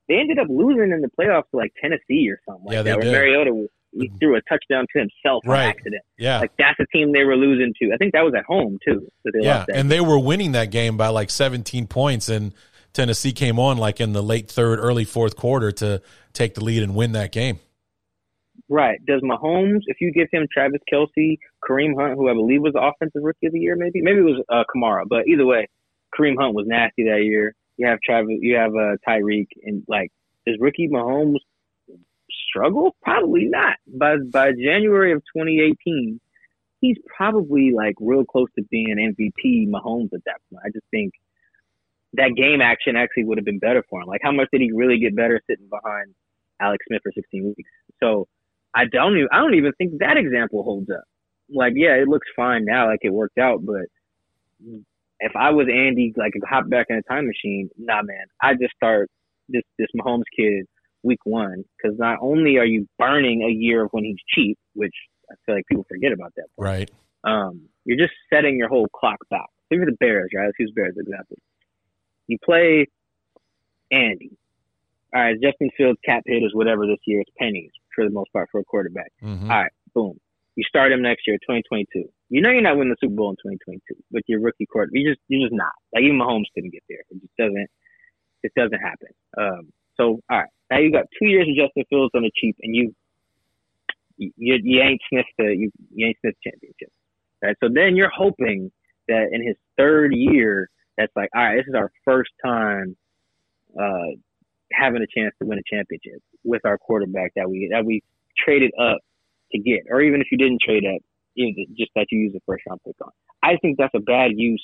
[0.07, 2.91] they ended up losing in the playoffs to like Tennessee or something like Yeah, they
[2.91, 2.99] that.
[2.99, 3.11] Where.
[3.11, 5.65] Mariota was- he threw a touchdown to himself Right.
[5.67, 6.03] accident.
[6.17, 6.39] Yeah.
[6.39, 7.93] Like that's a team they were losing to.
[7.93, 9.07] I think that was at home too.
[9.33, 9.55] yeah.
[9.55, 12.53] lost that And they were winning that game by like 17 points, and
[12.93, 16.01] Tennessee came on like in the late third, early fourth quarter to
[16.33, 17.59] take the lead and win that game.
[18.69, 18.99] Right.
[19.05, 21.37] Does Mahomes, if you give him Travis Kelce,
[21.67, 24.23] Kareem Hunt, who I believe was the offensive rookie of the year, maybe, maybe it
[24.23, 25.67] was uh, Kamara, but either way,
[26.17, 27.53] Kareem Hunt was nasty that year.
[27.77, 30.09] You have Travis, you have uh, Tyreek, and like,
[30.47, 31.35] does rookie Mahomes
[32.55, 32.95] struggle?
[33.01, 33.77] Probably not.
[33.87, 36.19] By by January of 2018,
[36.81, 40.63] he's probably like real close to being MVP Mahomes at that point.
[40.65, 41.13] I just think
[42.13, 44.07] that game action actually would have been better for him.
[44.07, 46.13] Like, how much did he really get better sitting behind
[46.61, 47.69] Alex Smith for 16 weeks?
[48.01, 48.27] So
[48.73, 51.03] I don't even I don't even think that example holds up.
[51.49, 53.85] Like, yeah, it looks fine now, like it worked out, but
[55.19, 58.73] if I was Andy, like hop back in a time machine, nah, man, I just
[58.75, 59.09] start
[59.47, 60.65] this this Mahomes kid
[61.05, 64.93] week one because not only are you burning a year of when he's cheap, which
[65.31, 66.47] I feel like people forget about that.
[66.57, 66.91] Part, Right.
[67.23, 69.47] um, you're just setting your whole clock back.
[69.69, 70.45] Think of the Bears, right?
[70.45, 71.37] Let's use Bears example.
[72.27, 72.87] You play
[73.91, 74.31] Andy.
[75.13, 77.21] All right, Justin Fields cap hit is whatever this year.
[77.21, 79.11] It's pennies for the most part for a quarterback.
[79.23, 79.43] Mhm.
[79.43, 80.19] All right, boom.
[80.55, 82.09] You start him next year, 2022.
[82.29, 84.99] You know you're not winning the Super Bowl in 2022 with your rookie quarterback.
[84.99, 85.71] You just you're just not.
[85.93, 86.99] Like even Mahomes couldn't get there.
[87.09, 87.69] It just doesn't.
[88.43, 89.09] It doesn't happen.
[89.37, 92.55] Um, so all right, now you got two years of Justin Fields on the cheap,
[92.61, 92.93] and you
[94.17, 96.89] you, you ain't sniffed the you, you ain't sniffed championship.
[97.43, 97.55] Right.
[97.61, 98.71] So then you're hoping
[99.07, 102.95] that in his third year, that's like, all right, this is our first time
[103.79, 104.15] uh,
[104.71, 108.01] having a chance to win a championship with our quarterback that we that we
[108.43, 108.99] traded up
[109.51, 111.01] to get, or even if you didn't trade up,
[111.77, 113.11] just that you use the first round pick on.
[113.43, 114.63] I think that's a bad use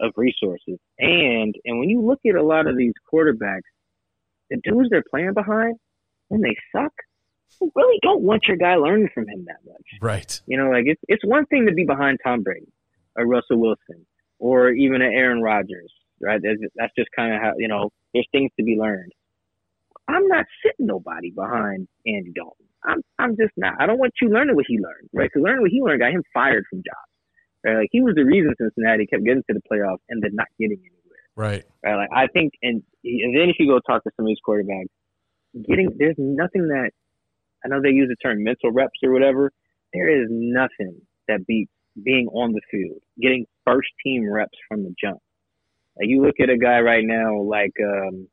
[0.00, 0.78] of resources.
[0.98, 3.62] And and when you look at a lot of these quarterbacks,
[4.52, 5.76] the dudes they're playing behind,
[6.28, 6.92] when they suck,
[7.60, 9.86] you really don't want your guy learning from him that much.
[10.00, 10.40] Right.
[10.46, 12.72] You know, like it's it's one thing to be behind Tom Brady
[13.16, 14.06] or Russell Wilson
[14.38, 16.40] or even an Aaron Rodgers, right?
[16.42, 17.90] That's, that's just kind of how you know.
[18.14, 19.12] There's things to be learned.
[20.06, 22.66] I'm not sitting nobody behind Andy Dalton.
[22.84, 23.74] I'm I'm just not.
[23.80, 25.30] I don't want you learning what he learned, right?
[25.32, 27.12] Because learning what he learned got him fired from jobs.
[27.64, 27.76] Right?
[27.78, 30.78] Like he was the reason Cincinnati kept getting to the playoffs and then not getting
[30.78, 31.01] anywhere.
[31.36, 31.64] Right.
[31.84, 31.96] Right?
[31.96, 34.92] Like I think, and and then if you go talk to some of these quarterbacks,
[35.66, 36.90] getting there's nothing that
[37.64, 39.50] I know they use the term mental reps or whatever.
[39.92, 41.70] There is nothing that beats
[42.02, 45.18] being on the field, getting first team reps from the jump.
[45.98, 48.28] Like you look at a guy right now, like um,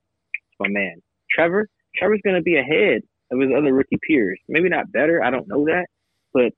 [0.60, 1.68] my man Trevor.
[1.96, 4.40] Trevor's going to be ahead of his other rookie peers.
[4.48, 5.24] Maybe not better.
[5.24, 5.88] I don't know that,
[6.34, 6.52] but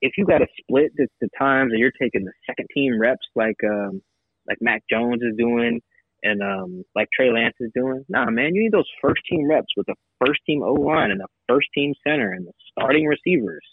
[0.00, 3.26] if you got to split the, the times and you're taking the second team reps,
[3.36, 4.02] like um,
[4.48, 5.80] like Mac Jones is doing,
[6.22, 9.72] and um, like Trey Lance is doing, nah, man, you need those first team reps
[9.76, 13.64] with the first team O line and the first team center and the starting receivers.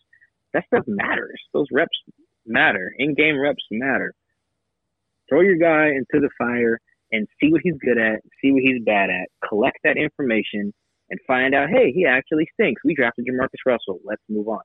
[0.53, 1.39] That stuff matters.
[1.53, 1.98] Those reps
[2.45, 2.91] matter.
[2.98, 4.14] In game reps matter.
[5.30, 6.80] Throw your guy into the fire
[7.11, 10.73] and see what he's good at, see what he's bad at, collect that information,
[11.10, 12.81] and find out, hey, he actually stinks.
[12.84, 13.99] We drafted Jamarcus Russell.
[14.03, 14.61] Let's move on.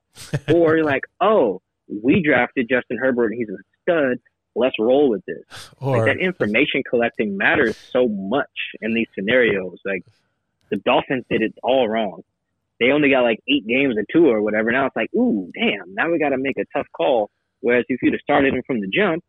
[0.53, 4.17] or you're like, oh, we drafted Justin Herbert and he's a stud.
[4.55, 5.43] Let's roll with this.
[5.79, 8.49] Or Like that information collecting matters so much
[8.81, 9.79] in these scenarios.
[9.85, 10.03] Like
[10.69, 12.21] the Dolphins did it all wrong.
[12.79, 14.71] They only got like eight games or two or whatever.
[14.71, 17.29] Now it's like, ooh, damn, now we got to make a tough call.
[17.61, 19.23] Whereas if you'd have started him from the jump,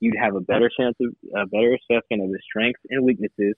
[0.00, 3.54] you'd have a better chance of a better assessment of his strengths and weaknesses.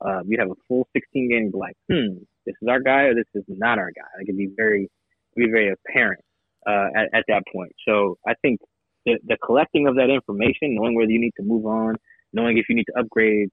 [0.00, 3.24] Uh, you'd have a full 16 games like, hmm, this is our guy or this
[3.34, 4.08] is not our guy.
[4.18, 4.90] Like it'd be very,
[5.36, 6.22] it'd be very apparent
[6.66, 7.72] uh, at, at that point.
[7.86, 8.60] So I think
[9.06, 11.96] the, the collecting of that information, knowing whether you need to move on,
[12.32, 13.48] knowing if you need to upgrade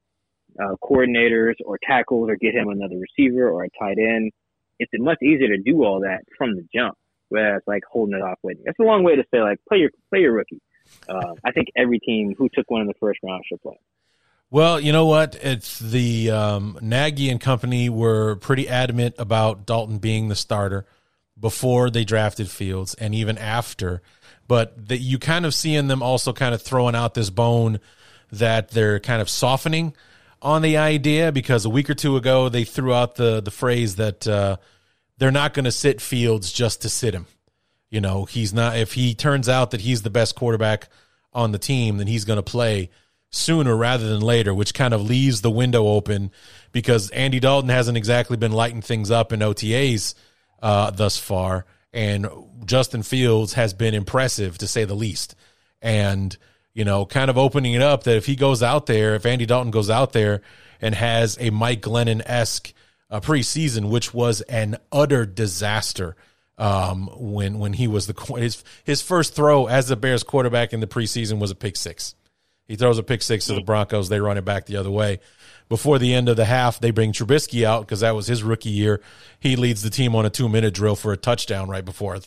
[0.62, 4.32] uh, coordinators or tackles or get him another receiver or a tight end,
[4.80, 6.98] it's much easier to do all that from the jump,
[7.30, 8.64] whereas like holding it off waiting.
[8.66, 10.62] That's a long way to say like play your play your rookie.
[11.08, 13.80] Uh, I think every team who took one in the first round should play.
[14.50, 15.36] Well, you know what?
[15.42, 20.86] It's the um, Nagy and company were pretty adamant about Dalton being the starter
[21.40, 24.02] before they drafted Fields and even after.
[24.48, 27.80] But that you kind of seeing them also kind of throwing out this bone
[28.32, 29.96] that they're kind of softening
[30.42, 33.96] on the idea because a week or two ago they threw out the the phrase
[33.96, 34.58] that uh,
[35.18, 37.28] they're not going to sit Fields just to sit him.
[37.90, 38.78] You know, he's not.
[38.78, 40.90] If he turns out that he's the best quarterback
[41.32, 42.90] on the team, then he's going to play
[43.30, 46.32] sooner rather than later, which kind of leaves the window open
[46.72, 50.14] because Andy Dalton hasn't exactly been lighting things up in OTAs
[50.64, 52.28] uh, thus far, and
[52.66, 55.36] Justin Fields has been impressive to say the least.
[55.82, 56.36] And
[56.74, 59.46] you know, kind of opening it up that if he goes out there, if Andy
[59.46, 60.42] Dalton goes out there
[60.82, 62.74] and has a Mike Glennon esque
[63.12, 66.16] uh, preseason, which was an utter disaster
[66.58, 70.80] um, when when he was the his his first throw as the Bears quarterback in
[70.80, 72.16] the preseason was a pick six.
[72.68, 74.08] He throws a pick six to the Broncos.
[74.08, 75.20] They run it back the other way.
[75.74, 78.70] Before the end of the half, they bring Trubisky out because that was his rookie
[78.70, 79.02] year.
[79.40, 82.20] He leads the team on a two minute drill for a touchdown right before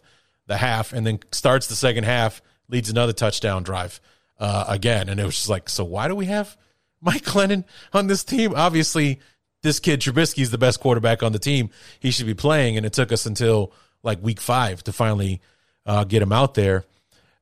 [0.48, 4.01] the half, and then starts the second half, leads another touchdown drive
[4.40, 5.09] uh, again.
[5.09, 6.56] And it was just like, so why do we have
[7.01, 7.62] Mike Glennon
[7.93, 8.52] on this team?
[8.52, 9.20] Obviously,
[9.62, 11.70] this kid Trubisky is the best quarterback on the team.
[12.01, 15.40] He should be playing, and it took us until like week five to finally
[15.86, 16.85] uh, get him out there.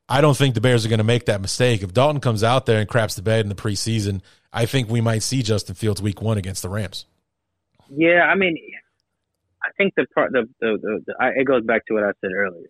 [0.06, 1.82] I don't think the Bears are going to make that mistake.
[1.82, 4.20] If Dalton comes out there and craps the bed in the preseason,
[4.54, 7.06] I think we might see Justin Fields week one against the Rams.
[7.90, 8.56] Yeah, I mean,
[9.62, 12.32] I think the part the the, the, the it goes back to what I said
[12.32, 12.68] earlier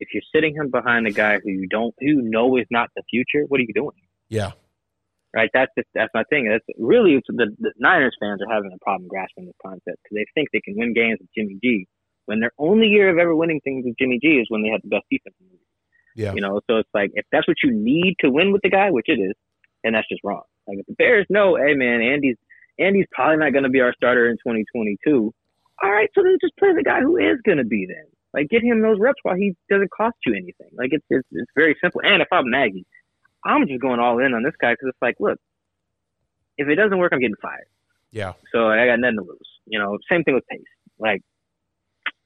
[0.00, 2.88] if you're sitting him behind a guy who you don't who you know is not
[2.96, 3.96] the future, what are you doing?
[4.28, 4.52] Yeah.
[5.32, 5.50] Right.
[5.54, 6.48] That's just, that's my thing.
[6.48, 10.26] That's really the, the Niners fans are having a problem grasping this concept because they
[10.34, 11.86] think they can win games with Jimmy G
[12.26, 14.80] when their only year of ever winning things with Jimmy G is when they had
[14.82, 15.60] the best defense in the league.
[16.16, 16.32] Yeah.
[16.32, 18.90] You know, so it's like if that's what you need to win with the guy,
[18.90, 19.34] which it is,
[19.84, 20.42] and that's just wrong.
[20.70, 22.36] Like if the Bears know, hey man, Andy's
[22.78, 25.34] Andy's probably not going to be our starter in 2022.
[25.82, 28.06] All right, so then just play the guy who is going to be then.
[28.32, 30.70] Like get him those reps while he doesn't cost you anything.
[30.72, 32.00] Like it's it's, it's very simple.
[32.04, 32.86] And if I'm Nagy,
[33.44, 35.38] I'm just going all in on this guy because it's like, look,
[36.56, 37.66] if it doesn't work, I'm getting fired.
[38.12, 38.34] Yeah.
[38.52, 39.50] So I got nothing to lose.
[39.66, 40.62] You know, same thing with Pace.
[41.00, 41.22] Like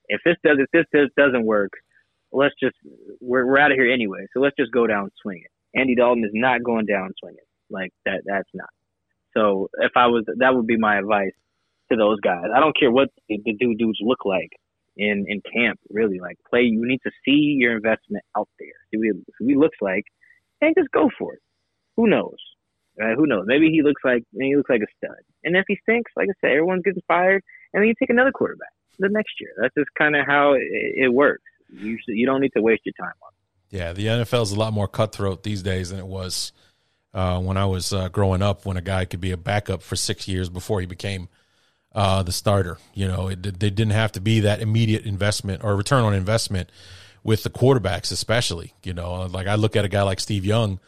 [0.09, 1.73] if this does if this does, doesn't work,
[2.33, 2.77] let's just
[3.21, 4.27] we're we're out of here anyway.
[4.35, 5.45] So let's just go down swinging.
[5.75, 7.44] Andy Dalton is not going down swinging.
[7.71, 8.71] Like that that's not.
[9.37, 11.33] So if I was that would be my advice
[11.91, 12.47] to those guys.
[12.55, 14.51] I don't care what the, the dudes look like
[14.97, 15.79] in in camp.
[15.91, 16.63] Really, like play.
[16.63, 18.69] You need to see your investment out there.
[18.91, 20.05] See what, he looks like,
[20.61, 21.41] and just go for it.
[21.97, 22.37] Who knows?
[23.01, 23.45] Uh, who knows?
[23.47, 25.19] Maybe he looks like he looks like a stud.
[25.43, 27.43] And if he stinks, like I said, everyone's getting fired,
[27.73, 29.51] and then you take another quarterback the next year.
[29.61, 30.63] That's just kind of how it,
[30.97, 31.43] it works.
[31.73, 33.31] You you don't need to waste your time on.
[33.31, 33.77] It.
[33.77, 36.53] Yeah, the NFL is a lot more cutthroat these days than it was
[37.15, 38.67] uh, when I was uh, growing up.
[38.67, 41.29] When a guy could be a backup for six years before he became
[41.95, 42.79] uh, the starter.
[42.93, 46.71] You know, it, they didn't have to be that immediate investment or return on investment
[47.23, 48.75] with the quarterbacks, especially.
[48.83, 50.81] You know, like I look at a guy like Steve Young,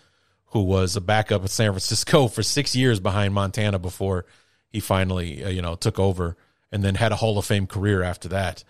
[0.46, 4.26] who was a backup at San Francisco for six years behind Montana before
[4.68, 6.36] he finally, uh, you know, took over
[6.72, 8.64] and then had a Hall of Fame career after that,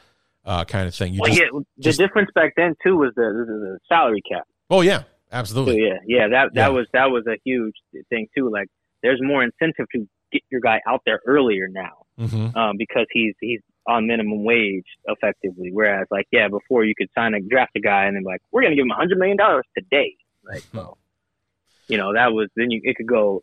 [0.45, 1.15] uh, kind of thing.
[1.15, 4.23] You well, just, yeah, the just, difference back then too was the, the, the salary
[4.31, 4.47] cap.
[4.69, 5.75] Oh yeah, absolutely.
[5.75, 6.69] So, yeah, yeah, that that yeah.
[6.69, 7.75] was that was a huge
[8.09, 8.51] thing too.
[8.51, 8.69] Like,
[9.03, 12.57] there's more incentive to get your guy out there earlier now mm-hmm.
[12.57, 15.71] um, because he's he's on minimum wage effectively.
[15.73, 18.63] Whereas like yeah, before you could sign a draft a guy and then like we're
[18.63, 20.15] gonna give him a hundred million dollars today.
[20.45, 20.97] Like so,
[21.89, 23.43] you know that was then you it could go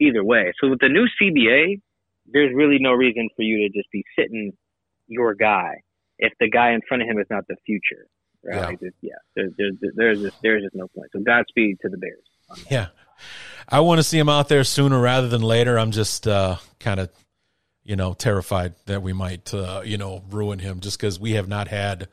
[0.00, 0.52] either way.
[0.60, 1.80] So with the new CBA,
[2.26, 4.52] there's really no reason for you to just be sitting
[5.06, 5.82] your guy
[6.18, 8.06] if the guy in front of him is not the future.
[8.44, 8.56] Right?
[8.56, 11.08] Yeah, like yeah there's, there's, there's, just, there's just no point.
[11.12, 12.24] So Godspeed to the Bears.
[12.70, 12.88] Yeah.
[13.68, 15.78] I want to see him out there sooner rather than later.
[15.78, 17.08] I'm just uh, kind of
[17.84, 21.48] you know, terrified that we might, uh, you know, ruin him just because we have
[21.48, 22.08] not had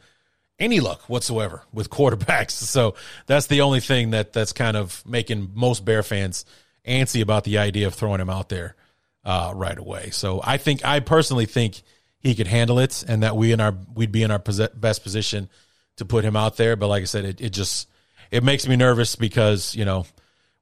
[0.60, 2.52] any luck whatsoever with quarterbacks.
[2.72, 2.96] So
[3.26, 6.46] that's the only thing that that's kind of making most Bear fans
[6.86, 8.76] antsy about the idea of throwing him out there
[9.24, 10.10] uh, right away.
[10.12, 11.82] So I think I personally think
[12.20, 15.50] he could handle it, and that we in our we'd be in our best position
[15.98, 16.76] to put him out there.
[16.76, 17.90] But like I said, it, it just
[18.32, 20.06] it makes me nervous because you know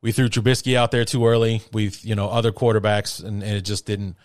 [0.01, 1.61] we threw Trubisky out there too early.
[1.71, 4.15] We've you know other quarterbacks, and, and it just didn't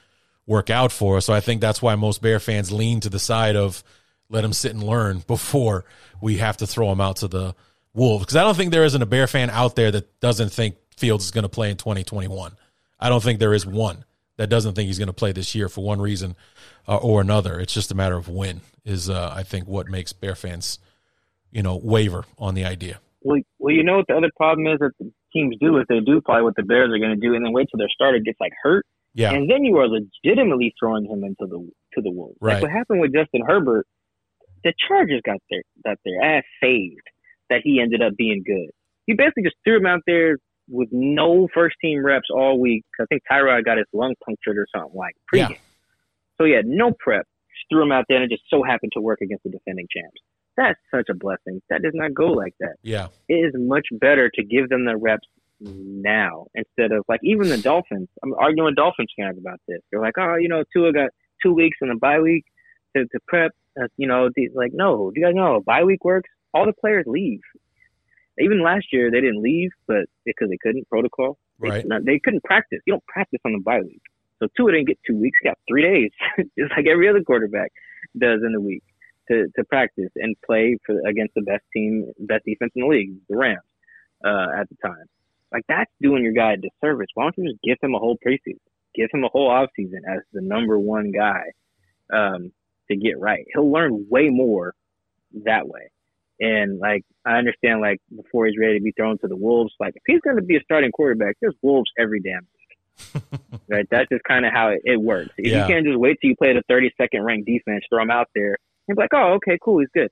[0.47, 1.27] work out for us.
[1.27, 3.83] So I think that's why most Bear fans lean to the side of
[4.29, 5.85] let him sit and learn before
[6.21, 7.55] we have to throw him out to the
[7.95, 8.25] wolves.
[8.25, 11.25] Because I don't think there isn't a Bear fan out there that doesn't think Fields
[11.25, 12.53] is going to play in 2021.
[13.01, 14.05] I don't think there is one
[14.37, 16.37] that doesn't think he's going to play this year for one reason
[16.89, 17.59] uh, or another.
[17.61, 20.79] It's just a matter of when is uh, I think what makes Bear fans,
[21.55, 23.01] you know, waver on the idea.
[23.23, 26.01] Well, well, you know what the other problem is that the teams do is they
[26.01, 28.19] do probably what the Bears are going to do, and then wait till their starter
[28.19, 32.11] gets like hurt, Yeah, and then you are legitimately throwing him into the to the
[32.11, 32.37] wolves.
[32.43, 32.55] Right.
[32.55, 33.87] Like what happened with Justin Herbert,
[34.65, 37.07] the Chargers got their got their ass saved
[37.49, 38.71] that he ended up being good.
[39.07, 42.85] He basically just threw him out there with no first team reps all week.
[43.01, 45.51] I think Tyrod got his lung punctured or something like pregame.
[45.51, 45.57] Yeah.
[46.39, 47.27] So he had no prep.
[47.49, 49.87] Just threw him out there and it just so happened to work against the defending
[49.95, 50.21] champs.
[50.57, 51.61] That's such a blessing.
[51.71, 54.97] That does not go like that yeah, it is much better to give them the
[54.97, 55.27] reps
[55.61, 58.09] now instead of like even the Dolphins.
[58.23, 59.81] I'm arguing with Dolphins fans about this.
[59.91, 61.11] They're like, oh, you know, Tua got
[61.43, 62.45] two weeks in the bye week
[62.97, 63.53] to, to prep.
[63.81, 66.31] Uh, you know, the, like, no, do you guys know a bye week works?
[66.53, 67.41] All the players leave.
[68.39, 71.87] Even last year, they didn't leave, but because they couldn't protocol, they, Right.
[71.87, 72.81] no, they couldn't practice.
[72.87, 74.03] You don't practice on the bye week.
[74.41, 76.11] So Tua didn't get two weeks; he got three days,
[76.59, 77.73] just like every other quarterback
[78.19, 78.83] does in the week
[79.29, 83.15] to to practice and play for against the best team, best defense in the league,
[83.29, 83.61] the Rams,
[84.25, 85.07] uh, at the time.
[85.53, 87.09] Like that's doing your guy a disservice.
[87.15, 88.59] Why don't you just give him a whole preseason,
[88.95, 91.45] give him a whole offseason as the number one guy
[92.13, 92.53] um,
[92.91, 93.45] to get right?
[93.55, 94.75] He'll learn way more
[95.45, 95.91] that way.
[96.41, 99.95] And like I understand, like before he's ready to be thrown to the wolves, like
[99.95, 103.21] if he's going to be a starting quarterback, there's wolves every damn week.
[103.69, 103.87] right?
[103.91, 105.31] That's just kind of how it, it works.
[105.39, 105.63] If Yeah.
[105.63, 108.57] you can't just wait till you play the 32nd ranked defense, throw him out there,
[108.89, 110.11] be like, oh, okay, cool, he's good.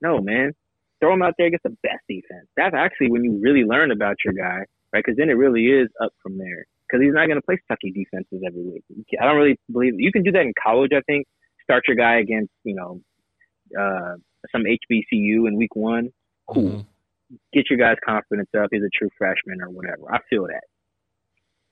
[0.00, 0.52] No, man,
[1.00, 2.46] throw him out there against the best defense.
[2.56, 5.04] That's actually when you really learn about your guy, right?
[5.04, 6.66] Because then it really is up from there.
[6.88, 8.82] Because he's not going to play sucky defenses every week.
[9.20, 10.92] I don't really believe you can do that in college.
[10.94, 11.26] I think
[11.62, 13.00] start your guy against you know
[13.78, 14.14] uh,
[14.50, 16.08] some HBCU in week one.
[16.48, 16.70] Cool.
[16.70, 16.86] Mhm.
[17.52, 18.68] Get your guy's confidence up.
[18.70, 20.10] He's a true freshman or whatever.
[20.10, 20.64] I feel that.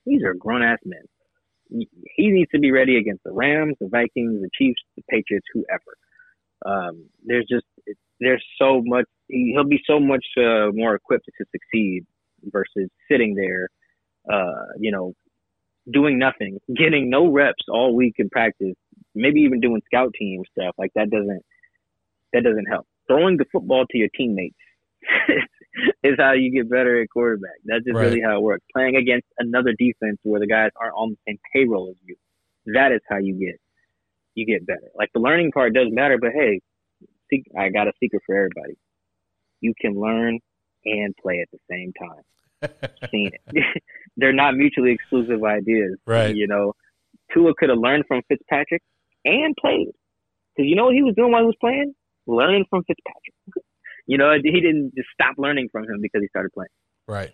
[0.05, 1.01] These are grown ass men.
[2.15, 5.97] He needs to be ready against the Rams, the Vikings, the Chiefs, the Patriots, whoever.
[6.65, 7.65] Um, there's just
[8.19, 9.05] there's so much.
[9.27, 12.05] He, he'll be so much uh, more equipped to succeed
[12.45, 13.69] versus sitting there,
[14.31, 15.13] uh, you know,
[15.91, 18.75] doing nothing, getting no reps all week in practice,
[19.15, 20.73] maybe even doing scout team stuff.
[20.77, 21.41] Like that doesn't
[22.33, 22.85] that doesn't help.
[23.07, 24.55] Throwing the football to your teammates
[26.03, 27.55] is how you get better at quarterback.
[27.65, 28.05] That's just Right.
[28.05, 28.65] really how it works.
[28.73, 32.15] Playing against another defense where the guys aren't on the same payroll as you.
[32.73, 33.59] That is how you get
[34.37, 34.91] you get better.
[34.95, 36.61] Like the learning part does matter, but hey,
[37.29, 38.77] see, I got a secret for everybody.
[39.61, 40.39] You can learn
[40.85, 42.69] and play at the same time.
[43.11, 43.81] Seen it.
[44.17, 45.97] They're not mutually exclusive ideas.
[46.05, 46.35] Right.
[46.35, 46.73] You know,
[47.33, 48.83] Tua could have learned from Fitzpatrick
[49.25, 49.89] and played.
[50.55, 51.93] Because you know what he was doing while he was playing?
[52.27, 53.33] Learning from Fitzpatrick.
[54.09, 56.69] You know, he didn't just stop learning from him because he started playing.
[57.09, 57.33] Right.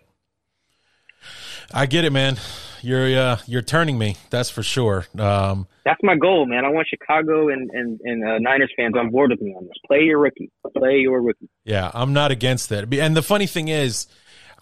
[1.72, 2.38] I get it, man.
[2.82, 4.16] You're uh, you're turning me.
[4.28, 5.06] That's for sure.
[5.18, 6.66] Um, That's my goal, man.
[6.66, 9.72] I want Chicago and and, and uh, Niners fans on board with me on this.
[9.86, 10.50] Play your rookie.
[10.76, 11.48] Play your rookie.
[11.64, 12.92] Yeah, I'm not against that.
[12.92, 14.06] And the funny thing is,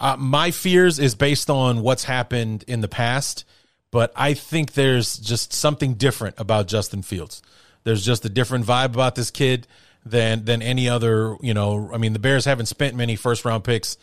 [0.01, 3.45] uh, my fears is based on what's happened in the past,
[3.91, 7.43] but I think there's just something different about Justin Fields.
[7.83, 9.67] There's just a different vibe about this kid
[10.07, 11.37] than than any other.
[11.41, 13.97] You know, I mean, the Bears haven't spent many first round picks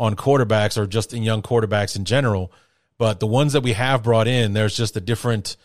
[0.00, 2.50] on quarterbacks or just in young quarterbacks in general,
[2.96, 5.56] but the ones that we have brought in, there's just a different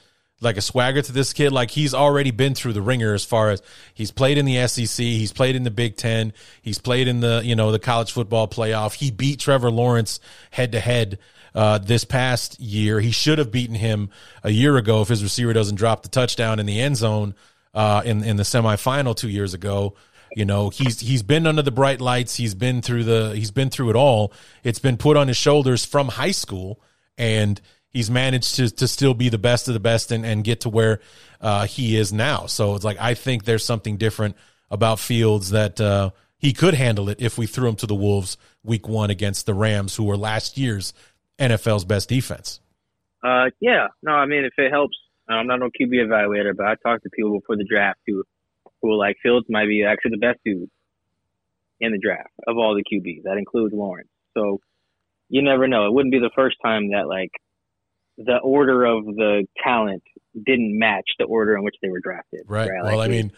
[0.41, 1.53] like a swagger to this kid.
[1.53, 3.61] Like he's already been through the wringer as far as
[3.93, 7.41] he's played in the SEC, he's played in the Big Ten, he's played in the
[7.45, 8.93] you know the college football playoff.
[8.95, 10.19] He beat Trevor Lawrence
[10.51, 11.17] head to head
[11.53, 12.99] this past year.
[12.99, 14.09] He should have beaten him
[14.43, 17.35] a year ago if his receiver doesn't drop the touchdown in the end zone
[17.73, 19.95] uh, in in the semifinal two years ago.
[20.35, 22.35] You know, he's he's been under the bright lights.
[22.35, 24.33] He's been through the he's been through it all.
[24.63, 26.81] It's been put on his shoulders from high school,
[27.17, 27.59] and
[27.89, 30.69] he's managed to to still be the best of the best and, and get to
[30.69, 30.99] where
[31.41, 32.47] uh, he is now.
[32.47, 34.35] So it's like I think there's something different
[34.69, 38.37] about Fields that uh, he could handle it if we threw him to the Wolves
[38.63, 40.93] week one against the Rams, who were last year's
[41.39, 42.59] NFL's best defense.
[43.23, 43.87] Uh, yeah.
[44.03, 44.97] No, I mean, if it helps,
[45.27, 48.23] I'm not no QB evaluator, but I talked to people before the draft who,
[48.87, 50.69] were like, Fields might be actually the best dude
[51.79, 53.23] in the draft of all the QBs.
[53.23, 54.09] That includes Lawrence.
[54.35, 54.59] So
[55.29, 55.85] you never know.
[55.87, 57.31] It wouldn't be the first time that like
[58.17, 60.03] the order of the talent
[60.33, 62.41] didn't match the order in which they were drafted.
[62.47, 62.69] Right.
[62.69, 63.31] Like, well, I we- mean,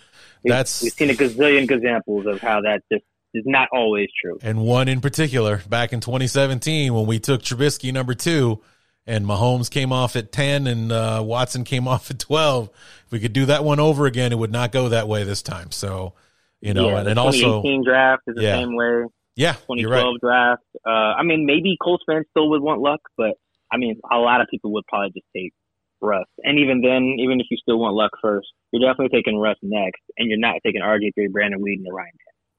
[0.43, 3.03] we've- that's we've seen a gazillion examples of how that just
[3.33, 4.37] is not always true.
[4.41, 8.61] and one in particular back in 2017 when we took Trubisky number two
[9.07, 12.69] and Mahomes came off at 10 and uh, Watson came off at 12.
[13.05, 15.41] If we could do that one over again, it would not go that way this
[15.41, 15.71] time.
[15.71, 16.13] So,
[16.61, 18.57] you know, yeah, and, the and also, 2018 draft is the Yeah.
[18.59, 19.05] same way.
[19.35, 20.01] yeah, you're right.
[20.01, 20.63] 2012 draft.
[20.85, 23.35] Uh, I mean, maybe Colts fans still would want luck, but
[23.71, 25.53] I mean, a lot of people would probably just take
[26.01, 26.25] Russ.
[26.43, 30.01] And even then, even if you still want Luck first, you're definitely taking Russ next,
[30.17, 32.11] and you're not taking RG3, Brandon Weeden, and Ryan.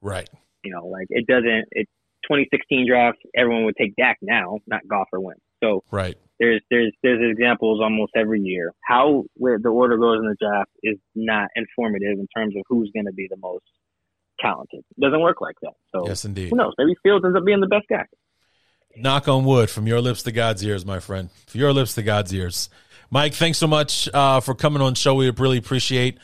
[0.02, 0.28] Right.
[0.64, 1.64] You know, like it doesn't.
[1.70, 1.88] It
[2.24, 5.40] 2016 draft, everyone would take Dak now, not Goff or Wentz.
[5.62, 6.16] So right.
[6.38, 8.72] There's there's there's examples almost every year.
[8.84, 12.90] How where the order goes in the draft is not informative in terms of who's
[12.94, 13.64] going to be the most
[14.40, 14.80] talented.
[14.96, 15.74] It doesn't work like that.
[15.92, 16.50] So yes, indeed.
[16.50, 16.74] Who knows?
[16.78, 18.04] Maybe Fields ends up being the best guy.
[18.96, 21.30] Knock on wood from your lips to God's ears, my friend.
[21.46, 22.68] From your lips to God's ears.
[23.10, 25.14] Mike, thanks so much uh, for coming on show.
[25.14, 26.18] We really appreciate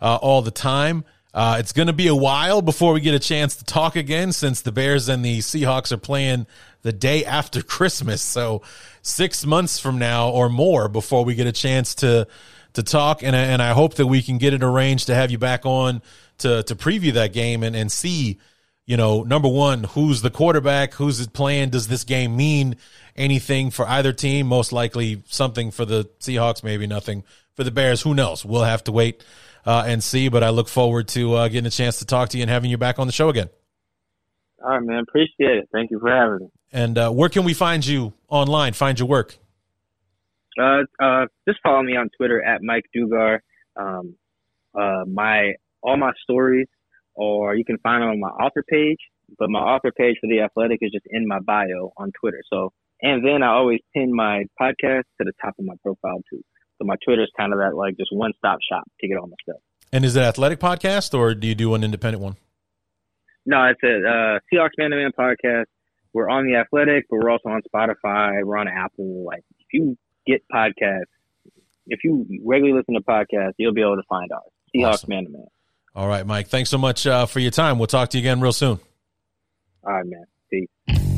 [0.00, 1.04] uh, all the time.
[1.32, 4.32] Uh, it's going to be a while before we get a chance to talk again
[4.32, 6.46] since the Bears and the Seahawks are playing
[6.82, 8.22] the day after Christmas.
[8.22, 8.62] So
[9.06, 12.26] six months from now or more before we get a chance to
[12.74, 13.22] to talk.
[13.22, 16.02] And, and I hope that we can get it arranged to have you back on
[16.38, 18.38] to to preview that game and, and see,
[18.84, 22.76] you know, number one, who's the quarterback, who's it playing, does this game mean
[23.14, 24.46] anything for either team?
[24.46, 27.24] Most likely something for the Seahawks, maybe nothing
[27.54, 28.02] for the Bears.
[28.02, 28.44] Who knows?
[28.44, 29.24] We'll have to wait
[29.64, 30.28] uh, and see.
[30.28, 32.70] But I look forward to uh, getting a chance to talk to you and having
[32.70, 33.48] you back on the show again.
[34.62, 35.04] All right, man.
[35.08, 35.68] Appreciate it.
[35.72, 36.48] Thank you for having me.
[36.72, 38.72] And uh, where can we find you online?
[38.72, 39.38] Find your work.
[40.60, 43.38] Uh, uh, just follow me on Twitter at Mike Dugar.
[43.76, 44.16] Um,
[44.74, 45.52] uh, my
[45.82, 46.66] all my stories,
[47.14, 48.98] or you can find them on my author page.
[49.38, 52.42] But my author page for the Athletic is just in my bio on Twitter.
[52.50, 52.72] So,
[53.02, 56.42] and then I always pin my podcast to the top of my profile too.
[56.78, 59.26] So my Twitter is kind of that like just one stop shop to get all
[59.26, 59.60] my stuff.
[59.92, 62.36] And is it athletic podcast or do you do an independent one?
[63.46, 65.66] No, it's a uh, Seahawks Man to Man podcast.
[66.16, 68.42] We're on the Athletic, but we're also on Spotify.
[68.42, 69.26] We're on Apple.
[69.26, 71.02] Like if you get podcasts,
[71.88, 74.50] if you regularly listen to podcasts, you'll be able to find ours.
[74.74, 75.10] Seahawks awesome.
[75.10, 75.46] Man to Man.
[75.94, 76.48] All right, Mike.
[76.48, 77.78] Thanks so much uh, for your time.
[77.78, 78.80] We'll talk to you again real soon.
[79.86, 80.24] All right, man.
[80.50, 81.15] Peace.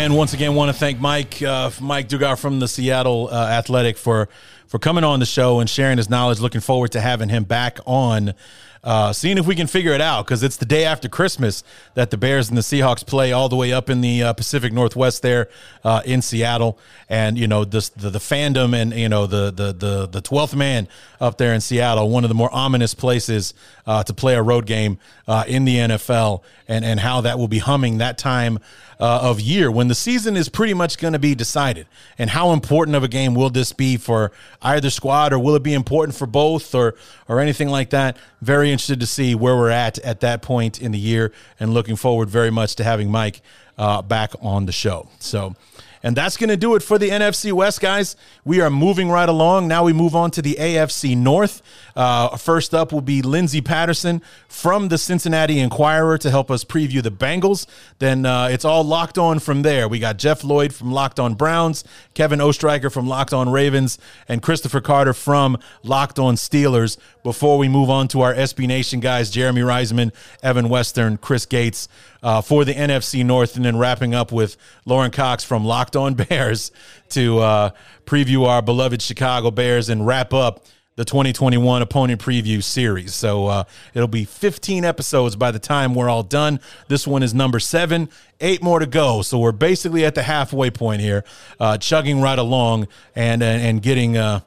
[0.00, 3.98] And once again, want to thank Mike, uh, Mike Dugar from the Seattle uh, Athletic
[3.98, 4.30] for
[4.66, 6.40] for coming on the show and sharing his knowledge.
[6.40, 8.32] Looking forward to having him back on
[8.82, 11.62] uh, seeing if we can figure it out because it's the day after Christmas
[11.94, 14.72] that the Bears and the Seahawks play all the way up in the uh, Pacific
[14.72, 15.48] Northwest there
[15.84, 16.78] uh, in Seattle,
[17.08, 20.56] and you know this, the the fandom and you know the the the the twelfth
[20.56, 20.88] man
[21.20, 23.52] up there in Seattle, one of the more ominous places
[23.86, 24.98] uh, to play a road game
[25.28, 28.58] uh, in the NFL, and and how that will be humming that time
[28.98, 31.86] uh, of year when the season is pretty much going to be decided,
[32.18, 34.32] and how important of a game will this be for
[34.62, 36.94] either squad, or will it be important for both, or
[37.28, 38.16] or anything like that?
[38.40, 41.96] Very interested to see where we're at at that point in the year and looking
[41.96, 43.40] forward very much to having Mike
[43.78, 45.08] uh, back on the show.
[45.18, 45.54] So,
[46.02, 48.16] and that's going to do it for the NFC West, guys.
[48.44, 49.68] We are moving right along.
[49.68, 51.62] Now we move on to the AFC North.
[51.94, 57.02] Uh, first up will be Lindsey Patterson from the Cincinnati Enquirer to help us preview
[57.02, 57.66] the Bengals.
[57.98, 59.88] Then uh, it's all locked on from there.
[59.88, 63.98] We got Jeff Lloyd from Locked On Browns, Kevin Oestreicher from Locked On Ravens,
[64.28, 66.96] and Christopher Carter from Locked On Steelers.
[67.22, 70.12] Before we move on to our SB Nation guys, Jeremy Reisman,
[70.42, 71.88] Evan Western, Chris Gates
[72.22, 74.56] uh, for the NFC North, and then wrapping up with
[74.86, 76.72] Lauren Cox from Locked On Bears
[77.10, 77.70] to uh,
[78.06, 80.64] preview our beloved Chicago Bears and wrap up
[80.96, 83.14] the 2021 opponent preview series.
[83.14, 83.64] So uh,
[83.94, 86.60] it'll be 15 episodes by the time we're all done.
[86.88, 88.10] This one is number seven,
[88.40, 89.22] eight more to go.
[89.22, 91.24] So we're basically at the halfway point here,
[91.58, 94.40] uh, chugging right along and and, and getting uh,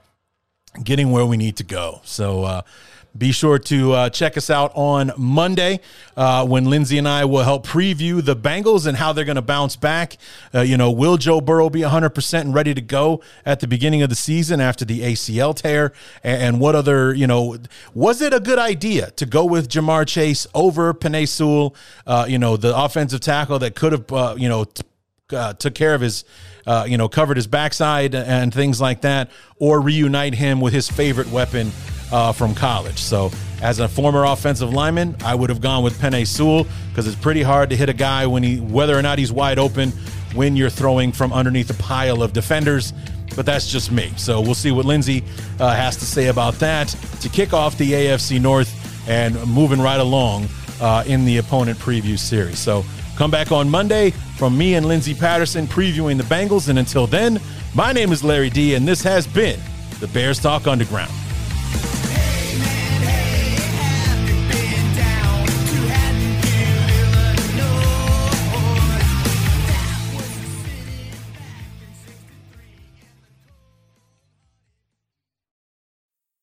[0.84, 2.02] getting where we need to go.
[2.04, 2.62] So uh,
[3.16, 5.80] be sure to uh, check us out on Monday
[6.18, 9.42] uh, when Lindsey and I will help preview the Bengals and how they're going to
[9.42, 10.18] bounce back.
[10.54, 14.02] Uh, you know, will Joe Burrow be 100% and ready to go at the beginning
[14.02, 15.94] of the season after the ACL tear?
[16.24, 17.58] And, and what other, you know,
[17.94, 21.76] was it a good idea to go with Ja'Marr Chase over Penei Sewell,
[22.08, 24.84] uh, you know, the offensive tackle that could have, uh, you know, t-
[25.32, 26.26] uh, took care of his,
[26.66, 30.90] uh, you know, covered his backside and things like that, or reunite him with his
[30.90, 31.72] favorite weapon
[32.14, 33.00] uh, from college.
[33.00, 33.32] So,
[33.62, 37.42] as a former offensive lineman, I would have gone with Penei Sewell because it's pretty
[37.42, 39.92] hard to hit a guy when he, whether or not he's wide open,
[40.36, 42.94] when you're throwing from underneath a pile of defenders.
[43.36, 44.14] But that's just me.
[44.16, 45.24] So we'll see what Lindsey
[45.60, 46.90] uh, has to say about that
[47.22, 50.48] to kick off the AFC North and moving right along
[50.80, 52.60] uh, in the opponent preview series.
[52.60, 52.86] So
[53.16, 56.70] come back on Monday from me and Lindsey Patterson previewing the Bengals.
[56.70, 57.40] And until then,
[57.74, 59.60] my name is Larry D, and this has been
[60.00, 61.12] the Bears Talk Underground.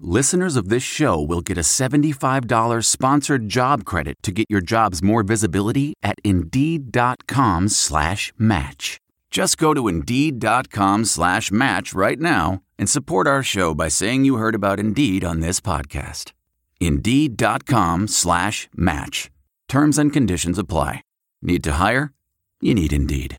[0.00, 5.02] listeners of this show will get a $75 sponsored job credit to get your jobs
[5.02, 8.98] more visibility at Indeed.com slash match.
[9.30, 14.36] Just go to Indeed.com slash match right now and support our show by saying you
[14.36, 16.32] heard about Indeed on this podcast.
[16.80, 19.30] Indeed.com slash match.
[19.68, 21.02] Terms and conditions apply.
[21.42, 22.12] Need to hire?
[22.60, 23.36] You need Indeed.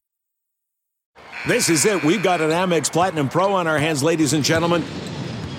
[1.47, 2.03] This is it.
[2.03, 4.83] We've got an Amex Platinum Pro on our hands, ladies and gentlemen.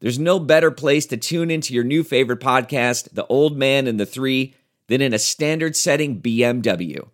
[0.00, 3.98] there's no better place to tune into your new favorite podcast, The Old Man and
[3.98, 4.54] the Three,
[4.88, 7.08] than in a standard setting BMW.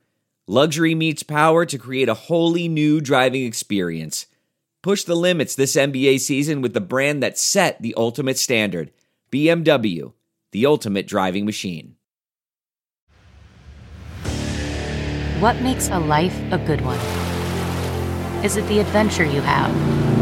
[0.49, 4.27] Luxury meets power to create a wholly new driving experience.
[4.83, 8.91] Push the limits this NBA season with the brand that set the ultimate standard
[9.31, 10.13] BMW,
[10.51, 11.95] the ultimate driving machine.
[15.39, 16.99] What makes a life a good one?
[18.45, 20.22] Is it the adventure you have?